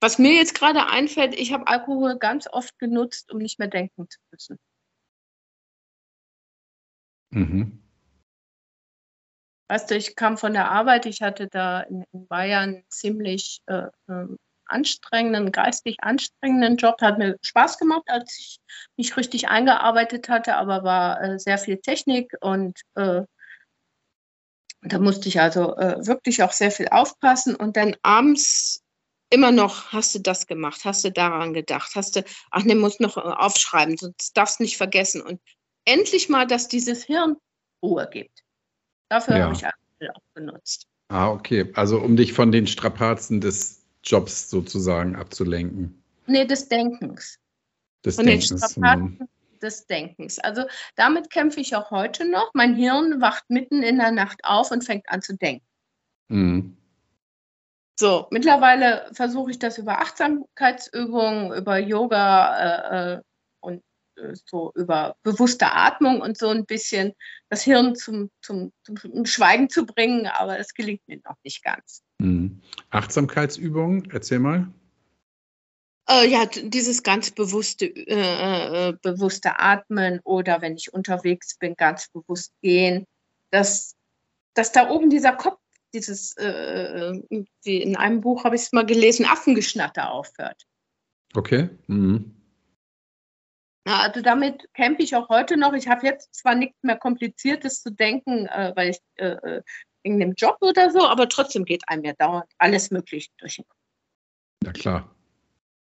was 0.00 0.18
mir 0.18 0.32
jetzt 0.32 0.56
gerade 0.56 0.88
einfällt, 0.88 1.38
ich 1.38 1.52
habe 1.52 1.68
Alkohol 1.68 2.18
ganz 2.18 2.48
oft 2.50 2.76
genutzt, 2.80 3.30
um 3.30 3.38
nicht 3.38 3.60
mehr 3.60 3.68
denken 3.68 4.08
zu 4.08 4.18
müssen. 4.32 4.58
Mhm. 7.30 7.80
Weißt 9.68 9.88
du, 9.88 9.94
ich 9.94 10.16
kam 10.16 10.36
von 10.36 10.52
der 10.52 10.68
Arbeit, 10.68 11.06
ich 11.06 11.22
hatte 11.22 11.46
da 11.46 11.82
in, 11.82 12.04
in 12.10 12.26
Bayern 12.26 12.82
ziemlich 12.88 13.62
äh, 13.66 13.86
ähm, 14.08 14.36
anstrengenden, 14.70 15.52
geistig 15.52 15.98
anstrengenden 16.02 16.76
Job. 16.76 17.00
Hat 17.00 17.18
mir 17.18 17.36
Spaß 17.42 17.78
gemacht, 17.78 18.04
als 18.06 18.38
ich 18.38 18.58
mich 18.96 19.16
richtig 19.16 19.48
eingearbeitet 19.48 20.28
hatte, 20.28 20.56
aber 20.56 20.84
war 20.84 21.22
äh, 21.22 21.38
sehr 21.38 21.58
viel 21.58 21.78
Technik 21.78 22.34
und 22.40 22.80
äh, 22.94 23.22
da 24.82 24.98
musste 24.98 25.28
ich 25.28 25.40
also 25.40 25.76
äh, 25.76 26.06
wirklich 26.06 26.42
auch 26.42 26.52
sehr 26.52 26.70
viel 26.70 26.88
aufpassen. 26.88 27.54
Und 27.54 27.76
dann 27.76 27.96
abends 28.02 28.82
immer 29.30 29.52
noch, 29.52 29.92
hast 29.92 30.14
du 30.14 30.18
das 30.18 30.46
gemacht, 30.46 30.80
hast 30.84 31.04
du 31.04 31.12
daran 31.12 31.52
gedacht, 31.52 31.92
hast 31.94 32.16
du, 32.16 32.24
ach 32.50 32.64
ne, 32.64 32.74
muss 32.74 33.00
noch 33.00 33.16
äh, 33.16 33.20
aufschreiben, 33.20 33.96
sonst 33.96 34.36
darfst 34.36 34.58
du 34.58 34.64
nicht 34.64 34.76
vergessen. 34.76 35.20
Und 35.20 35.40
endlich 35.84 36.28
mal, 36.28 36.46
dass 36.46 36.68
dieses 36.68 37.04
Hirn 37.04 37.36
Ruhe 37.82 38.08
gibt. 38.10 38.42
Dafür 39.10 39.36
ja. 39.36 39.44
habe 39.44 39.54
ich 39.54 39.66
auch 39.66 40.22
benutzt. 40.34 40.86
Ah, 41.08 41.30
okay. 41.30 41.72
Also 41.74 42.00
um 42.00 42.16
dich 42.16 42.32
von 42.32 42.52
den 42.52 42.66
Strapazen 42.66 43.40
des 43.40 43.79
Jobs 44.02 44.50
sozusagen 44.50 45.16
abzulenken. 45.16 46.02
Nee, 46.26 46.44
des 46.44 46.68
Denkens. 46.68 47.38
Des 48.04 48.16
Von 48.16 48.26
Denkens. 48.26 48.48
Den 48.48 48.58
Strapazen 48.58 49.28
des 49.60 49.86
Denkens. 49.86 50.38
Also 50.38 50.64
damit 50.96 51.30
kämpfe 51.30 51.60
ich 51.60 51.76
auch 51.76 51.90
heute 51.90 52.28
noch. 52.28 52.50
Mein 52.54 52.74
Hirn 52.74 53.20
wacht 53.20 53.48
mitten 53.48 53.82
in 53.82 53.98
der 53.98 54.10
Nacht 54.10 54.40
auf 54.44 54.70
und 54.70 54.84
fängt 54.84 55.08
an 55.08 55.22
zu 55.22 55.36
denken. 55.36 55.66
Mhm. 56.28 56.76
So, 57.98 58.26
mittlerweile 58.30 59.10
versuche 59.12 59.50
ich 59.50 59.58
das 59.58 59.76
über 59.76 59.98
Achtsamkeitsübungen, 59.98 61.52
über 61.52 61.78
Yoga 61.78 62.56
äh, 62.56 63.14
äh, 63.16 63.20
so 64.46 64.72
über 64.74 65.16
bewusste 65.22 65.72
Atmung 65.72 66.20
und 66.20 66.38
so 66.38 66.48
ein 66.48 66.66
bisschen 66.66 67.12
das 67.48 67.62
Hirn 67.62 67.94
zum, 67.94 68.30
zum, 68.40 68.72
zum 68.84 69.26
Schweigen 69.26 69.68
zu 69.68 69.86
bringen, 69.86 70.26
aber 70.26 70.58
es 70.58 70.74
gelingt 70.74 71.06
mir 71.06 71.20
noch 71.24 71.36
nicht 71.42 71.62
ganz. 71.62 72.02
Mhm. 72.18 72.60
Achtsamkeitsübungen, 72.90 74.08
erzähl 74.12 74.38
mal. 74.38 74.72
Äh, 76.08 76.28
ja, 76.28 76.46
dieses 76.46 77.02
ganz 77.02 77.30
bewusste, 77.30 77.86
äh, 77.86 78.88
äh, 78.88 78.96
bewusste 79.00 79.58
Atmen 79.58 80.20
oder 80.24 80.60
wenn 80.60 80.76
ich 80.76 80.92
unterwegs 80.92 81.56
bin, 81.56 81.76
ganz 81.76 82.08
bewusst 82.08 82.52
gehen, 82.62 83.06
dass, 83.50 83.94
dass 84.54 84.72
da 84.72 84.90
oben 84.90 85.10
dieser 85.10 85.32
Kopf, 85.32 85.60
dieses, 85.92 86.36
äh, 86.36 87.12
wie 87.62 87.82
in 87.82 87.96
einem 87.96 88.20
Buch 88.20 88.44
habe 88.44 88.56
ich 88.56 88.62
es 88.62 88.72
mal 88.72 88.86
gelesen, 88.86 89.24
Affengeschnatter 89.24 90.10
aufhört. 90.10 90.66
Okay. 91.34 91.70
Mhm. 91.86 92.39
Also 93.84 94.20
damit 94.20 94.68
kämpfe 94.74 95.02
ich 95.02 95.16
auch 95.16 95.28
heute 95.28 95.56
noch. 95.56 95.72
Ich 95.72 95.88
habe 95.88 96.06
jetzt 96.06 96.34
zwar 96.34 96.54
nichts 96.54 96.78
mehr 96.82 96.96
Kompliziertes 96.96 97.82
zu 97.82 97.90
denken, 97.90 98.46
äh, 98.46 98.72
weil 98.76 98.90
ich 98.90 99.00
äh, 99.16 99.62
wegen 100.02 100.20
dem 100.20 100.34
Job 100.34 100.58
oder 100.60 100.90
so, 100.90 101.06
aber 101.06 101.28
trotzdem 101.28 101.64
geht 101.64 101.82
einem 101.88 102.04
ja 102.04 102.12
dauernd 102.14 102.50
alles 102.58 102.90
Mögliche 102.90 103.30
durch 103.38 103.56
den 103.56 103.66
Kopf. 103.66 103.78
Ja, 104.64 104.72
klar. 104.72 105.14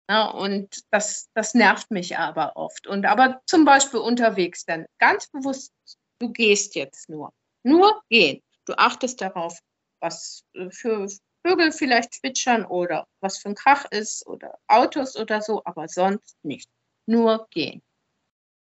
Ja, 0.09 0.27
und 0.27 0.83
das, 0.91 1.29
das 1.33 1.53
nervt 1.53 1.91
mich 1.91 2.17
aber 2.17 2.55
oft. 2.55 2.87
Und 2.87 3.05
aber 3.05 3.41
zum 3.45 3.65
Beispiel 3.65 3.99
unterwegs 3.99 4.63
dann 4.65 4.85
ganz 4.99 5.27
bewusst, 5.27 5.73
du 6.19 6.31
gehst 6.31 6.75
jetzt 6.75 7.09
nur. 7.09 7.33
Nur 7.63 8.01
gehen. 8.09 8.41
Du 8.65 8.73
achtest 8.77 9.19
darauf, 9.21 9.59
was 9.99 10.43
für 10.69 11.07
Vögel 11.45 11.71
vielleicht 11.71 12.13
zwitschern 12.13 12.65
oder 12.65 13.07
was 13.21 13.39
für 13.39 13.49
ein 13.49 13.55
Krach 13.55 13.85
ist 13.91 14.25
oder 14.27 14.57
Autos 14.67 15.17
oder 15.17 15.41
so, 15.41 15.61
aber 15.65 15.87
sonst 15.87 16.37
nicht. 16.43 16.69
Nur 17.05 17.47
gehen. 17.49 17.81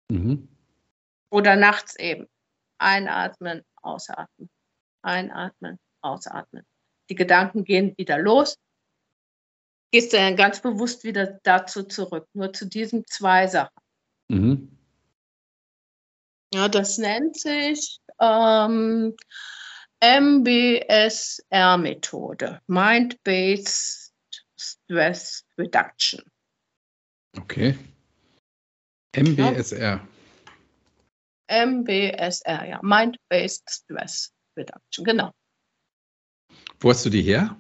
Mhm. 0.09 0.49
Oder 1.31 1.57
nachts 1.57 1.97
eben. 1.99 2.29
Einatmen, 2.79 3.65
ausatmen. 3.83 4.51
Einatmen, 5.03 5.79
ausatmen. 6.03 6.65
Die 7.09 7.15
Gedanken 7.15 7.65
gehen 7.65 7.95
wieder 7.97 8.19
los. 8.19 8.59
Gehst 9.93 10.13
du 10.13 10.17
dann 10.17 10.37
ganz 10.37 10.61
bewusst 10.61 11.05
wieder 11.05 11.39
dazu 11.43 11.85
zurück. 11.85 12.29
Nur 12.35 12.53
zu 12.53 12.67
diesen 12.67 13.07
zwei 13.07 13.47
Sachen. 13.47 13.81
Mhm. 14.29 14.77
Ja, 16.53 16.69
das 16.69 16.99
nennt 16.99 17.39
sich 17.39 17.99
ähm, 18.21 19.17
MBSR-Methode. 20.01 21.01
Mind-Based 22.67 24.13
Stress 24.57 25.45
Reduction. 25.59 26.23
Okay. 27.39 27.77
MBSR. 29.17 30.01
MBSR, 31.49 32.69
ja. 32.69 32.81
Mind-Based 32.83 33.69
Stress 33.69 34.33
Reduction, 34.57 35.05
genau. 35.05 35.33
Wo 36.81 36.91
hast 36.91 37.05
du 37.05 37.11
die 37.11 37.23
her? 37.23 37.57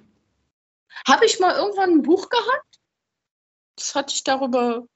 Habe 1.06 1.26
ich 1.26 1.38
mal 1.40 1.56
irgendwann 1.56 1.90
ein 1.90 2.02
Buch 2.02 2.28
gehabt? 2.28 2.80
Das 3.76 3.94
hatte 3.94 4.14
ich 4.14 4.24
darüber, 4.24 4.86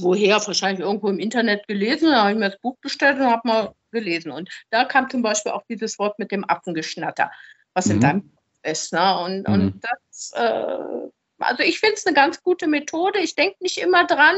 woher, 0.00 0.46
wahrscheinlich 0.46 0.80
irgendwo 0.80 1.08
im 1.08 1.18
Internet 1.18 1.66
gelesen. 1.66 2.10
Da 2.10 2.22
habe 2.22 2.32
ich 2.32 2.38
mir 2.38 2.50
das 2.50 2.60
Buch 2.60 2.76
bestellt 2.80 3.18
und 3.18 3.26
habe 3.26 3.48
mal 3.48 3.74
gelesen. 3.90 4.30
Und 4.30 4.50
da 4.70 4.84
kam 4.84 5.08
zum 5.10 5.22
Beispiel 5.22 5.52
auch 5.52 5.62
dieses 5.68 5.98
Wort 5.98 6.18
mit 6.18 6.30
dem 6.30 6.48
Affengeschnatter, 6.48 7.30
was 7.74 7.86
mhm. 7.86 7.92
in 7.92 8.00
deinem 8.00 8.22
Buch 8.22 8.42
ist. 8.62 8.92
Ne? 8.92 9.18
Und, 9.18 9.48
mhm. 9.48 9.54
und 9.54 9.80
das, 9.82 10.32
äh, 10.34 11.10
also 11.38 11.62
ich 11.62 11.80
finde 11.80 11.94
es 11.94 12.06
eine 12.06 12.14
ganz 12.14 12.42
gute 12.42 12.66
Methode. 12.66 13.20
Ich 13.20 13.34
denke 13.34 13.56
nicht 13.60 13.78
immer 13.78 14.06
dran. 14.06 14.36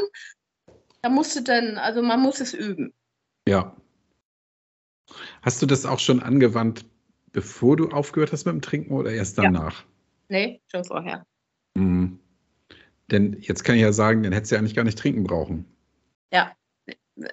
Da 1.05 1.11
musst 1.11 1.37
du 1.37 1.43
dann, 1.43 1.77
also 1.77 2.01
man 2.01 2.19
muss 2.19 2.41
es 2.41 2.55
üben. 2.55 2.95
Ja. 3.47 3.77
Hast 5.43 5.61
du 5.61 5.67
das 5.67 5.85
auch 5.85 5.99
schon 5.99 6.23
angewandt, 6.23 6.87
bevor 7.31 7.77
du 7.77 7.91
aufgehört 7.91 8.33
hast 8.33 8.47
mit 8.47 8.55
dem 8.55 8.63
Trinken 8.63 8.95
oder 8.95 9.11
erst 9.11 9.37
danach? 9.37 9.81
Ja. 9.81 9.87
Nee, 10.31 10.63
schon 10.67 10.83
vorher. 10.83 11.27
Mhm. 11.75 12.21
Denn 13.11 13.37
jetzt 13.39 13.65
kann 13.65 13.75
ich 13.75 13.83
ja 13.83 13.93
sagen, 13.93 14.23
dann 14.23 14.33
hättest 14.33 14.51
du 14.51 14.55
ja 14.55 14.61
eigentlich 14.61 14.75
gar 14.75 14.85
nicht 14.85 14.99
trinken 14.99 15.25
brauchen. 15.25 15.67
Ja, 16.33 16.57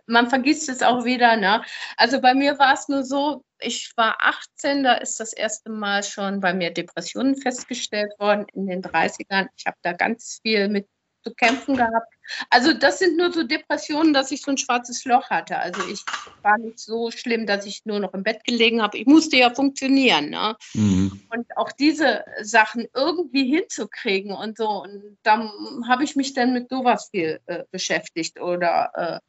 man 0.06 0.30
vergisst 0.30 0.68
es 0.68 0.84
auch 0.84 1.06
wieder. 1.06 1.38
Ne? 1.38 1.64
Also 1.96 2.20
bei 2.20 2.34
mir 2.34 2.60
war 2.60 2.74
es 2.74 2.90
nur 2.90 3.06
so, 3.06 3.46
ich 3.62 3.94
war 3.96 4.18
18, 4.20 4.84
da 4.84 4.96
ist 4.96 5.22
das 5.22 5.32
erste 5.32 5.70
Mal 5.70 6.04
schon 6.04 6.42
bei 6.42 6.54
mir 6.54 6.72
Depressionen 6.72 7.38
festgestellt 7.38 8.12
worden 8.20 8.48
in 8.54 8.68
den 8.68 8.82
30ern. 8.82 9.48
Ich 9.56 9.66
habe 9.66 9.78
da 9.82 9.94
ganz 9.94 10.40
viel 10.42 10.68
mit 10.68 10.90
zu 11.24 11.34
kämpfen 11.34 11.76
gehabt. 11.76 12.14
Also 12.50 12.74
das 12.74 13.00
sind 13.00 13.18
nur 13.18 13.32
so 13.32 13.44
Depressionen, 13.44 14.14
dass 14.14 14.32
ich 14.32 14.42
so 14.42 14.52
ein 14.52 14.58
schwarzes 14.58 15.06
Loch 15.06 15.30
hatte. 15.30 15.58
Also 15.58 15.82
ich 15.88 16.04
war 16.42 16.58
nicht 16.58 16.80
so 16.80 17.12
schlimm, 17.12 17.46
dass 17.46 17.66
ich 17.66 17.86
nur 17.86 18.00
noch 18.00 18.14
im 18.14 18.24
Bett 18.24 18.44
gelegen 18.44 18.82
habe. 18.82 18.98
Ich 18.98 19.06
musste 19.06 19.38
ja 19.38 19.54
funktionieren. 19.54 20.30
Ne? 20.30 20.56
Mhm. 20.74 21.22
Und 21.30 21.58
auch 21.58 21.72
diese 21.72 22.24
Sachen 22.42 22.88
irgendwie 22.96 23.46
hinzukriegen 23.46 24.32
und 24.32 24.58
so. 24.58 24.68
Und 24.84 25.18
dann 25.24 25.52
habe 25.88 26.04
ich 26.04 26.16
mich 26.16 26.34
dann 26.34 26.54
mit 26.54 26.70
sowas 26.70 27.10
viel 27.12 27.40
äh, 27.46 27.64
beschäftigt 27.72 28.40
oder 28.40 28.92
äh, 28.96 29.20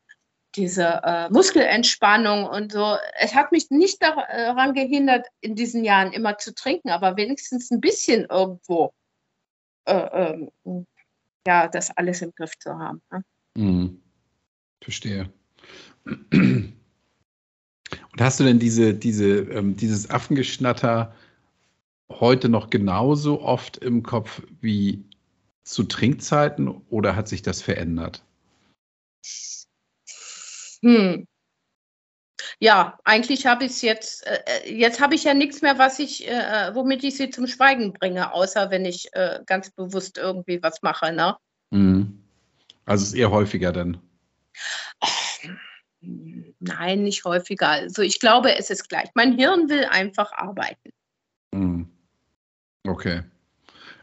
diese 0.55 1.01
äh, 1.03 1.31
Muskelentspannung 1.31 2.45
und 2.45 2.73
so. 2.73 2.97
Es 3.19 3.35
hat 3.35 3.53
mich 3.53 3.71
nicht 3.71 4.03
daran 4.03 4.75
gehindert, 4.75 5.27
in 5.41 5.55
diesen 5.55 5.85
Jahren 5.85 6.13
immer 6.13 6.39
zu 6.39 6.55
trinken, 6.55 6.91
aber 6.91 7.17
wenigstens 7.17 7.71
ein 7.71 7.81
bisschen 7.81 8.27
irgendwo 8.27 8.93
äh, 9.87 9.95
ähm, 9.95 10.87
ja, 11.47 11.69
das 11.69 11.97
alles 11.97 12.23
im 12.23 12.33
Griff 12.35 12.59
zu 12.59 12.79
haben. 12.79 13.01
Ne? 13.11 13.25
Mhm. 13.57 14.03
Verstehe. 14.83 15.33
Und 18.13 18.21
hast 18.21 18.41
du 18.41 18.45
denn 18.45 18.59
diese, 18.59 18.95
diese, 18.95 19.41
ähm, 19.43 19.77
dieses 19.77 20.11
Affengeschnatter 20.11 21.15
heute 22.11 22.49
noch 22.49 22.71
genauso 22.71 23.41
oft 23.41 23.79
im 23.79 24.03
Kopf 24.03 24.43
wie 24.61 25.05
zu 25.65 25.85
Trinkzeiten 25.85 26.69
oder 26.69 27.17
hat 27.17 27.29
sich 27.29 27.43
das 27.43 27.63
verändert? 27.63 28.25
Hm. 30.83 31.27
Ja, 32.59 32.99
eigentlich 33.05 33.47
habe 33.47 33.65
ich 33.65 33.73
es 33.73 33.83
jetzt, 33.83 34.27
äh, 34.27 34.41
äh, 34.47 34.75
jetzt 34.75 35.01
habe 35.01 35.15
ich 35.15 35.25
ja 35.25 35.35
nichts 35.35 35.63
mehr, 35.63 35.79
was 35.79 35.99
ich, 35.99 36.27
äh, 36.27 36.31
äh, 36.31 36.75
womit 36.75 37.05
ich 37.05 37.17
sie 37.17 37.31
zum 37.31 37.47
Schweigen 37.47 37.93
bringe, 37.93 38.33
außer 38.33 38.71
wenn 38.71 38.85
ich 38.85 39.09
äh, 39.15 39.41
ganz 39.47 39.71
bewusst 39.71 40.19
irgendwie 40.19 40.63
was 40.63 40.83
mache, 40.83 41.13
ne? 41.13 41.37
Mhm. 41.71 42.23
Also 42.85 43.03
es 43.03 43.09
ist 43.11 43.19
eher 43.19 43.31
häufiger 43.31 43.73
dann. 43.73 43.99
Nein, 46.59 47.05
nicht 47.05 47.25
häufiger. 47.25 47.69
Also 47.69 48.03
ich 48.03 48.19
glaube, 48.19 48.57
es 48.57 48.71
ist 48.71 48.89
gleich. 48.89 49.09
Mein 49.15 49.37
Hirn 49.39 49.69
will 49.69 49.85
einfach 49.85 50.33
arbeiten. 50.33 50.91
Mhm. 51.53 51.89
Okay. 52.87 53.23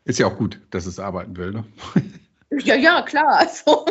Ist 0.05 0.19
ja 0.19 0.27
auch 0.27 0.37
gut, 0.37 0.59
dass 0.71 0.85
es 0.85 0.99
arbeiten 0.99 1.35
will, 1.37 1.51
ne? 1.51 1.65
Ja, 2.63 2.75
ja, 2.75 3.01
klar. 3.03 3.39
Also. 3.39 3.85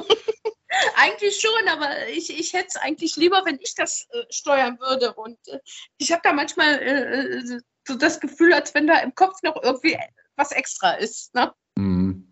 Eigentlich 0.99 1.41
schon, 1.41 1.69
aber 1.69 2.09
ich, 2.09 2.37
ich 2.37 2.53
hätte 2.53 2.69
es 2.69 2.77
eigentlich 2.77 3.17
lieber, 3.17 3.43
wenn 3.45 3.59
ich 3.61 3.75
das 3.75 4.07
äh, 4.11 4.25
steuern 4.31 4.79
würde. 4.81 5.15
Und 5.15 5.39
äh, 5.49 5.61
ich 5.99 6.13
habe 6.13 6.23
da 6.25 6.33
manchmal 6.33 6.75
äh, 6.75 7.39
äh, 7.39 7.61
so 7.87 7.95
das 7.95 8.21
Gefühl, 8.21 8.53
als 8.53 8.75
wenn 8.75 8.87
da 8.87 8.99
im 8.99 9.15
Kopf 9.15 9.43
noch 9.43 9.63
irgendwie 9.63 9.97
was 10.37 10.53
extra 10.53 10.93
ist. 10.93 11.35
Ne? 11.35 11.53
Mhm. 11.77 12.27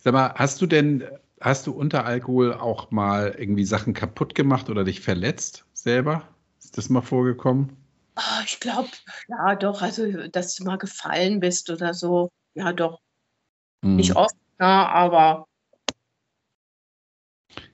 Sag 0.00 0.12
mal, 0.14 0.34
hast 0.34 0.60
du 0.60 0.66
denn, 0.66 1.04
hast 1.40 1.66
du 1.66 1.72
unter 1.72 2.04
Alkohol 2.04 2.54
auch 2.54 2.90
mal 2.90 3.34
irgendwie 3.38 3.64
Sachen 3.64 3.94
kaputt 3.94 4.34
gemacht 4.34 4.70
oder 4.70 4.84
dich 4.84 5.00
verletzt 5.00 5.64
selber? 5.72 6.28
Ist 6.58 6.78
das 6.78 6.88
mal 6.88 7.02
vorgekommen? 7.02 7.76
Oh, 8.16 8.42
ich 8.44 8.60
glaube, 8.60 8.88
ja, 9.28 9.54
doch. 9.56 9.82
Also, 9.82 10.28
dass 10.28 10.54
du 10.54 10.64
mal 10.64 10.78
gefallen 10.78 11.40
bist 11.40 11.68
oder 11.70 11.92
so. 11.92 12.30
Ja, 12.54 12.72
doch. 12.72 13.00
Mhm. 13.82 13.96
Nicht 13.96 14.16
oft, 14.16 14.34
na, 14.58 14.84
ne, 14.84 14.88
aber 14.88 15.46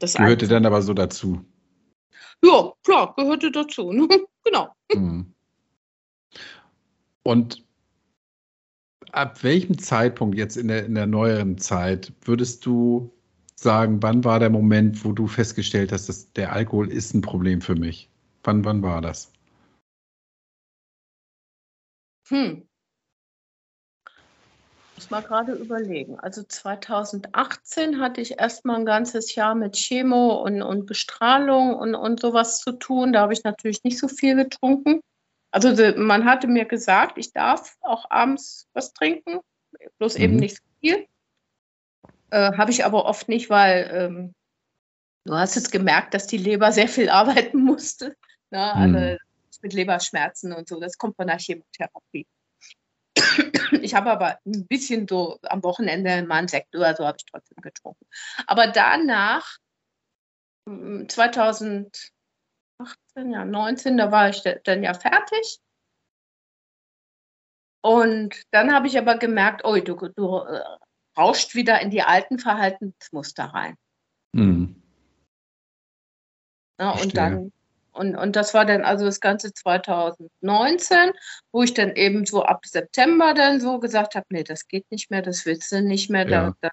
das 0.03 0.15
gehörte 0.15 0.49
dann 0.49 0.67
aber 0.67 0.83
so 0.83 0.95
dazu. 0.95 1.45
Ja, 2.45 2.73
klar, 2.83 3.15
gehörte 3.17 3.53
dazu. 3.53 3.93
Ne? 3.93 4.09
genau. 4.45 4.75
Mhm. 4.93 5.33
Und 7.23 7.65
ab 9.13 9.45
welchem 9.45 9.79
Zeitpunkt 9.79 10.37
jetzt 10.37 10.57
in 10.57 10.67
der, 10.67 10.85
in 10.87 10.97
der 10.97 11.07
neueren 11.07 11.57
Zeit 11.59 12.13
würdest 12.23 12.67
du 12.67 13.13
sagen, 13.55 14.03
wann 14.03 14.25
war 14.25 14.41
der 14.41 14.51
Moment, 14.51 15.05
wo 15.05 15.13
du 15.13 15.29
festgestellt 15.29 15.93
hast, 15.93 16.09
dass 16.09 16.33
der 16.33 16.53
Alkohol 16.53 16.91
ist 16.91 17.15
ein 17.15 17.21
Problem 17.21 17.61
für 17.61 17.77
mich? 17.77 18.11
Wann, 18.43 18.65
wann 18.65 18.83
war 18.83 19.01
das? 19.01 19.33
Hm 22.29 22.67
muss 25.03 25.11
mal 25.11 25.23
gerade 25.23 25.53
überlegen. 25.53 26.19
Also 26.21 26.45
2018 26.45 28.01
hatte 28.01 28.21
ich 28.21 28.39
erst 28.39 28.65
mal 28.65 28.77
ein 28.77 28.87
ganzes 28.87 29.35
Jahr 29.35 29.55
mit 29.57 29.75
Chemo 29.75 30.43
und, 30.43 30.63
und 30.63 30.87
Bestrahlung 30.87 31.75
und, 31.75 31.95
und 31.97 32.21
sowas 32.21 32.61
zu 32.61 32.73
tun. 32.73 33.13
Da 33.13 33.23
habe 33.23 33.33
ich 33.33 33.43
natürlich 33.43 33.83
nicht 33.83 33.99
so 33.99 34.07
viel 34.07 34.37
getrunken. 34.37 35.01
Also 35.51 35.71
man 35.97 36.25
hatte 36.25 36.47
mir 36.47 36.67
gesagt, 36.67 37.19
ich 37.19 37.33
darf 37.33 37.77
auch 37.81 38.11
abends 38.11 38.69
was 38.75 38.95
trinken, 38.95 39.41
bloß 39.99 40.19
mhm. 40.19 40.25
eben 40.25 40.37
nicht 40.37 40.57
so 40.57 40.63
viel. 40.81 41.07
Äh, 42.31 42.53
habe 42.57 42.71
ich 42.71 42.85
aber 42.85 43.05
oft 43.05 43.29
nicht, 43.29 43.51
weil 43.51 43.91
ähm, 43.93 44.35
du 45.25 45.35
hast 45.35 45.57
jetzt 45.57 45.73
gemerkt, 45.73 46.15
dass 46.15 46.29
die 46.29 46.39
Leber 46.39 46.71
sehr 46.71 46.89
viel 46.89 47.11
arbeiten 47.11 47.61
musste. 47.61 48.15
Ne? 48.51 48.73
Also 48.73 48.99
mhm. 48.99 49.19
mit 49.63 49.73
Leberschmerzen 49.73 50.53
und 50.53 50.69
so, 50.69 50.79
das 50.79 50.97
kommt 50.97 51.17
von 51.17 51.27
der 51.27 51.39
Chemotherapie. 51.39 52.27
Ich 53.83 53.95
habe 53.95 54.11
aber 54.11 54.39
ein 54.45 54.67
bisschen 54.67 55.09
so 55.09 55.39
am 55.43 55.63
Wochenende 55.63 56.23
mal 56.27 56.37
einen 56.37 56.49
Sekt 56.49 56.75
oder 56.75 56.95
so 56.95 57.07
habe 57.07 57.17
ich 57.19 57.25
trotzdem 57.25 57.61
getrunken. 57.63 58.07
Aber 58.47 58.69
danach, 58.69 59.59
2018, 60.67 62.11
hm, 63.15 63.31
ja, 63.31 63.45
19, 63.45 63.97
da 63.97 64.13
war 64.13 64.29
ich 64.29 64.43
dann 64.65 64.83
ja 64.83 64.95
fertig. 64.95 65.59
Und 67.85 68.41
dann 68.53 68.73
habe 68.73 68.87
ich 68.87 68.97
aber 68.97 69.19
gemerkt, 69.19 69.63
oh, 69.65 69.77
du, 69.77 69.97
du 69.97 70.37
äh, 70.39 70.61
rauscht 71.19 71.55
wieder 71.55 71.81
in 71.81 71.91
die 71.91 72.03
alten 72.03 72.39
Verhaltensmuster 72.39 73.45
rein. 73.47 73.77
Mhm. 74.33 74.81
Ja, 76.79 76.93
und 76.93 77.17
dann 77.17 77.53
und, 77.93 78.16
und 78.16 78.36
das 78.36 78.55
war 78.55 78.64
dann 78.64 78.82
also 78.82 79.05
das 79.05 79.20
Ganze 79.20 79.53
2019, 79.53 81.12
wo 81.53 81.62
ich 81.62 81.74
dann 81.74 81.95
eben 81.95 82.24
so 82.24 82.43
ab 82.43 82.64
September 82.64 83.34
dann 83.34 83.61
so 83.61 83.78
gesagt 83.78 84.14
habe, 84.14 84.26
nee, 84.30 84.45
das 84.45 84.66
geht 84.66 84.90
nicht 84.90 85.11
mehr, 85.11 85.22
das 85.22 85.45
willst 85.45 85.70
du 85.72 85.82
nicht 85.82 86.09
mehr, 86.09 86.28
ja. 86.28 86.55
da, 86.61 86.70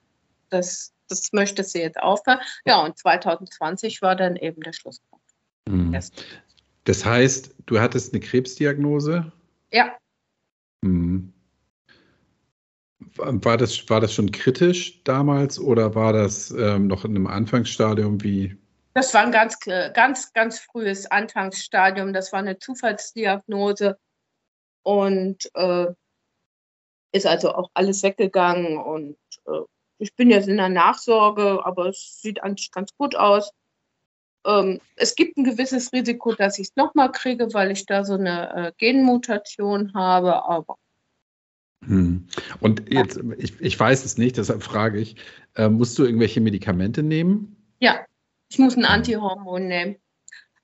das, 0.49 0.93
das 1.09 1.33
möchtest 1.33 1.75
du 1.75 1.79
jetzt 1.79 1.99
aufhören. 1.99 2.39
Ja, 2.65 2.79
und 2.79 2.97
2020 2.97 4.01
war 4.01 4.15
dann 4.15 4.37
eben 4.37 4.61
der 4.61 4.73
Schlusspunkt. 4.73 5.25
Mhm. 5.67 5.99
Das 6.85 7.05
heißt, 7.05 7.53
du 7.65 7.79
hattest 7.79 8.13
eine 8.13 8.21
Krebsdiagnose? 8.21 9.31
Ja. 9.71 9.97
Mhm. 10.81 11.33
War 13.15 13.57
das, 13.57 13.89
war 13.89 13.99
das 13.99 14.13
schon 14.13 14.31
kritisch 14.31 15.03
damals 15.03 15.59
oder 15.59 15.95
war 15.95 16.13
das 16.13 16.51
ähm, 16.51 16.87
noch 16.87 17.03
in 17.03 17.15
einem 17.15 17.27
Anfangsstadium 17.27 18.23
wie 18.23 18.57
das 18.93 19.13
war 19.13 19.21
ein 19.21 19.31
ganz, 19.31 19.59
ganz, 19.59 20.33
ganz 20.33 20.59
frühes 20.59 21.09
Anfangsstadium. 21.09 22.13
Das 22.13 22.31
war 22.31 22.39
eine 22.39 22.57
Zufallsdiagnose 22.57 23.97
und 24.83 25.49
äh, 25.53 25.87
ist 27.11 27.25
also 27.25 27.53
auch 27.53 27.69
alles 27.73 28.03
weggegangen. 28.03 28.77
Und 28.77 29.17
äh, 29.45 29.61
ich 29.99 30.15
bin 30.15 30.29
jetzt 30.29 30.47
in 30.47 30.57
der 30.57 30.69
Nachsorge, 30.69 31.65
aber 31.65 31.87
es 31.87 32.19
sieht 32.21 32.43
eigentlich 32.43 32.71
ganz 32.71 32.95
gut 32.97 33.15
aus. 33.15 33.51
Ähm, 34.45 34.79
es 34.95 35.15
gibt 35.15 35.37
ein 35.37 35.43
gewisses 35.43 35.91
Risiko, 35.93 36.33
dass 36.33 36.59
ich 36.59 36.69
es 36.69 36.75
nochmal 36.75 37.11
kriege, 37.11 37.53
weil 37.53 37.71
ich 37.71 37.85
da 37.85 38.03
so 38.03 38.13
eine 38.13 38.67
äh, 38.67 38.71
Genmutation 38.77 39.93
habe, 39.93 40.45
aber 40.45 40.77
hm. 41.85 42.27
Und 42.59 42.91
jetzt, 42.91 43.21
ich, 43.37 43.59
ich 43.61 43.79
weiß 43.79 44.03
es 44.03 44.17
nicht, 44.17 44.37
deshalb 44.37 44.63
frage 44.63 44.99
ich, 44.99 45.15
äh, 45.55 45.69
musst 45.69 45.97
du 45.97 46.03
irgendwelche 46.03 46.41
Medikamente 46.41 47.03
nehmen? 47.03 47.55
Ja, 47.79 48.05
ich 48.49 48.59
muss 48.59 48.75
ein 48.75 48.85
Antihormon 48.85 49.67
nehmen. 49.67 49.97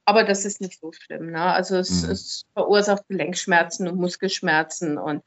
Aber 0.05 0.23
das 0.23 0.45
ist 0.45 0.61
nicht 0.61 0.79
so 0.79 0.91
schlimm. 0.91 1.31
Ne? 1.31 1.41
Also 1.41 1.77
es, 1.77 2.03
mhm. 2.03 2.11
es, 2.11 2.45
verursacht 2.53 3.07
Gelenkschmerzen 3.07 3.87
und 3.87 3.97
Muskelschmerzen 3.97 4.97
und 4.97 5.23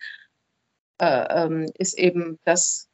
äh, 0.98 1.44
ähm, 1.44 1.70
ist 1.74 1.98
eben 1.98 2.38
das 2.44 2.88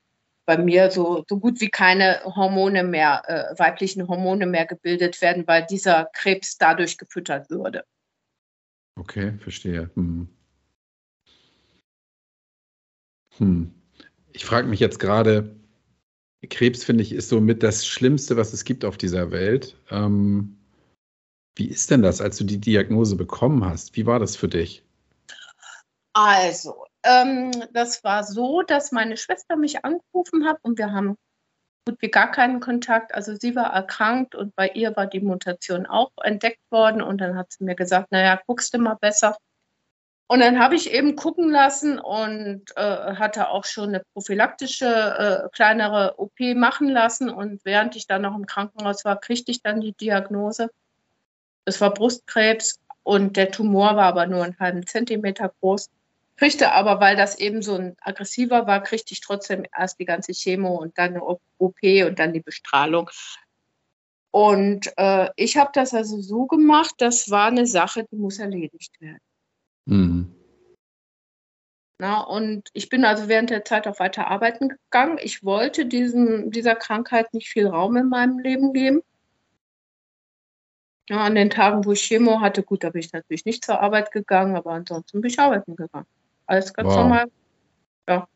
bei 0.47 0.59
mir 0.59 0.91
so, 0.91 1.25
so 1.29 1.39
gut 1.39 1.61
wie 1.61 1.71
keine 1.71 2.23
Hormone 2.25 2.85
mehr, 2.85 3.23
äh, 3.27 3.59
weiblichen 3.59 4.09
Hormone 4.09 4.47
mehr 4.47 4.67
gebildet 4.67 5.21
werden, 5.23 5.47
weil 5.47 5.65
dieser 5.67 6.07
Krebs 6.12 6.57
dadurch 6.59 6.99
gefüttert 6.99 7.51
würde. 7.51 7.85
Okay, 8.97 9.39
verstehe. 9.39 9.91
Hm. 9.95 10.29
Hm. 13.39 13.75
Ich 14.33 14.45
frage 14.45 14.69
mich 14.69 14.81
jetzt 14.81 14.99
gerade, 14.99 15.57
Krebs, 16.47 16.85
finde 16.85 17.03
ich, 17.03 17.13
ist 17.13 17.29
so 17.29 17.41
mit 17.41 17.63
das 17.63 17.87
Schlimmste, 17.87 18.37
was 18.37 18.53
es 18.53 18.65
gibt 18.65 18.85
auf 18.85 18.97
dieser 18.97 19.31
Welt. 19.31 19.77
Ähm, 19.91 20.59
wie 21.57 21.69
ist 21.69 21.91
denn 21.91 22.03
das, 22.03 22.21
als 22.21 22.37
du 22.37 22.45
die 22.45 22.59
Diagnose 22.59 23.17
bekommen 23.17 23.65
hast? 23.65 23.97
Wie 23.97 24.07
war 24.07 24.19
das 24.19 24.37
für 24.37 24.49
dich? 24.49 24.83
Also, 26.13 26.87
ähm, 27.05 27.51
das 27.73 28.03
war 28.05 28.25
so, 28.25 28.63
dass 28.63 28.93
meine 28.93 29.17
Schwester 29.17 29.57
mich 29.57 29.85
angerufen 29.85 30.47
hat 30.47 30.59
und 30.63 30.79
wir 30.79 30.93
haben 30.93 31.17
gut 31.87 32.01
wie 32.01 32.09
gar 32.09 32.31
keinen 32.31 32.61
Kontakt. 32.61 33.15
Also 33.15 33.35
sie 33.35 33.55
war 33.55 33.73
erkrankt 33.73 34.35
und 34.35 34.55
bei 34.57 34.69
ihr 34.69 34.97
war 34.97 35.07
die 35.07 35.21
Mutation 35.21 35.87
auch 35.87 36.11
entdeckt 36.23 36.61
worden 36.71 37.03
und 37.03 37.21
dann 37.21 37.37
hat 37.37 37.53
sie 37.53 37.65
mir 37.65 37.75
gesagt, 37.75 38.11
naja, 38.11 38.41
guckst 38.47 38.73
du 38.75 38.79
mal 38.79 38.95
besser. 38.95 39.37
Und 40.27 40.41
dann 40.41 40.59
habe 40.59 40.75
ich 40.75 40.91
eben 40.91 41.16
gucken 41.16 41.51
lassen 41.51 41.99
und 41.99 42.62
äh, 42.77 43.14
hatte 43.16 43.51
auch 43.51 43.64
schon 43.64 43.91
eine 43.91 44.03
prophylaktische 44.14 44.87
äh, 44.87 45.49
kleinere 45.55 46.14
OP 46.18 46.41
machen 46.57 46.89
lassen. 46.89 47.29
Und 47.29 47.64
während 47.64 47.95
ich 47.95 48.07
dann 48.07 48.22
noch 48.22 48.35
im 48.35 48.47
Krankenhaus 48.47 49.05
war, 49.05 49.20
kriegte 49.20 49.51
ich 49.51 49.62
dann 49.62 49.83
die 49.83 49.93
Diagnose. 49.93 50.70
Es 51.66 51.81
war 51.81 51.93
Brustkrebs 51.93 52.81
und 53.03 53.37
der 53.37 53.51
Tumor 53.51 53.97
war 53.97 54.07
aber 54.07 54.27
nur 54.27 54.45
einen 54.45 54.59
halben 54.59 54.87
Zentimeter 54.87 55.53
groß. 55.61 55.91
Kriegte 56.37 56.72
aber, 56.72 57.01
weil 57.01 57.16
das 57.16 57.39
eben 57.39 57.62
so 57.62 57.77
ein 57.77 57.97
aggressiver 58.01 58.66
war, 58.66 58.83
kriegte 58.83 59.12
ich 59.12 59.20
trotzdem 59.20 59.64
erst 59.77 60.01
die 60.01 60.05
ganze 60.05 60.33
Chemo 60.33 60.75
und 60.77 60.99
dann 60.99 61.11
eine 61.11 61.22
OP 61.22 61.79
und 61.83 62.18
dann 62.18 62.33
die 62.33 62.41
Bestrahlung. 62.41 63.11
Und 64.33 64.93
äh, 64.97 65.29
ich 65.37 65.57
habe 65.59 65.70
das 65.75 65.95
also 65.95 66.20
so 66.20 66.47
gemacht, 66.47 66.95
das 66.99 67.31
war 67.31 67.47
eine 67.47 67.66
Sache, 67.66 68.05
die 68.11 68.16
muss 68.16 68.41
erledigt 68.41 69.01
werden. 69.01 69.20
Mhm. 69.87 70.35
Na, 71.99 72.20
und 72.20 72.70
ich 72.72 72.89
bin 72.89 73.05
also 73.05 73.28
während 73.28 73.51
der 73.51 73.64
Zeit 73.64 73.87
auch 73.87 74.01
weiter 74.01 74.26
arbeiten 74.26 74.68
gegangen. 74.68 75.18
Ich 75.22 75.45
wollte 75.45 75.87
diesem, 75.87 76.51
dieser 76.51 76.74
Krankheit 76.74 77.32
nicht 77.32 77.49
viel 77.49 77.68
Raum 77.68 77.97
in 77.97 78.09
meinem 78.09 78.41
Leben 78.41 78.72
geben. 78.72 79.03
Ja, 81.09 81.18
an 81.18 81.35
den 81.35 81.51
Tagen, 81.51 81.85
wo 81.85 81.93
ich 81.93 82.03
Chemo 82.03 82.41
hatte, 82.41 82.62
gut, 82.62 82.82
da 82.82 82.91
bin 82.91 83.01
ich 83.01 83.12
natürlich 83.12 83.45
nicht 83.45 83.64
zur 83.64 83.80
Arbeit 83.80 84.11
gegangen, 84.11 84.57
aber 84.57 84.72
ansonsten 84.72 85.20
bin 85.20 85.30
ich 85.30 85.39
arbeiten 85.39 85.76
gegangen. 85.76 86.07
Alles 86.47 86.72
ganz 86.72 86.89
wow. 86.89 86.97
normal. 86.97 87.26
Ja. 88.09 88.28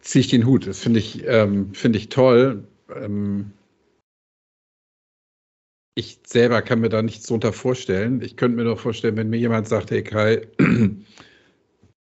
Ziehe 0.00 0.20
ich 0.20 0.28
den 0.28 0.46
Hut. 0.46 0.66
Das 0.66 0.80
finde 0.80 0.98
ich, 0.98 1.26
ähm, 1.26 1.74
find 1.74 1.94
ich 1.96 2.08
toll. 2.08 2.66
Ähm, 2.94 3.52
ich 6.00 6.18
selber 6.26 6.62
kann 6.62 6.80
mir 6.80 6.88
da 6.88 7.02
nichts 7.02 7.26
drunter 7.26 7.52
vorstellen. 7.52 8.22
Ich 8.22 8.36
könnte 8.36 8.56
mir 8.56 8.64
doch 8.64 8.80
vorstellen, 8.80 9.16
wenn 9.16 9.30
mir 9.30 9.38
jemand 9.38 9.68
sagt, 9.68 9.90
hey 9.90 10.02
Kai, 10.02 10.48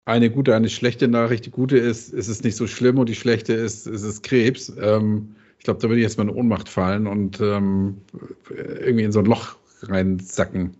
eine 0.05 0.31
gute, 0.31 0.55
eine 0.55 0.69
schlechte 0.69 1.09
Nachricht. 1.09 1.47
Die 1.47 1.51
gute 1.51 1.77
ist, 1.77 2.15
es 2.15 2.29
ist 2.29 2.45
nicht 2.45 2.57
so 2.57 2.67
schlimm 2.67 2.99
und 2.99 3.09
die 3.09 3.15
schlechte 3.15 3.53
ist, 3.53 3.87
es 3.87 4.03
ist 4.03 4.23
Krebs. 4.23 4.73
Ähm, 4.81 5.35
ich 5.59 5.65
glaube, 5.65 5.81
da 5.81 5.89
würde 5.89 5.99
ich 5.99 6.05
erstmal 6.05 6.29
in 6.29 6.35
Ohnmacht 6.35 6.69
fallen 6.69 7.07
und 7.07 7.41
ähm, 7.41 8.01
irgendwie 8.49 9.05
in 9.05 9.13
so 9.13 9.19
ein 9.19 9.27
Loch 9.27 9.57
reinsacken. 9.83 10.75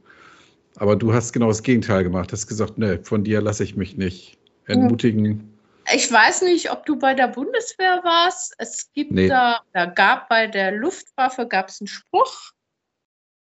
Aber 0.77 0.97
du 0.97 1.13
hast 1.13 1.33
genau 1.33 1.49
das 1.49 1.63
Gegenteil 1.63 2.05
gemacht. 2.05 2.31
Du 2.31 2.33
hast 2.33 2.47
gesagt, 2.47 2.79
ne, 2.79 3.01
von 3.03 3.25
dir 3.25 3.43
lasse 3.43 3.65
ich 3.65 3.77
mich 3.77 3.99
nicht 3.99 4.39
entmutigen. 4.67 5.53
Ich 5.93 6.11
weiß 6.11 6.43
nicht, 6.43 6.71
ob 6.71 6.87
du 6.87 6.97
bei 6.97 7.15
der 7.15 7.29
Bundeswehr 7.29 8.01
warst. 8.05 8.55
Es 8.59 8.91
gibt 8.95 9.13
nee. 9.13 9.29
da, 9.29 9.61
da 9.73 9.87
gab 9.87 10.29
bei 10.29 10.47
der 10.47 10.73
Luftwaffe 10.73 11.47
gab 11.47 11.69
es 11.69 11.81
einen 11.81 11.89
Spruch, 11.89 12.53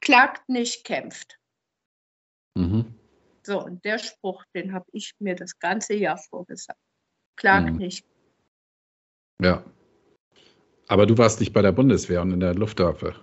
klagt 0.05 0.47
nicht, 0.47 0.85
kämpft. 0.85 1.37
Mhm. 2.57 2.93
So, 3.43 3.61
und 3.63 3.83
der 3.83 3.99
Spruch, 3.99 4.43
den 4.55 4.73
habe 4.73 4.85
ich 4.93 5.11
mir 5.19 5.35
das 5.35 5.59
ganze 5.59 5.95
Jahr 5.95 6.17
vorgesagt. 6.17 6.79
Klagt 7.35 7.71
mhm. 7.71 7.77
nicht. 7.77 8.05
Ja. 9.41 9.65
Aber 10.87 11.05
du 11.05 11.17
warst 11.17 11.39
nicht 11.41 11.51
bei 11.51 11.61
der 11.61 11.73
Bundeswehr 11.73 12.21
und 12.21 12.31
in 12.31 12.39
der 12.39 12.55
Luftwaffe. 12.55 13.15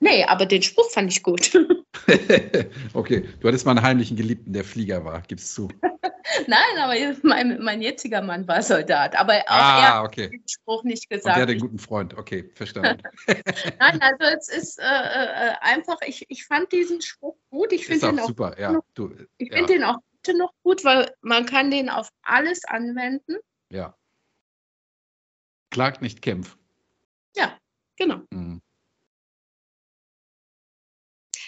Nee, 0.00 0.24
aber 0.24 0.46
den 0.46 0.62
Spruch 0.62 0.90
fand 0.90 1.12
ich 1.12 1.22
gut. 1.22 1.52
okay, 2.94 3.28
du 3.40 3.48
hattest 3.48 3.66
mal 3.66 3.72
einen 3.72 3.82
heimlichen 3.82 4.16
Geliebten, 4.16 4.52
der 4.52 4.64
Flieger 4.64 5.04
war, 5.04 5.20
gib's 5.22 5.52
zu. 5.54 5.68
Nein, 6.46 6.78
aber 6.78 6.94
mein, 7.22 7.62
mein, 7.62 7.82
jetziger 7.82 8.22
Mann 8.22 8.46
war 8.46 8.62
Soldat. 8.62 9.16
Aber 9.16 9.34
auch 9.34 9.42
ah, 9.48 9.98
er 9.98 10.04
okay. 10.04 10.24
hat 10.24 10.32
den 10.32 10.48
Spruch 10.48 10.84
nicht 10.84 11.08
gesagt. 11.08 11.26
Und 11.26 11.36
der 11.36 11.42
hat 11.42 11.50
einen 11.50 11.60
guten 11.60 11.78
Freund, 11.78 12.14
okay, 12.14 12.50
verstanden. 12.54 13.02
Nein, 13.26 14.00
also 14.00 14.36
es 14.36 14.48
ist 14.48 14.78
äh, 14.78 14.82
äh, 14.84 15.54
einfach, 15.60 15.98
ich, 16.06 16.26
ich 16.28 16.44
fand 16.44 16.70
diesen 16.72 17.00
Spruch 17.00 17.36
gut. 17.50 17.72
Ich 17.72 17.86
finde 17.86 18.06
den 18.06 18.20
auch 18.20 18.26
super, 18.26 18.58
ja. 18.58 18.72
Noch, 18.72 18.84
du, 18.94 19.14
ich 19.38 19.50
ja. 19.50 19.56
finde 19.56 19.74
den 19.74 19.84
auch 19.84 19.98
heute 20.24 20.38
noch 20.38 20.52
gut, 20.62 20.84
weil 20.84 21.14
man 21.20 21.46
kann 21.46 21.70
den 21.70 21.88
auf 21.88 22.08
alles 22.22 22.64
anwenden. 22.64 23.36
Ja. 23.70 23.96
Klagt 25.70 26.02
nicht, 26.02 26.22
kämpf. 26.22 26.56
Ja, 27.34 27.58
genau. 27.96 28.20
Mhm. 28.30 28.60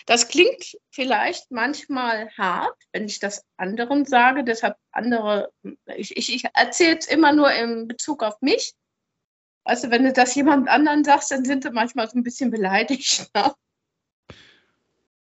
Das 0.07 0.29
klingt 0.29 0.77
vielleicht 0.91 1.51
manchmal 1.51 2.29
hart, 2.37 2.77
wenn 2.93 3.07
ich 3.07 3.21
das 3.21 3.45
anderen 3.57 4.05
sage. 4.05 4.45
Deshalb 4.45 4.77
andere, 4.93 5.51
ich, 5.97 6.17
ich, 6.17 6.35
ich 6.35 6.45
erzähle 6.55 6.99
es 6.99 7.07
immer 7.07 7.33
nur 7.33 7.51
in 7.53 7.89
Bezug 7.89 8.23
auf 8.23 8.41
mich. 8.43 8.75
Also 9.65 9.91
wenn 9.91 10.05
du 10.05 10.13
das 10.13 10.35
jemand 10.35 10.69
anderen 10.69 11.05
sagst, 11.05 11.31
dann 11.31 11.45
sind 11.45 11.63
sie 11.63 11.71
manchmal 11.71 12.09
so 12.11 12.19
ein 12.19 12.23
bisschen 12.23 12.51
beleidigt. 12.51 13.31
Ne? 13.35 13.55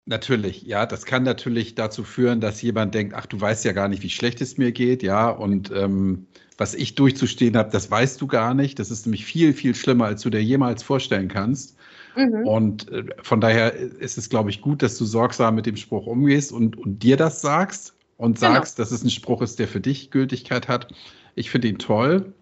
Natürlich, 0.07 0.63
ja, 0.63 0.87
das 0.87 1.05
kann 1.05 1.23
natürlich 1.23 1.75
dazu 1.75 2.03
führen, 2.03 2.41
dass 2.41 2.63
jemand 2.63 2.95
denkt, 2.95 3.13
ach, 3.15 3.27
du 3.27 3.39
weißt 3.39 3.67
ja 3.67 3.73
gar 3.73 3.89
nicht, 3.89 4.03
wie 4.03 4.09
schlecht 4.09 4.41
es 4.41 4.57
mir 4.57 4.73
geht, 4.73 5.03
ja, 5.03 5.29
und 5.29 5.71
ähm, 5.71 6.27
was 6.57 6.73
ich 6.73 6.95
durchzustehen 6.95 7.59
habe, 7.59 7.71
das 7.71 7.91
weißt 7.91 8.19
du 8.19 8.27
gar 8.27 8.55
nicht. 8.55 8.79
Das 8.79 8.91
ist 8.91 9.05
nämlich 9.05 9.27
viel, 9.27 9.53
viel 9.53 9.75
schlimmer, 9.75 10.07
als 10.07 10.23
du 10.23 10.31
dir 10.31 10.43
jemals 10.43 10.83
vorstellen 10.83 11.29
kannst. 11.29 11.77
Mhm. 12.19 12.47
Und 12.49 12.91
äh, 12.91 13.05
von 13.23 13.41
daher 13.41 13.73
ist 13.75 14.19
es, 14.19 14.29
glaube 14.29 14.51
ich, 14.51 14.61
gut, 14.61 14.83
dass 14.83 14.99
du 14.99 15.05
sorgsam 15.05 15.55
mit 15.55 15.67
dem 15.67 15.77
Spruch 15.77 16.07
umgehst 16.07 16.51
und, 16.51 16.77
und 16.77 16.99
dir 16.99 17.17
das 17.17 17.41
sagst 17.41 17.95
und 18.17 18.41
genau. 18.41 18.55
sagst, 18.55 18.81
dass 18.81 18.91
es 18.91 19.05
ein 19.05 19.11
Spruch 19.11 19.41
ist, 19.41 19.61
der 19.61 19.69
für 19.69 19.81
dich 19.81 20.11
Gültigkeit 20.11 20.67
hat. 20.67 20.93
Ich 21.37 21.49
finde 21.51 21.69
ihn 21.69 21.79
toll. 21.79 22.35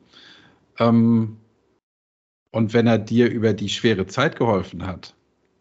Ähm, 0.78 1.36
und 2.52 2.72
wenn 2.72 2.86
er 2.86 2.96
dir 2.96 3.30
über 3.30 3.52
die 3.52 3.68
schwere 3.68 4.06
Zeit 4.06 4.36
geholfen 4.36 4.86
hat, 4.86 5.14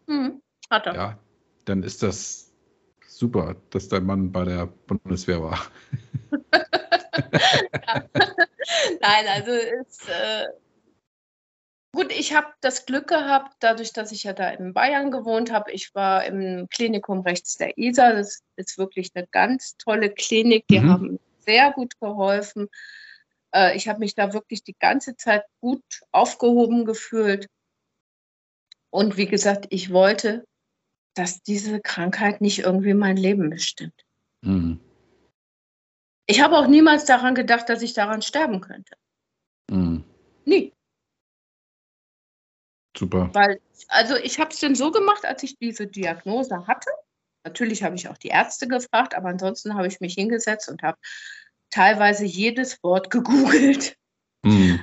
mhm. 0.06 0.40
hat 0.70 0.86
er. 0.86 0.94
Ja, 0.94 1.18
dann 1.66 1.82
ist 1.82 2.02
das 2.02 2.54
super, 3.06 3.56
dass 3.68 3.88
dein 3.88 4.06
Mann 4.06 4.32
bei 4.32 4.46
der 4.46 4.66
Bundeswehr 4.86 5.42
war. 5.42 5.60
Nein, 9.00 9.26
also 9.28 9.50
ist, 9.50 10.08
äh, 10.08 10.46
Gut, 11.96 12.12
ich 12.12 12.34
habe 12.34 12.48
das 12.60 12.84
Glück 12.84 13.06
gehabt, 13.06 13.56
dadurch, 13.60 13.94
dass 13.94 14.12
ich 14.12 14.24
ja 14.24 14.34
da 14.34 14.50
in 14.50 14.74
Bayern 14.74 15.10
gewohnt 15.10 15.50
habe. 15.50 15.72
Ich 15.72 15.94
war 15.94 16.26
im 16.26 16.68
Klinikum 16.68 17.20
rechts 17.20 17.56
der 17.56 17.78
Isar. 17.78 18.12
Das 18.12 18.42
ist 18.56 18.76
wirklich 18.76 19.12
eine 19.14 19.26
ganz 19.28 19.78
tolle 19.78 20.10
Klinik. 20.10 20.66
Die 20.68 20.80
mhm. 20.80 20.90
haben 20.90 21.20
sehr 21.38 21.72
gut 21.72 21.98
geholfen. 21.98 22.68
Äh, 23.54 23.78
ich 23.78 23.88
habe 23.88 24.00
mich 24.00 24.14
da 24.14 24.34
wirklich 24.34 24.62
die 24.62 24.76
ganze 24.78 25.16
Zeit 25.16 25.44
gut 25.62 25.82
aufgehoben 26.12 26.84
gefühlt. 26.84 27.46
Und 28.90 29.16
wie 29.16 29.26
gesagt, 29.26 29.68
ich 29.70 29.90
wollte, 29.90 30.44
dass 31.14 31.42
diese 31.42 31.80
Krankheit 31.80 32.42
nicht 32.42 32.58
irgendwie 32.58 32.92
mein 32.92 33.16
Leben 33.16 33.48
bestimmt. 33.48 34.04
Mhm. 34.42 34.80
Ich 36.26 36.42
habe 36.42 36.58
auch 36.58 36.66
niemals 36.66 37.06
daran 37.06 37.34
gedacht, 37.34 37.70
dass 37.70 37.80
ich 37.80 37.94
daran 37.94 38.20
sterben 38.20 38.60
könnte. 38.60 38.96
Mhm. 39.70 40.04
Nie. 40.44 40.75
Super. 42.96 43.30
Weil, 43.32 43.60
also 43.88 44.16
ich 44.16 44.38
habe 44.38 44.50
es 44.50 44.60
dann 44.60 44.74
so 44.74 44.90
gemacht, 44.90 45.24
als 45.24 45.42
ich 45.42 45.58
diese 45.58 45.86
Diagnose 45.86 46.66
hatte. 46.66 46.90
Natürlich 47.44 47.82
habe 47.82 47.94
ich 47.94 48.08
auch 48.08 48.18
die 48.18 48.28
Ärzte 48.28 48.66
gefragt, 48.66 49.14
aber 49.14 49.28
ansonsten 49.28 49.74
habe 49.74 49.86
ich 49.86 50.00
mich 50.00 50.14
hingesetzt 50.14 50.68
und 50.68 50.82
habe 50.82 50.98
teilweise 51.70 52.24
jedes 52.24 52.82
Wort 52.82 53.10
gegoogelt. 53.10 53.96
Mhm. 54.42 54.80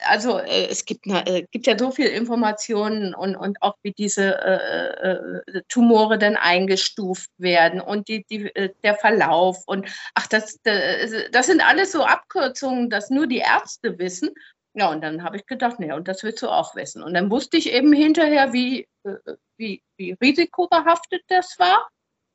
Also 0.00 0.38
äh, 0.38 0.68
es 0.68 0.84
gibt, 0.84 1.06
äh, 1.06 1.44
gibt 1.50 1.66
ja 1.66 1.76
so 1.76 1.90
viele 1.90 2.10
Informationen 2.10 3.14
und, 3.14 3.34
und 3.34 3.60
auch 3.62 3.74
wie 3.82 3.92
diese 3.92 4.36
äh, 4.40 5.10
äh 5.10 5.62
Tumore 5.68 6.18
dann 6.18 6.36
eingestuft 6.36 7.30
werden 7.36 7.80
und 7.80 8.06
die, 8.06 8.24
die, 8.30 8.50
der 8.84 8.94
Verlauf 8.94 9.64
und 9.66 9.88
ach, 10.14 10.28
das, 10.28 10.60
das 10.62 11.46
sind 11.46 11.66
alles 11.66 11.92
so 11.92 12.04
Abkürzungen, 12.04 12.90
dass 12.90 13.10
nur 13.10 13.26
die 13.26 13.38
Ärzte 13.38 13.98
wissen 13.98 14.30
ja, 14.74 14.90
und 14.90 15.02
dann 15.02 15.22
habe 15.22 15.36
ich 15.36 15.46
gedacht, 15.46 15.80
nee, 15.80 15.92
und 15.92 16.08
das 16.08 16.22
willst 16.22 16.42
du 16.42 16.48
auch 16.48 16.74
wissen. 16.76 17.02
Und 17.02 17.14
dann 17.14 17.30
wusste 17.30 17.56
ich 17.56 17.72
eben 17.72 17.92
hinterher, 17.92 18.52
wie, 18.52 18.86
äh, 19.04 19.16
wie, 19.56 19.82
wie 19.96 20.12
risikobehaftet 20.12 21.22
das 21.28 21.58
war 21.58 21.88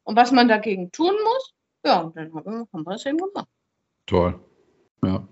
und 0.03 0.15
was 0.15 0.31
man 0.31 0.47
dagegen 0.47 0.91
tun 0.91 1.13
muss. 1.23 1.53
Ja, 1.85 2.01
und 2.01 2.17
dann 2.17 2.33
haben, 2.33 2.67
haben 2.71 2.83
wir 2.85 2.95
es 2.95 3.05
eben 3.05 3.17
gemacht. 3.17 3.47
Toll. 4.05 4.39
Ja. 5.03 5.27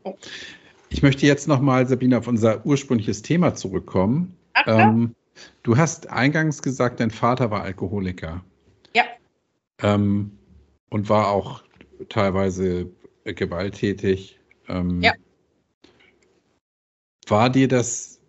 Ich 0.90 1.02
möchte 1.02 1.26
jetzt 1.26 1.48
nochmal, 1.48 1.88
Sabine, 1.88 2.18
auf 2.18 2.28
unser 2.28 2.66
ursprüngliches 2.66 3.22
Thema 3.22 3.56
zurückkommen. 3.56 4.38
Ach, 4.54 4.64
ähm, 4.68 5.16
du 5.64 5.78
hast 5.78 6.10
eingangs 6.10 6.62
gesagt, 6.62 7.00
dein 7.00 7.12
Vater 7.12 7.52
war 7.52 7.64
Alkoholiker. 7.64 8.44
Ja. 8.94 9.04
Ähm, 9.82 10.38
und 10.90 11.10
war 11.10 11.30
auch 11.30 11.64
teilweise 12.10 12.92
gewalttätig. 13.24 14.40
Ähm, 14.68 15.02
ja. 15.02 15.14
War 17.32 17.50
dir 17.50 17.70
das 17.70 18.20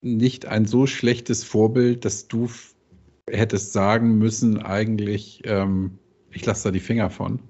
nicht 0.00 0.46
ein 0.46 0.66
so 0.66 0.88
schlechtes 0.88 1.44
Vorbild, 1.44 2.04
dass 2.04 2.26
du 2.26 2.50
hättest 3.30 3.72
sagen 3.72 4.18
müssen, 4.18 4.60
eigentlich, 4.60 5.42
ähm, 5.44 5.96
ich 6.32 6.44
lasse 6.44 6.64
da 6.64 6.70
die 6.72 6.80
Finger 6.80 7.10
von? 7.10 7.40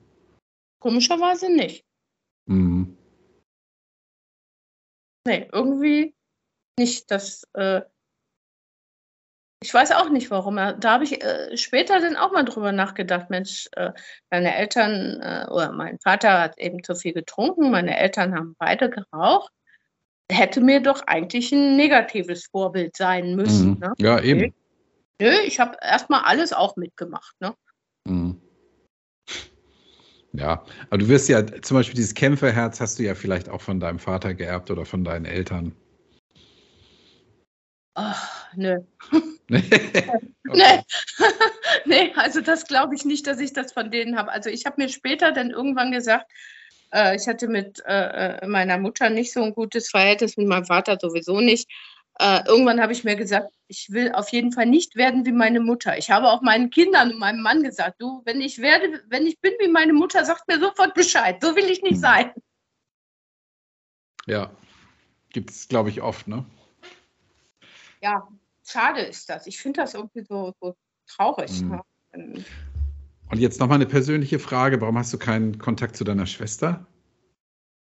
Komischerweise 0.79 1.51
nicht. 1.51 1.87
Mhm. 2.45 2.99
Nee, 5.27 5.49
irgendwie 5.51 6.15
nicht. 6.79 7.11
Das, 7.11 7.45
äh, 7.55 7.81
ich 9.63 9.73
weiß 9.73 9.93
auch 9.93 10.11
nicht, 10.11 10.31
warum. 10.31 10.57
Da 10.57 10.79
habe 10.85 11.05
ich 11.05 11.25
äh, 11.25 11.57
später 11.57 11.99
dann 11.99 12.17
auch 12.17 12.33
mal 12.33 12.45
drüber 12.45 12.73
nachgedacht, 12.73 13.31
Mensch, 13.31 13.71
äh, 13.73 13.93
meine 14.31 14.55
Eltern 14.55 15.19
äh, 15.23 15.47
oder 15.51 15.73
mein 15.73 15.99
Vater 15.99 16.43
hat 16.43 16.59
eben 16.59 16.85
zu 16.85 16.95
viel 16.95 17.15
getrunken, 17.15 17.71
meine 17.71 17.97
Eltern 17.99 18.35
haben 18.35 18.55
beide 18.59 18.91
geraucht. 18.91 19.51
Hätte 20.31 20.61
mir 20.61 20.81
doch 20.81 21.03
eigentlich 21.07 21.53
ein 21.53 21.77
negatives 21.77 22.47
Vorbild 22.47 22.97
sein 22.97 23.37
müssen. 23.37 23.75
Mhm. 23.75 23.79
Ne? 23.79 23.93
Ja, 23.99 24.21
eben. 24.21 24.53
Nö, 25.21 25.31
ich 25.47 25.61
habe 25.61 25.77
erstmal 25.81 26.23
alles 26.25 26.53
auch 26.53 26.77
mitgemacht. 26.77 27.35
Ne? 27.41 27.55
Mhm. 28.05 28.41
Ja, 30.33 30.65
aber 30.91 30.99
du 30.99 31.09
wirst 31.09 31.29
ja 31.29 31.47
zum 31.63 31.77
Beispiel 31.77 31.95
dieses 31.95 32.13
Kämpferherz 32.15 32.81
hast 32.81 32.99
du 32.99 33.05
ja 33.05 33.15
vielleicht 33.15 33.49
auch 33.49 33.63
von 33.63 33.81
deinem 33.81 33.99
Vater 33.99 34.35
geerbt 34.35 34.71
oder 34.71 34.85
von 34.85 35.03
deinen 35.03 35.25
Eltern. 35.25 35.75
Ach, 37.95 38.55
nö. 38.55 38.81
Nee. 39.49 39.63
Nee. 40.53 40.83
nee, 41.87 42.13
also 42.17 42.41
das 42.41 42.67
glaube 42.67 42.95
ich 42.95 43.05
nicht, 43.05 43.27
dass 43.27 43.41
ich 43.41 43.53
das 43.53 43.73
von 43.73 43.91
denen 43.91 44.17
habe. 44.17 44.31
Also 44.33 44.51
ich 44.51 44.67
habe 44.67 44.81
mir 44.83 44.89
später 44.89 45.33
dann 45.33 45.51
irgendwann 45.51 45.93
gesagt, 45.93 46.31
äh, 46.93 47.17
ich 47.17 47.27
hatte 47.27 47.49
mit 47.49 47.83
äh, 47.87 48.39
äh, 48.39 48.47
meiner 48.47 48.79
Mutter 48.79 49.11
nicht 49.11 49.33
so 49.33 49.43
ein 49.43 49.55
gutes 49.55 49.91
Verhältnis, 49.91 50.37
mit 50.37 50.49
meinem 50.49 50.65
Vater 50.65 50.99
sowieso 51.01 51.41
nicht. 51.41 51.71
Äh, 52.19 52.47
irgendwann 52.47 52.81
habe 52.81 52.93
ich 52.93 53.05
mir 53.05 53.17
gesagt, 53.17 53.53
ich 53.69 53.91
will 53.91 54.13
auf 54.13 54.31
jeden 54.31 54.53
Fall 54.53 54.67
nicht 54.67 54.97
werden 54.97 55.27
wie 55.27 55.33
meine 55.33 55.61
Mutter. 55.61 55.99
Ich 55.99 56.11
habe 56.11 56.29
auch 56.29 56.41
meinen 56.41 56.71
Kindern 56.71 57.13
und 57.13 57.19
meinem 57.19 57.43
Mann 57.43 57.63
gesagt, 57.63 58.01
du, 58.01 58.23
wenn 58.25 58.41
ich 58.41 58.59
werde, 58.59 59.03
wenn 59.09 59.27
ich 59.27 59.39
bin 59.41 59.53
wie 59.59 59.69
meine 59.69 59.93
Mutter, 59.93 60.25
sagt 60.25 60.49
mir 60.49 60.59
sofort 60.59 60.95
Bescheid. 60.95 61.37
So 61.43 61.55
will 61.57 61.65
ich 61.65 61.83
nicht 61.83 61.97
Hm. 61.97 62.01
sein. 62.01 62.33
Ja, 64.27 64.51
gibt 65.31 65.51
es, 65.51 65.69
glaube 65.69 65.91
ich, 65.91 66.01
oft, 66.01 66.27
ne? 66.27 66.45
Ja, 68.01 68.27
schade 68.65 69.01
ist 69.01 69.29
das. 69.29 69.47
Ich 69.47 69.59
finde 69.59 69.83
das 69.83 69.95
irgendwie 69.95 70.25
so, 70.25 70.55
so 70.61 70.75
traurig. 71.07 71.63
Mhm. 71.63 71.83
Ne? 72.13 72.45
Und 73.31 73.39
jetzt 73.39 73.61
nochmal 73.61 73.77
eine 73.77 73.87
persönliche 73.87 74.39
Frage. 74.39 74.81
Warum 74.81 74.99
hast 74.99 75.13
du 75.13 75.19
keinen 75.19 75.59
Kontakt 75.59 75.97
zu 75.97 76.05
deiner 76.05 76.27
Schwester? 76.27 76.87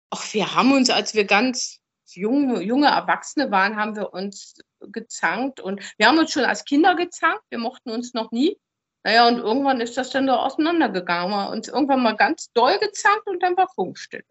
Ach, 0.09 0.33
wir 0.33 0.55
haben 0.55 0.71
uns, 0.71 0.89
als 0.89 1.13
wir 1.13 1.25
ganz 1.25 1.81
jung, 2.13 2.61
junge 2.61 2.87
Erwachsene 2.87 3.51
waren, 3.51 3.75
haben 3.75 3.95
wir 3.95 4.13
uns 4.13 4.57
gezankt 4.79 5.59
und 5.59 5.81
wir 5.97 6.07
haben 6.07 6.17
uns 6.17 6.31
schon 6.31 6.45
als 6.45 6.63
Kinder 6.63 6.95
gezankt. 6.95 7.43
Wir 7.49 7.59
mochten 7.59 7.89
uns 7.91 8.13
noch 8.13 8.31
nie. 8.31 8.57
Naja, 9.03 9.27
und 9.27 9.37
irgendwann 9.39 9.81
ist 9.81 9.97
das 9.97 10.09
dann 10.09 10.27
so 10.27 10.33
auseinandergegangen. 10.33 11.31
Wir 11.31 11.37
haben 11.37 11.53
uns 11.53 11.67
irgendwann 11.67 12.03
mal 12.03 12.15
ganz 12.15 12.51
doll 12.53 12.77
gezankt 12.79 13.27
und 13.27 13.43
dann 13.43 13.57
war 13.57 13.67
Funkstille. 13.73 14.23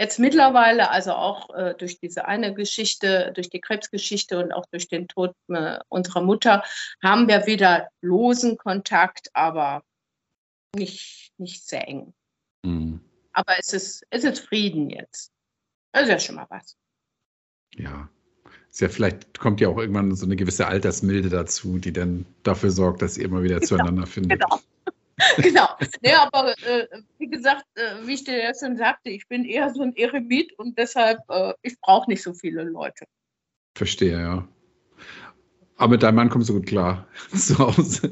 Jetzt 0.00 0.18
mittlerweile, 0.18 0.90
also 0.90 1.12
auch 1.12 1.52
äh, 1.54 1.74
durch 1.74 1.98
diese 1.98 2.26
eine 2.26 2.54
Geschichte, 2.54 3.32
durch 3.34 3.50
die 3.50 3.60
Krebsgeschichte 3.60 4.38
und 4.38 4.52
auch 4.52 4.64
durch 4.70 4.88
den 4.88 5.08
Tod 5.08 5.32
äh, 5.48 5.78
unserer 5.88 6.20
Mutter, 6.20 6.62
haben 7.02 7.26
wir 7.26 7.46
wieder 7.46 7.88
losen 8.00 8.56
Kontakt, 8.56 9.28
aber 9.32 9.82
nicht, 10.74 11.32
nicht 11.38 11.66
sehr 11.66 11.86
eng. 11.88 12.14
Hm. 12.64 13.00
Aber 13.32 13.54
es 13.58 13.72
ist, 13.72 14.06
es 14.10 14.24
ist 14.24 14.40
Frieden 14.40 14.90
jetzt. 14.90 15.32
Das 15.92 16.02
ist 16.02 16.08
ja 16.08 16.18
schon 16.18 16.36
mal 16.36 16.46
was. 16.50 16.76
Ja. 17.74 18.08
Ist 18.68 18.80
ja 18.80 18.88
vielleicht 18.88 19.38
kommt 19.38 19.60
ja 19.60 19.68
auch 19.68 19.78
irgendwann 19.78 20.14
so 20.14 20.26
eine 20.26 20.36
gewisse 20.36 20.66
Altersmilde 20.66 21.28
dazu, 21.28 21.78
die 21.78 21.92
dann 21.92 22.26
dafür 22.42 22.70
sorgt, 22.70 23.02
dass 23.02 23.16
ihr 23.16 23.24
immer 23.24 23.42
wieder 23.42 23.60
zueinander 23.62 24.06
findet. 24.06 24.40
Genau. 24.40 24.60
genau. 25.36 25.68
Nee, 26.02 26.14
aber 26.14 26.52
äh, 26.62 26.86
wie 27.18 27.28
gesagt, 27.28 27.64
äh, 27.74 28.06
wie 28.06 28.14
ich 28.14 28.24
dir 28.24 28.38
ja 28.38 28.52
schon 28.54 28.76
sagte, 28.76 29.10
ich 29.10 29.26
bin 29.26 29.44
eher 29.44 29.72
so 29.72 29.82
ein 29.82 29.96
Eremit 29.96 30.52
und 30.58 30.78
deshalb, 30.78 31.18
äh, 31.28 31.54
ich 31.62 31.80
brauche 31.80 32.10
nicht 32.10 32.22
so 32.22 32.34
viele 32.34 32.62
Leute. 32.64 33.04
Verstehe, 33.74 34.20
ja. 34.20 34.48
Aber 35.76 35.92
mit 35.92 36.02
deinem 36.02 36.16
Mann 36.16 36.28
kommst 36.28 36.48
du 36.48 36.54
gut 36.54 36.66
klar 36.66 37.08
zu 37.34 37.58
Hause. 37.58 38.10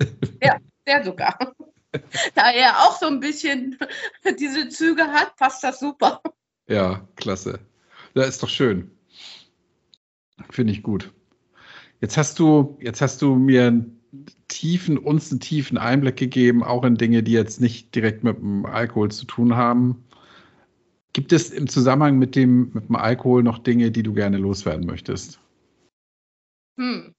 Der 0.87 1.05
sogar. 1.05 1.55
da 2.35 2.51
er 2.51 2.81
auch 2.81 2.99
so 2.99 3.07
ein 3.07 3.21
bisschen 3.21 3.79
diese 4.39 4.69
Züge 4.69 5.05
hat, 5.05 5.37
passt 5.37 5.63
das 5.65 5.81
super. 5.81 6.23
Ja, 6.69 7.07
klasse. 7.17 7.61
Ja, 8.15 8.25
ist 8.25 8.43
doch 8.43 8.49
schön. 8.49 8.91
Finde 10.51 10.73
ich 10.73 10.83
gut. 10.83 11.13
Jetzt 12.01 12.17
hast 12.17 12.39
du, 12.39 12.79
jetzt 12.81 13.01
hast 13.01 13.23
du 13.23 13.37
mir 13.37 13.67
einen 13.67 13.97
tiefen, 14.49 14.99
uns 14.99 15.31
einen 15.31 15.41
tiefen 15.41 15.79
Einblick 15.79 16.17
gegeben, 16.17 16.63
auch 16.63 16.85
in 16.85 16.97
Dinge, 16.97 17.23
die 17.23 17.33
jetzt 17.33 17.61
nicht 17.61 17.95
direkt 17.95 18.25
mit 18.25 18.39
dem 18.39 18.67
Alkohol 18.67 19.11
zu 19.11 19.27
tun 19.27 19.57
haben. 19.57 20.05
Gibt 21.13 21.33
es 21.33 21.51
im 21.51 21.69
Zusammenhang 21.69 22.19
mit 22.19 22.37
dem, 22.37 22.71
mit 22.73 22.89
dem 22.89 22.97
Alkohol 22.97 23.43
noch 23.43 23.59
Dinge, 23.59 23.91
die 23.91 24.03
du 24.03 24.13
gerne 24.13 24.37
loswerden 24.37 24.87
möchtest? 24.87 25.41
Hm. 26.79 27.15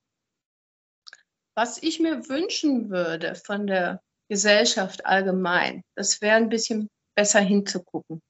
Was 1.56 1.82
ich 1.82 2.00
mir 2.00 2.30
wünschen 2.30 2.92
würde 2.92 3.34
von 3.34 3.66
der 3.66 4.04
Gesellschaft 4.30 5.06
allgemein, 5.06 5.84
das 5.96 6.22
wäre 6.22 6.38
ein 6.38 6.50
bisschen 6.50 6.90
besser 7.16 7.40
hinzugucken. 7.40 8.22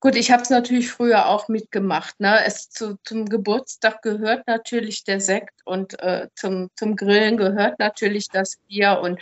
Gut, 0.00 0.16
ich 0.16 0.32
habe 0.32 0.42
es 0.42 0.50
natürlich 0.50 0.90
früher 0.90 1.28
auch 1.28 1.46
mitgemacht. 1.46 2.18
Ne? 2.18 2.44
Es 2.44 2.70
zu, 2.70 2.98
zum 3.04 3.26
Geburtstag 3.26 4.02
gehört 4.02 4.48
natürlich 4.48 5.04
der 5.04 5.20
Sekt 5.20 5.60
und 5.64 5.96
äh, 6.00 6.26
zum, 6.34 6.70
zum 6.74 6.96
Grillen 6.96 7.36
gehört 7.36 7.78
natürlich 7.78 8.26
das 8.26 8.56
Bier. 8.66 8.98
Und 9.00 9.20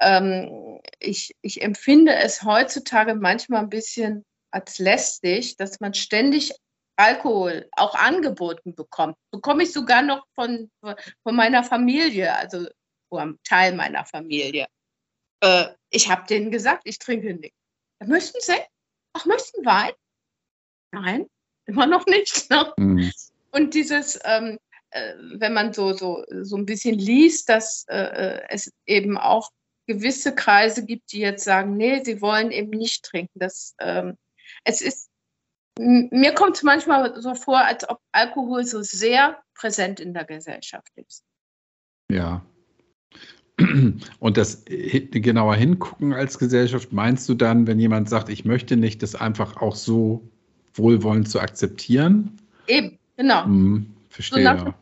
ähm, 0.00 0.80
ich, 0.98 1.34
ich 1.40 1.62
empfinde 1.62 2.14
es 2.14 2.42
heutzutage 2.42 3.14
manchmal 3.14 3.62
ein 3.62 3.70
bisschen 3.70 4.26
als 4.50 4.78
lästig, 4.78 5.56
dass 5.56 5.80
man 5.80 5.94
ständig 5.94 6.52
Alkohol 6.96 7.70
auch 7.72 7.94
angeboten 7.94 8.74
bekommt. 8.74 9.16
Bekomme 9.30 9.62
ich 9.62 9.72
sogar 9.72 10.02
noch 10.02 10.26
von, 10.34 10.70
von 10.82 11.34
meiner 11.34 11.64
Familie, 11.64 12.36
also 12.36 12.66
vom 13.12 13.38
Teil 13.44 13.74
meiner 13.74 14.06
Familie. 14.06 14.66
Äh, 15.40 15.66
ich 15.90 16.08
habe 16.08 16.26
denen 16.26 16.50
gesagt, 16.50 16.82
ich 16.84 16.98
trinke 16.98 17.34
nichts. 17.34 17.56
Möchten 18.04 18.40
Sie? 18.40 18.58
Ach, 19.12 19.26
möchten 19.26 19.64
Wein? 19.66 19.92
Nein, 20.92 21.26
immer 21.66 21.86
noch 21.86 22.06
nicht. 22.06 22.50
Ne? 22.50 22.72
Mhm. 22.78 23.12
Und 23.50 23.74
dieses, 23.74 24.18
ähm, 24.24 24.58
äh, 24.90 25.14
wenn 25.34 25.52
man 25.52 25.74
so, 25.74 25.92
so, 25.92 26.24
so 26.28 26.56
ein 26.56 26.64
bisschen 26.64 26.98
liest, 26.98 27.50
dass 27.50 27.84
äh, 27.88 28.40
es 28.48 28.72
eben 28.86 29.18
auch 29.18 29.50
gewisse 29.86 30.34
Kreise 30.34 30.86
gibt, 30.86 31.12
die 31.12 31.20
jetzt 31.20 31.44
sagen, 31.44 31.76
nee, 31.76 32.02
sie 32.02 32.22
wollen 32.22 32.50
eben 32.50 32.70
nicht 32.70 33.04
trinken. 33.04 33.38
Das, 33.38 33.74
ähm, 33.78 34.16
es 34.64 34.80
ist, 34.80 35.10
mir 35.78 36.34
kommt 36.34 36.56
es 36.56 36.62
manchmal 36.62 37.20
so 37.20 37.34
vor, 37.34 37.58
als 37.58 37.88
ob 37.88 38.00
Alkohol 38.12 38.64
so 38.64 38.82
sehr 38.82 39.42
präsent 39.54 40.00
in 40.00 40.14
der 40.14 40.24
Gesellschaft 40.24 40.90
ist. 40.96 41.24
Ja. 42.10 42.44
Und 44.18 44.36
das 44.36 44.64
genauer 44.66 45.54
hingucken 45.54 46.12
als 46.12 46.38
Gesellschaft, 46.38 46.92
meinst 46.92 47.28
du 47.28 47.34
dann, 47.34 47.66
wenn 47.66 47.78
jemand 47.78 48.08
sagt, 48.08 48.28
ich 48.28 48.44
möchte 48.44 48.76
nicht, 48.76 49.02
das 49.02 49.14
einfach 49.14 49.56
auch 49.56 49.76
so 49.76 50.22
wohlwollend 50.74 51.28
zu 51.28 51.40
akzeptieren? 51.40 52.38
Eben, 52.66 52.98
genau. 53.16 53.44
Hm, 53.44 53.94
verstehe, 54.08 54.44
nach- 54.44 54.66
ja. 54.66 54.74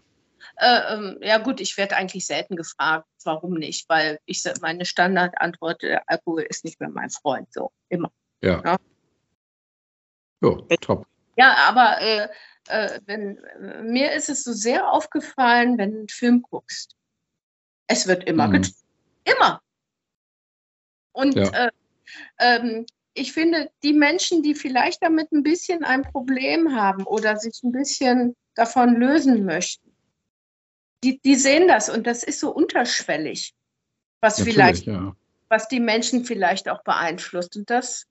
Äh, 0.57 0.95
ähm, 0.95 1.18
ja 1.22 1.39
gut, 1.39 1.61
ich 1.61 1.76
werde 1.78 1.97
eigentlich 1.97 2.26
selten 2.26 2.55
gefragt, 2.55 3.07
warum 3.24 3.55
nicht, 3.55 3.89
weil 3.89 4.18
ich 4.26 4.45
meine 4.61 4.85
Standardantwort, 4.85 5.83
der 5.83 6.03
Alkohol 6.07 6.43
ist 6.43 6.64
nicht 6.64 6.81
mehr 6.81 6.91
mein 6.91 7.11
Freund, 7.11 7.51
so 7.53 7.70
immer. 7.89 8.12
Ja. 8.43 8.62
Ja. 8.64 8.76
Ja, 10.43 10.76
top. 10.81 11.07
Ja, 11.37 11.55
aber 11.68 12.01
äh, 12.01 12.28
äh, 12.68 13.01
wenn, 13.07 13.39
äh, 13.39 13.83
mir 13.83 14.12
ist 14.12 14.28
es 14.28 14.45
so 14.45 14.53
sehr 14.53 14.91
aufgefallen, 14.91 15.78
wenn 15.78 15.93
du 15.93 15.99
einen 16.01 16.09
Film 16.09 16.43
guckst. 16.43 16.97
Es 17.91 18.07
wird 18.07 18.22
immer 18.24 18.47
Mhm. 18.47 18.53
getrunken. 18.53 18.78
Immer. 19.24 19.61
Und 21.12 21.34
Ja. 21.34 21.49
äh, 21.66 21.70
ähm, 22.38 22.86
ich 23.14 23.32
finde, 23.32 23.68
die 23.82 23.93
Menschen, 23.93 24.45
die 24.45 24.55
vielleicht 24.55 25.03
damit 25.03 25.32
ein 25.32 25.43
bisschen 25.43 25.82
ein 25.82 26.03
Problem 26.03 26.76
haben 26.76 27.05
oder 27.05 27.36
sich 27.36 27.61
ein 27.64 27.72
bisschen 27.72 28.36
davon 28.55 28.95
lösen 28.95 29.45
möchten, 29.45 29.93
die, 31.03 31.18
die 31.20 31.34
sehen 31.34 31.66
das 31.66 31.88
und 31.91 32.07
das 32.07 32.22
ist 32.22 32.38
so 32.38 32.53
unterschwellig, 32.55 33.55
was 34.20 34.38
Natürlich, 34.38 34.55
vielleicht, 34.55 34.86
ja. 34.86 35.16
was 35.49 35.66
die 35.66 35.80
Menschen 35.80 36.24
vielleicht 36.24 36.68
auch 36.68 36.84
beeinflusst. 36.84 37.57
Und 37.57 37.68
das, 37.70 38.07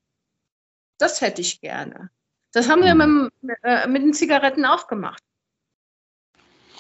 das 0.97 1.21
hätte 1.21 1.39
ich 1.39 1.61
gerne. 1.61 2.11
Das 2.51 2.67
haben 2.67 2.84
wir 2.84 2.95
Mhm. 2.95 3.30
mit, 3.41 3.57
äh, 3.63 3.88
mit 3.88 4.01
den 4.01 4.13
Zigaretten 4.13 4.65
auch 4.65 4.88
gemacht. 4.88 5.23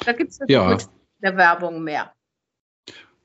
Da 0.05 0.11
gibt 0.11 0.31
es 0.31 0.39
Ja. 0.49 0.77
der 1.19 1.37
Werbung 1.37 1.81
mehr. 1.81 2.13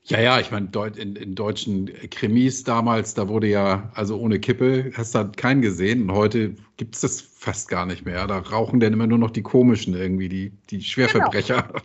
Ja, 0.07 0.19
ja, 0.19 0.39
ich 0.39 0.51
meine, 0.51 0.69
in, 0.97 1.15
in 1.15 1.33
deutschen 1.33 1.87
Krimis 2.11 2.63
damals, 2.63 3.15
da 3.15 3.27
wurde 3.27 3.47
ja, 3.47 3.91
also 3.95 4.19
ohne 4.19 4.39
Kippe, 4.39 4.91
hast 4.95 5.15
du 5.15 5.31
keinen 5.35 5.63
gesehen. 5.63 6.03
Und 6.03 6.15
heute 6.15 6.55
gibt 6.77 6.93
es 6.93 7.01
das 7.01 7.21
fast 7.21 7.69
gar 7.69 7.87
nicht 7.87 8.05
mehr. 8.05 8.27
Da 8.27 8.37
rauchen 8.37 8.79
dann 8.79 8.93
immer 8.93 9.07
nur 9.07 9.17
noch 9.17 9.31
die 9.31 9.41
komischen 9.41 9.95
irgendwie, 9.95 10.29
die, 10.29 10.51
die 10.69 10.81
Schwerverbrecher. 10.81 11.73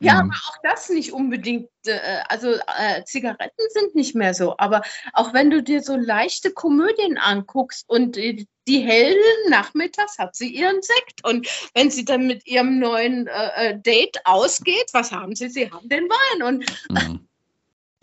Ja, 0.00 0.22
Mhm. 0.22 0.30
aber 0.30 0.34
auch 0.48 0.56
das 0.62 0.88
nicht 0.88 1.12
unbedingt 1.12 1.68
äh, 1.86 1.98
also 2.28 2.52
äh, 2.52 3.04
Zigaretten 3.04 3.62
sind 3.70 3.94
nicht 3.94 4.14
mehr 4.14 4.34
so, 4.34 4.54
aber 4.58 4.82
auch 5.12 5.32
wenn 5.32 5.50
du 5.50 5.62
dir 5.62 5.82
so 5.82 5.96
leichte 5.96 6.52
Komödien 6.52 7.18
anguckst 7.18 7.88
und 7.88 8.16
die, 8.16 8.46
die 8.68 8.80
Heldin 8.80 9.50
nachmittags 9.50 10.18
hat 10.18 10.34
sie 10.36 10.48
ihren 10.48 10.80
Sekt 10.82 11.24
und 11.24 11.46
wenn 11.74 11.90
sie 11.90 12.04
dann 12.04 12.26
mit 12.26 12.46
ihrem 12.46 12.78
neuen 12.78 13.26
äh, 13.26 13.70
äh 13.70 13.80
Date 13.80 14.18
ausgeht, 14.24 14.90
was 14.92 15.12
haben 15.12 15.34
sie? 15.34 15.48
Sie 15.48 15.70
haben 15.70 15.88
den 15.88 16.08
Wein 16.08 16.42
und 16.42 16.66
mhm. 16.90 17.28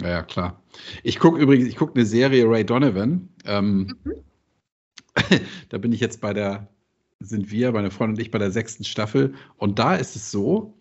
Ja, 0.02 0.24
klar. 0.24 0.62
Ich 1.04 1.20
gucke 1.20 1.40
übrigens, 1.40 1.68
ich 1.68 1.76
gucke 1.76 1.96
eine 1.96 2.06
Serie 2.06 2.50
Ray 2.50 2.66
Donovan. 2.66 3.30
Ähm, 3.46 3.96
mhm. 4.04 4.14
da 5.70 5.78
bin 5.78 5.92
ich 5.92 6.00
jetzt 6.00 6.22
bei 6.22 6.34
der, 6.34 6.68
sind 7.20 7.52
wir, 7.52 7.72
meine 7.72 7.92
Freundin 7.92 8.16
und 8.16 8.22
ich, 8.22 8.32
bei 8.32 8.40
der 8.40 8.52
sechsten 8.52 8.84
Staffel. 8.84 9.34
Und 9.58 9.80
da 9.80 9.96
ist 9.96 10.16
es 10.16 10.32
so, 10.32 10.74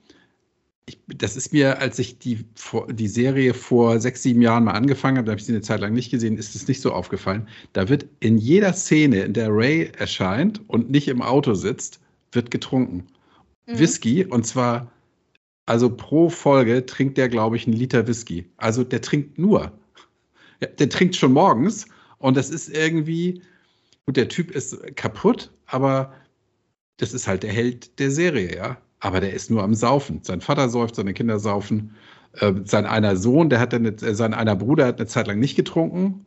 ich, 0.88 0.98
das 1.06 1.36
ist 1.36 1.52
mir, 1.52 1.80
als 1.80 1.98
ich 1.98 2.18
die, 2.18 2.44
die 2.90 3.08
Serie 3.08 3.54
vor 3.54 4.00
sechs, 4.00 4.22
sieben 4.22 4.40
Jahren 4.40 4.64
mal 4.64 4.72
angefangen 4.72 5.18
habe, 5.18 5.26
da 5.26 5.32
habe 5.32 5.40
ich 5.40 5.46
sie 5.46 5.52
eine 5.52 5.62
Zeit 5.62 5.80
lang 5.80 5.92
nicht 5.92 6.10
gesehen, 6.10 6.38
ist 6.38 6.54
es 6.54 6.68
nicht 6.68 6.80
so 6.80 6.92
aufgefallen. 6.92 7.48
Da 7.72 7.88
wird 7.88 8.06
in 8.20 8.38
jeder 8.38 8.72
Szene, 8.72 9.22
in 9.22 9.32
der 9.32 9.48
Ray 9.50 9.90
erscheint 9.98 10.62
und 10.68 10.90
nicht 10.90 11.08
im 11.08 11.22
Auto 11.22 11.54
sitzt, 11.54 12.00
wird 12.32 12.50
getrunken. 12.50 13.06
Mhm. 13.66 13.78
Whisky 13.78 14.24
und 14.24 14.46
zwar 14.46 14.90
also 15.68 15.90
pro 15.90 16.30
Folge 16.30 16.86
trinkt 16.86 17.18
der, 17.18 17.28
glaube 17.28 17.56
ich, 17.56 17.66
einen 17.66 17.76
Liter 17.76 18.06
Whisky. 18.06 18.46
Also 18.56 18.84
der 18.84 19.02
trinkt 19.02 19.38
nur. 19.38 19.70
Ja, 20.62 20.68
der 20.68 20.88
trinkt 20.88 21.14
schon 21.14 21.34
morgens 21.34 21.86
und 22.16 22.38
das 22.38 22.48
ist 22.48 22.70
irgendwie, 22.70 23.42
gut, 24.06 24.16
der 24.16 24.28
Typ 24.28 24.50
ist 24.50 24.96
kaputt, 24.96 25.52
aber 25.66 26.14
das 26.96 27.12
ist 27.12 27.28
halt 27.28 27.42
der 27.42 27.52
Held 27.52 27.98
der 27.98 28.10
Serie, 28.10 28.56
ja. 28.56 28.78
Aber 29.00 29.20
der 29.20 29.34
ist 29.34 29.50
nur 29.50 29.62
am 29.62 29.74
Saufen. 29.74 30.20
Sein 30.22 30.40
Vater 30.40 30.70
säuft, 30.70 30.96
seine 30.96 31.12
Kinder 31.12 31.38
saufen. 31.38 31.94
Äh, 32.32 32.54
sein 32.64 32.86
einer 32.86 33.16
Sohn, 33.16 33.50
der 33.50 33.60
hat 33.60 33.74
dann, 33.74 33.84
äh, 33.84 34.14
sein 34.14 34.32
einer 34.32 34.56
Bruder 34.56 34.86
hat 34.86 34.98
eine 34.98 35.06
Zeit 35.06 35.26
lang 35.26 35.38
nicht 35.38 35.54
getrunken. 35.54 36.24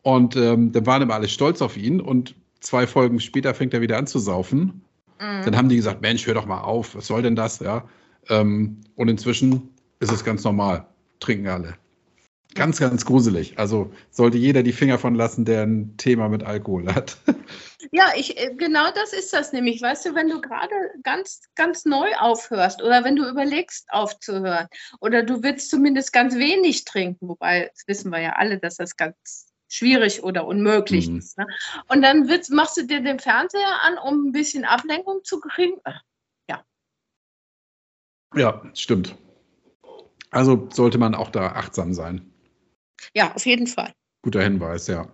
Und 0.00 0.36
ähm, 0.36 0.72
dann 0.72 0.86
waren 0.86 1.02
immer 1.02 1.14
alle 1.14 1.28
stolz 1.28 1.60
auf 1.60 1.76
ihn. 1.76 2.00
Und 2.00 2.34
zwei 2.60 2.86
Folgen 2.86 3.20
später 3.20 3.52
fängt 3.52 3.74
er 3.74 3.82
wieder 3.82 3.98
an 3.98 4.06
zu 4.06 4.18
saufen. 4.18 4.82
Mhm. 5.20 5.44
Dann 5.44 5.56
haben 5.56 5.68
die 5.68 5.76
gesagt: 5.76 6.00
Mensch, 6.00 6.26
hör 6.26 6.34
doch 6.34 6.46
mal 6.46 6.62
auf, 6.62 6.94
was 6.94 7.06
soll 7.06 7.20
denn 7.20 7.36
das? 7.36 7.60
Ja. 7.60 7.84
Ähm, 8.28 8.80
und 8.96 9.08
inzwischen 9.08 9.74
ist 10.00 10.12
es 10.12 10.24
ganz 10.24 10.44
normal. 10.44 10.86
Trinken 11.20 11.48
alle. 11.48 11.74
Ganz, 12.54 12.78
ganz 12.78 13.04
gruselig. 13.04 13.58
Also 13.58 13.92
sollte 14.10 14.38
jeder 14.38 14.62
die 14.62 14.72
Finger 14.72 14.98
von 14.98 15.14
lassen, 15.14 15.44
der 15.44 15.62
ein 15.64 15.96
Thema 15.96 16.28
mit 16.28 16.42
Alkohol 16.44 16.94
hat. 16.94 17.16
Ja, 17.92 18.12
ich, 18.16 18.36
äh, 18.40 18.52
genau 18.56 18.90
das 18.92 19.12
ist 19.12 19.32
das 19.32 19.52
nämlich. 19.52 19.80
Weißt 19.80 20.04
du, 20.04 20.14
wenn 20.14 20.28
du 20.28 20.40
gerade 20.40 20.74
ganz, 21.02 21.42
ganz 21.54 21.84
neu 21.84 22.08
aufhörst 22.18 22.82
oder 22.82 23.04
wenn 23.04 23.14
du 23.14 23.28
überlegst 23.28 23.86
aufzuhören 23.90 24.66
oder 25.00 25.22
du 25.22 25.44
willst 25.44 25.70
zumindest 25.70 26.12
ganz 26.12 26.34
wenig 26.34 26.84
trinken, 26.84 27.28
wobei 27.28 27.70
das 27.72 27.86
wissen 27.86 28.10
wir 28.10 28.20
ja 28.20 28.32
alle, 28.32 28.58
dass 28.58 28.76
das 28.76 28.96
ganz 28.96 29.52
schwierig 29.68 30.24
oder 30.24 30.46
unmöglich 30.46 31.08
mhm. 31.08 31.18
ist. 31.18 31.38
Ne? 31.38 31.46
Und 31.88 32.02
dann 32.02 32.28
willst, 32.28 32.50
machst 32.50 32.76
du 32.76 32.82
dir 32.82 33.00
den 33.00 33.20
Fernseher 33.20 33.82
an, 33.82 33.98
um 33.98 34.26
ein 34.26 34.32
bisschen 34.32 34.64
Ablenkung 34.64 35.22
zu 35.22 35.38
kriegen. 35.40 35.76
Ja, 38.36 38.62
stimmt. 38.74 39.16
Also 40.30 40.68
sollte 40.72 40.98
man 40.98 41.14
auch 41.14 41.30
da 41.30 41.52
achtsam 41.52 41.94
sein. 41.94 42.32
Ja, 43.14 43.32
auf 43.34 43.46
jeden 43.46 43.66
Fall. 43.66 43.92
Guter 44.22 44.42
Hinweis, 44.42 44.86
ja. 44.86 45.12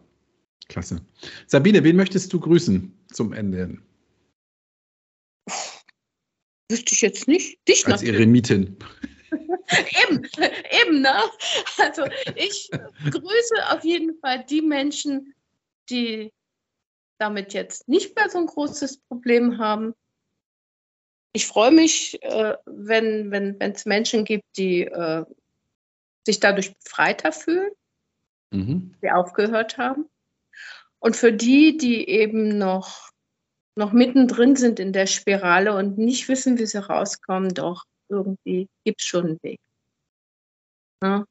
Klasse. 0.68 1.04
Sabine, 1.46 1.82
wen 1.84 1.96
möchtest 1.96 2.32
du 2.32 2.40
grüßen 2.40 2.96
zum 3.12 3.32
Ende 3.32 3.58
hin? 3.58 3.82
Wüsste 6.70 6.94
ich 6.94 7.00
jetzt 7.00 7.26
nicht. 7.26 7.58
Dich 7.68 7.86
Als 7.86 8.02
Eremitin. 8.02 8.76
eben, 9.30 10.22
eben, 10.82 11.00
ne? 11.02 11.22
Also 11.78 12.04
ich 12.36 12.70
grüße 13.10 13.68
auf 13.70 13.84
jeden 13.84 14.18
Fall 14.20 14.44
die 14.48 14.62
Menschen, 14.62 15.34
die 15.90 16.32
damit 17.18 17.52
jetzt 17.52 17.88
nicht 17.88 18.16
mehr 18.16 18.30
so 18.30 18.38
ein 18.38 18.46
großes 18.46 18.98
Problem 19.08 19.58
haben, 19.58 19.94
ich 21.32 21.46
freue 21.46 21.70
mich, 21.70 22.22
äh, 22.22 22.56
wenn 22.66 23.32
es 23.60 23.86
wenn, 23.86 23.90
Menschen 23.90 24.24
gibt, 24.24 24.44
die 24.56 24.82
äh, 24.82 25.24
sich 26.26 26.40
dadurch 26.40 26.74
befreiter 26.76 27.32
fühlen, 27.32 27.70
mhm. 28.50 28.94
die 29.02 29.10
aufgehört 29.10 29.78
haben. 29.78 30.08
Und 30.98 31.16
für 31.16 31.32
die, 31.32 31.76
die 31.76 32.08
eben 32.08 32.58
noch, 32.58 33.10
noch 33.76 33.92
mittendrin 33.92 34.56
sind 34.56 34.78
in 34.80 34.92
der 34.92 35.06
Spirale 35.06 35.74
und 35.74 35.98
nicht 35.98 36.28
wissen, 36.28 36.58
wie 36.58 36.66
sie 36.66 36.84
rauskommen, 36.84 37.54
doch 37.54 37.84
irgendwie 38.08 38.68
gibt 38.84 39.00
es 39.00 39.06
schon 39.06 39.26
einen 39.26 39.42
Weg. 39.42 39.60
Ja? 41.02 41.24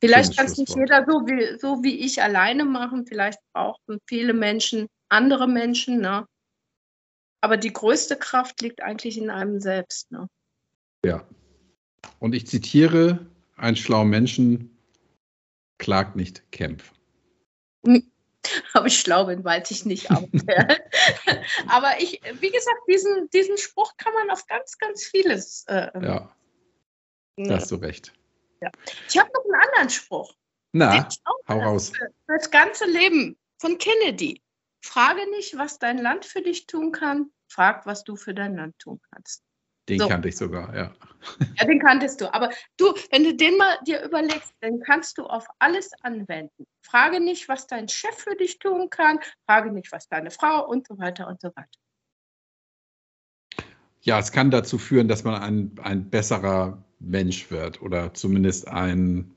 Vielleicht 0.00 0.36
kann 0.36 0.46
es 0.46 0.58
nicht 0.58 0.74
jeder 0.74 1.04
so 1.06 1.26
wie, 1.26 1.58
so 1.60 1.84
wie 1.84 2.00
ich 2.00 2.20
alleine 2.20 2.64
machen. 2.64 3.06
Vielleicht 3.06 3.38
brauchen 3.52 4.00
viele 4.08 4.32
Menschen 4.32 4.88
andere 5.08 5.46
Menschen. 5.46 6.00
Ne? 6.00 6.26
Aber 7.42 7.56
die 7.56 7.72
größte 7.72 8.16
Kraft 8.16 8.62
liegt 8.62 8.82
eigentlich 8.82 9.18
in 9.18 9.28
einem 9.28 9.60
selbst. 9.60 10.10
Ne? 10.12 10.28
Ja. 11.04 11.26
Und 12.20 12.34
ich 12.34 12.46
zitiere 12.46 13.26
einen 13.56 13.76
schlauen 13.76 14.08
Menschen, 14.08 14.78
klagt 15.78 16.14
nicht, 16.14 16.50
kämpf. 16.52 16.92
Aber 18.72 18.86
ich 18.86 19.00
schlau 19.00 19.26
bin, 19.26 19.44
weiß 19.44 19.72
ich 19.72 19.84
nicht. 19.84 20.10
Aber, 20.10 20.28
aber 21.68 22.00
ich, 22.00 22.20
wie 22.40 22.50
gesagt, 22.50 22.80
diesen, 22.88 23.28
diesen 23.30 23.58
Spruch 23.58 23.96
kann 23.96 24.14
man 24.14 24.30
auf 24.30 24.46
ganz, 24.46 24.78
ganz 24.78 25.04
vieles. 25.04 25.64
Äh, 25.66 25.90
ja, 26.00 26.32
da 27.36 27.54
hast 27.56 27.72
du 27.72 27.76
recht. 27.76 28.12
Ja. 28.60 28.70
Ich 29.08 29.18
habe 29.18 29.30
noch 29.34 29.44
einen 29.44 29.68
anderen 29.68 29.90
Spruch. 29.90 30.32
Na, 30.72 31.08
hau 31.48 31.58
raus. 31.58 31.92
Das 32.28 32.50
ganze 32.50 32.86
Leben 32.86 33.36
von 33.58 33.76
Kennedy. 33.78 34.40
Frage 34.84 35.30
nicht, 35.30 35.56
was 35.56 35.78
dein 35.78 35.98
Land 35.98 36.24
für 36.24 36.42
dich 36.42 36.66
tun 36.66 36.92
kann, 36.92 37.30
frag, 37.48 37.86
was 37.86 38.04
du 38.04 38.16
für 38.16 38.34
dein 38.34 38.56
Land 38.56 38.78
tun 38.78 39.00
kannst. 39.12 39.42
Den 39.88 39.98
so. 39.98 40.08
kannte 40.08 40.28
ich 40.28 40.36
sogar, 40.36 40.74
ja. 40.74 40.92
Ja, 41.58 41.66
den 41.66 41.78
kanntest 41.78 42.20
du. 42.20 42.32
Aber 42.32 42.50
du, 42.76 42.94
wenn 43.10 43.24
du 43.24 43.34
den 43.34 43.56
mal 43.56 43.78
dir 43.86 44.02
überlegst, 44.02 44.54
dann 44.60 44.80
kannst 44.80 45.18
du 45.18 45.24
auf 45.24 45.46
alles 45.58 45.90
anwenden. 46.02 46.66
Frage 46.82 47.20
nicht, 47.20 47.48
was 47.48 47.66
dein 47.66 47.88
Chef 47.88 48.14
für 48.16 48.34
dich 48.36 48.58
tun 48.58 48.90
kann, 48.90 49.18
frage 49.46 49.72
nicht, 49.72 49.92
was 49.92 50.08
deine 50.08 50.30
Frau 50.30 50.68
und 50.68 50.86
so 50.86 50.98
weiter 50.98 51.28
und 51.28 51.40
so 51.40 51.48
weiter. 51.54 51.68
Ja, 54.00 54.18
es 54.18 54.32
kann 54.32 54.50
dazu 54.50 54.78
führen, 54.78 55.06
dass 55.06 55.22
man 55.22 55.40
ein, 55.40 55.78
ein 55.80 56.10
besserer 56.10 56.82
Mensch 56.98 57.50
wird 57.52 57.82
oder 57.82 58.14
zumindest 58.14 58.66
ein, 58.66 59.32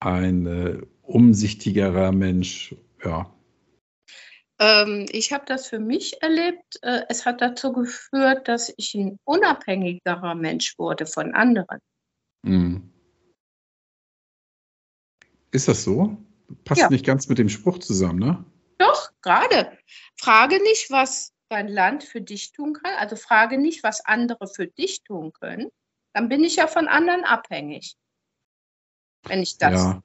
ein 0.00 0.46
äh, 0.46 0.80
umsichtigerer 1.02 2.12
Mensch. 2.12 2.74
Ja, 3.04 3.30
ähm, 4.58 5.06
ich 5.10 5.32
habe 5.32 5.44
das 5.46 5.66
für 5.66 5.78
mich 5.78 6.22
erlebt. 6.22 6.78
Äh, 6.82 7.02
es 7.08 7.26
hat 7.26 7.40
dazu 7.40 7.72
geführt, 7.72 8.48
dass 8.48 8.72
ich 8.76 8.94
ein 8.94 9.18
unabhängigerer 9.24 10.34
Mensch 10.34 10.78
wurde 10.78 11.06
von 11.06 11.34
anderen. 11.34 11.80
Mhm. 12.42 12.92
Ist 15.50 15.68
das 15.68 15.84
so? 15.84 16.16
Passt 16.64 16.82
ja. 16.82 16.90
nicht 16.90 17.06
ganz 17.06 17.28
mit 17.28 17.38
dem 17.38 17.48
Spruch 17.48 17.78
zusammen, 17.78 18.18
ne? 18.18 18.44
Doch, 18.78 19.10
gerade. 19.22 19.78
Frage 20.16 20.62
nicht, 20.62 20.90
was 20.90 21.32
dein 21.48 21.68
Land 21.68 22.04
für 22.04 22.20
dich 22.20 22.52
tun 22.52 22.74
kann. 22.74 22.94
Also 22.96 23.16
frage 23.16 23.58
nicht, 23.58 23.82
was 23.82 24.04
andere 24.04 24.48
für 24.48 24.66
dich 24.66 25.02
tun 25.02 25.32
können. 25.32 25.70
Dann 26.12 26.28
bin 26.28 26.44
ich 26.44 26.56
ja 26.56 26.66
von 26.66 26.88
anderen 26.88 27.24
abhängig. 27.24 27.96
Wenn 29.24 29.42
ich 29.42 29.58
das 29.58 29.74
ja. 29.74 30.02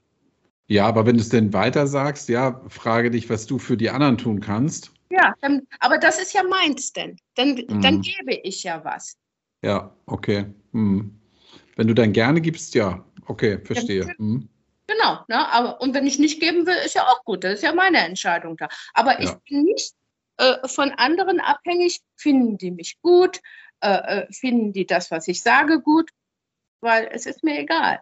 Ja, 0.70 0.86
aber 0.86 1.08
wenn 1.08 1.16
du 1.16 1.22
es 1.22 1.30
denn 1.30 1.52
weiter 1.52 1.88
sagst, 1.88 2.30
ja, 2.30 2.62
frage 2.68 3.10
dich, 3.10 3.28
was 3.28 3.48
du 3.48 3.58
für 3.58 3.76
die 3.76 3.90
anderen 3.90 4.20
tun 4.20 4.40
kannst. 4.40 4.92
Ja, 5.10 5.34
dann, 5.42 5.64
aber 5.80 5.98
das 5.98 6.22
ist 6.22 6.32
ja 6.34 6.44
meins 6.44 6.94
denn. 6.94 7.18
Dann, 7.34 7.56
mhm. 7.56 7.82
dann 7.82 8.02
gebe 8.02 8.36
ich 8.44 8.62
ja 8.62 8.86
was. 8.86 9.18
Ja, 9.64 9.96
okay. 10.06 10.46
Mhm. 10.72 11.20
Wenn 11.76 11.88
du 11.88 11.96
dann 11.96 12.14
gerne 12.14 12.40
gibst, 12.40 12.76
ja, 12.76 13.04
okay, 13.26 13.58
verstehe. 13.66 14.14
Mhm. 14.20 14.48
Genau, 14.86 15.20
ne? 15.28 15.52
aber 15.52 15.82
und 15.82 15.96
wenn 15.96 16.06
ich 16.06 16.20
nicht 16.20 16.40
geben 16.40 16.68
will, 16.68 16.78
ist 16.86 16.94
ja 16.94 17.04
auch 17.08 17.24
gut. 17.26 17.44
Das 17.44 17.56
ist 17.56 17.64
ja 17.64 17.74
meine 17.74 18.00
Entscheidung 18.00 18.56
da. 18.56 18.70
Aber 18.94 19.20
ja. 19.20 19.28
ich 19.28 19.32
bin 19.50 19.64
nicht 19.64 19.94
äh, 20.38 20.68
von 20.68 20.92
anderen 20.92 21.40
abhängig. 21.40 22.02
Finden 22.16 22.60
die 22.60 22.72
mich 22.72 23.00
gut? 23.02 23.40
Äh, 23.82 23.90
äh 24.22 24.32
finden 24.32 24.72
die 24.72 24.86
das, 24.86 25.10
was 25.10 25.28
ich 25.28 25.42
sage, 25.42 25.82
gut? 25.82 26.12
Weil 26.82 27.10
es 27.12 27.26
ist 27.26 27.44
mir 27.44 27.60
egal. 27.60 28.02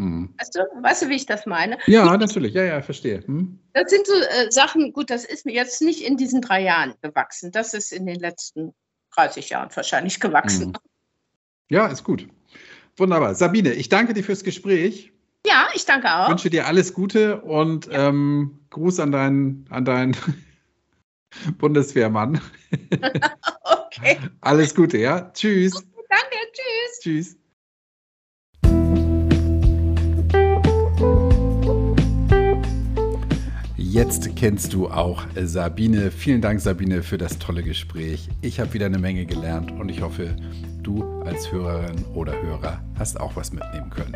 Mhm. 0.00 0.34
Weißt 0.38 0.54
du, 0.54 0.60
weißt 0.82 1.02
du, 1.02 1.08
wie 1.10 1.16
ich 1.16 1.26
das 1.26 1.44
meine? 1.44 1.76
Ja, 1.86 2.16
natürlich, 2.16 2.54
ja, 2.54 2.64
ja, 2.64 2.80
verstehe. 2.80 3.22
Hm. 3.26 3.58
Das 3.74 3.90
sind 3.90 4.06
so 4.06 4.14
äh, 4.14 4.50
Sachen, 4.50 4.94
gut, 4.94 5.10
das 5.10 5.26
ist 5.26 5.44
mir 5.44 5.52
jetzt 5.52 5.82
nicht 5.82 6.02
in 6.02 6.16
diesen 6.16 6.40
drei 6.40 6.62
Jahren 6.62 6.94
gewachsen. 7.02 7.52
Das 7.52 7.74
ist 7.74 7.92
in 7.92 8.06
den 8.06 8.18
letzten 8.18 8.72
30 9.14 9.50
Jahren 9.50 9.68
wahrscheinlich 9.74 10.18
gewachsen. 10.18 10.68
Mhm. 10.68 10.76
Ja, 11.68 11.86
ist 11.86 12.02
gut. 12.02 12.26
Wunderbar. 12.96 13.34
Sabine, 13.34 13.74
ich 13.74 13.90
danke 13.90 14.14
dir 14.14 14.24
fürs 14.24 14.42
Gespräch. 14.42 15.12
Ja, 15.46 15.68
ich 15.74 15.84
danke 15.84 16.10
auch. 16.12 16.24
Ich 16.24 16.30
wünsche 16.30 16.50
dir 16.50 16.66
alles 16.66 16.94
Gute 16.94 17.42
und 17.42 17.86
ja. 17.86 18.08
ähm, 18.08 18.60
Gruß 18.70 19.00
an 19.00 19.12
deinen, 19.12 19.66
an 19.68 19.84
deinen 19.84 20.16
Bundeswehrmann. 21.58 22.40
okay. 23.62 24.18
Alles 24.40 24.74
Gute, 24.74 24.96
ja? 24.96 25.30
Tschüss. 25.32 25.72
Danke, 25.72 26.36
tschüss. 26.52 27.00
Tschüss. 27.00 27.39
Jetzt 33.92 34.36
kennst 34.36 34.72
du 34.72 34.88
auch 34.88 35.24
Sabine. 35.34 36.12
Vielen 36.12 36.40
Dank, 36.40 36.60
Sabine, 36.60 37.02
für 37.02 37.18
das 37.18 37.40
tolle 37.40 37.64
Gespräch. 37.64 38.28
Ich 38.40 38.60
habe 38.60 38.72
wieder 38.72 38.86
eine 38.86 39.00
Menge 39.00 39.26
gelernt 39.26 39.72
und 39.72 39.88
ich 39.88 40.00
hoffe, 40.00 40.36
du 40.80 41.02
als 41.22 41.50
Hörerin 41.50 42.04
oder 42.14 42.40
Hörer 42.40 42.80
hast 43.00 43.18
auch 43.18 43.34
was 43.34 43.52
mitnehmen 43.52 43.90
können. 43.90 44.14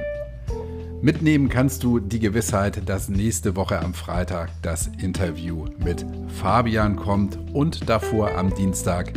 Mitnehmen 1.02 1.48
kannst 1.48 1.82
du 1.82 1.98
die 1.98 2.20
Gewissheit, 2.20 2.88
dass 2.88 3.08
nächste 3.08 3.56
Woche 3.56 3.80
am 3.80 3.94
Freitag 3.94 4.50
das 4.62 4.88
Interview 5.02 5.64
mit 5.84 6.06
Fabian 6.40 6.94
kommt 6.94 7.36
und 7.52 7.88
davor 7.88 8.30
am 8.36 8.54
Dienstag 8.54 9.12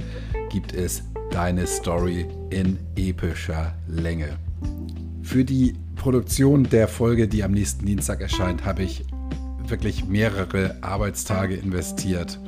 gibt 0.49 0.73
es 0.73 1.03
deine 1.29 1.67
Story 1.67 2.25
in 2.49 2.79
epischer 2.95 3.75
Länge. 3.87 4.39
Für 5.21 5.45
die 5.45 5.75
Produktion 5.95 6.63
der 6.63 6.87
Folge, 6.87 7.27
die 7.27 7.43
am 7.43 7.51
nächsten 7.51 7.85
Dienstag 7.85 8.21
erscheint, 8.21 8.65
habe 8.65 8.81
ich 8.81 9.05
wirklich 9.69 10.05
mehrere 10.05 10.77
Arbeitstage 10.81 11.55
investiert. 11.55 12.39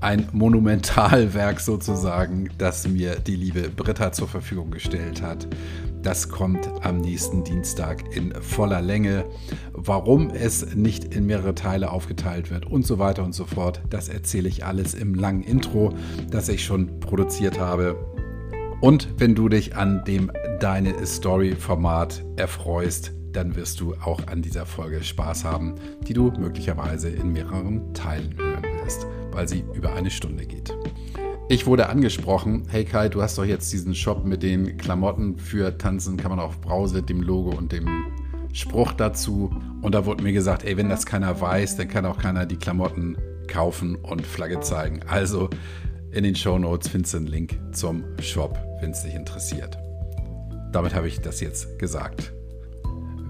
Ein 0.00 0.28
Monumentalwerk 0.32 1.60
sozusagen, 1.60 2.50
das 2.58 2.86
mir 2.86 3.16
die 3.16 3.36
liebe 3.36 3.70
Britta 3.70 4.12
zur 4.12 4.28
Verfügung 4.28 4.70
gestellt 4.70 5.22
hat. 5.22 5.48
Das 6.02 6.28
kommt 6.28 6.68
am 6.84 6.98
nächsten 6.98 7.44
Dienstag 7.44 8.14
in 8.14 8.34
voller 8.34 8.82
Länge. 8.82 9.24
Warum 9.72 10.28
es 10.28 10.74
nicht 10.74 11.14
in 11.14 11.24
mehrere 11.24 11.54
Teile 11.54 11.90
aufgeteilt 11.90 12.50
wird 12.50 12.66
und 12.66 12.86
so 12.86 12.98
weiter 12.98 13.24
und 13.24 13.34
so 13.34 13.46
fort, 13.46 13.80
das 13.88 14.10
erzähle 14.10 14.50
ich 14.50 14.66
alles 14.66 14.92
im 14.92 15.14
langen 15.14 15.42
Intro, 15.42 15.94
das 16.30 16.50
ich 16.50 16.62
schon 16.62 17.00
produziert 17.00 17.58
habe. 17.58 17.96
Und 18.82 19.08
wenn 19.16 19.34
du 19.34 19.48
dich 19.48 19.76
an 19.76 20.04
dem 20.04 20.30
Deine 20.60 21.06
Story-Format 21.06 22.22
erfreust, 22.36 23.12
dann 23.34 23.56
wirst 23.56 23.80
du 23.80 23.94
auch 23.94 24.26
an 24.28 24.42
dieser 24.42 24.66
Folge 24.66 25.02
Spaß 25.02 25.44
haben, 25.44 25.74
die 26.06 26.14
du 26.14 26.32
möglicherweise 26.38 27.08
in 27.08 27.32
mehreren 27.32 27.92
Teilen 27.92 28.36
hören 28.36 28.62
wirst, 28.82 29.06
weil 29.32 29.48
sie 29.48 29.64
über 29.74 29.94
eine 29.94 30.10
Stunde 30.10 30.46
geht. 30.46 30.74
Ich 31.48 31.66
wurde 31.66 31.88
angesprochen, 31.88 32.64
hey 32.68 32.84
Kai, 32.84 33.08
du 33.08 33.20
hast 33.20 33.36
doch 33.36 33.44
jetzt 33.44 33.72
diesen 33.72 33.94
Shop 33.94 34.24
mit 34.24 34.42
den 34.42 34.78
Klamotten 34.78 35.36
für 35.36 35.76
Tanzen, 35.76 36.16
kann 36.16 36.30
man 36.30 36.40
auf 36.40 36.60
Brause, 36.60 37.02
dem 37.02 37.20
Logo 37.20 37.50
und 37.50 37.70
dem 37.70 38.06
Spruch 38.54 38.92
dazu. 38.92 39.50
Und 39.82 39.94
da 39.94 40.06
wurde 40.06 40.22
mir 40.22 40.32
gesagt, 40.32 40.64
ey, 40.64 40.76
wenn 40.76 40.88
das 40.88 41.04
keiner 41.04 41.38
weiß, 41.40 41.76
dann 41.76 41.88
kann 41.88 42.06
auch 42.06 42.18
keiner 42.18 42.46
die 42.46 42.56
Klamotten 42.56 43.18
kaufen 43.46 43.96
und 43.96 44.26
Flagge 44.26 44.60
zeigen. 44.60 45.00
Also 45.06 45.50
in 46.12 46.24
den 46.24 46.34
Show 46.34 46.58
Notes 46.58 46.88
findest 46.88 47.14
du 47.14 47.18
einen 47.18 47.26
Link 47.26 47.58
zum 47.72 48.04
Shop, 48.20 48.58
wenn 48.80 48.92
es 48.92 49.02
dich 49.02 49.14
interessiert. 49.14 49.76
Damit 50.72 50.94
habe 50.94 51.08
ich 51.08 51.20
das 51.20 51.40
jetzt 51.40 51.78
gesagt. 51.78 52.33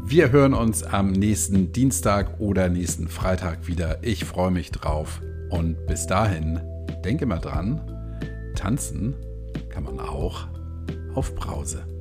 Wir 0.07 0.31
hören 0.33 0.53
uns 0.53 0.83
am 0.83 1.13
nächsten 1.13 1.73
Dienstag 1.73 2.39
oder 2.39 2.69
nächsten 2.69 3.09
Freitag 3.09 3.67
wieder. 3.67 3.99
Ich 4.03 4.27
freue 4.27 4.51
mich 4.51 4.71
drauf. 4.71 5.23
Und 5.49 5.87
bis 5.87 6.07
dahin, 6.07 6.61
denke 7.03 7.25
mal 7.25 7.39
dran, 7.39 7.81
tanzen 8.55 9.15
kann 9.71 9.85
man 9.85 9.99
auch 9.99 10.47
auf 11.15 11.35
Brause. 11.35 11.94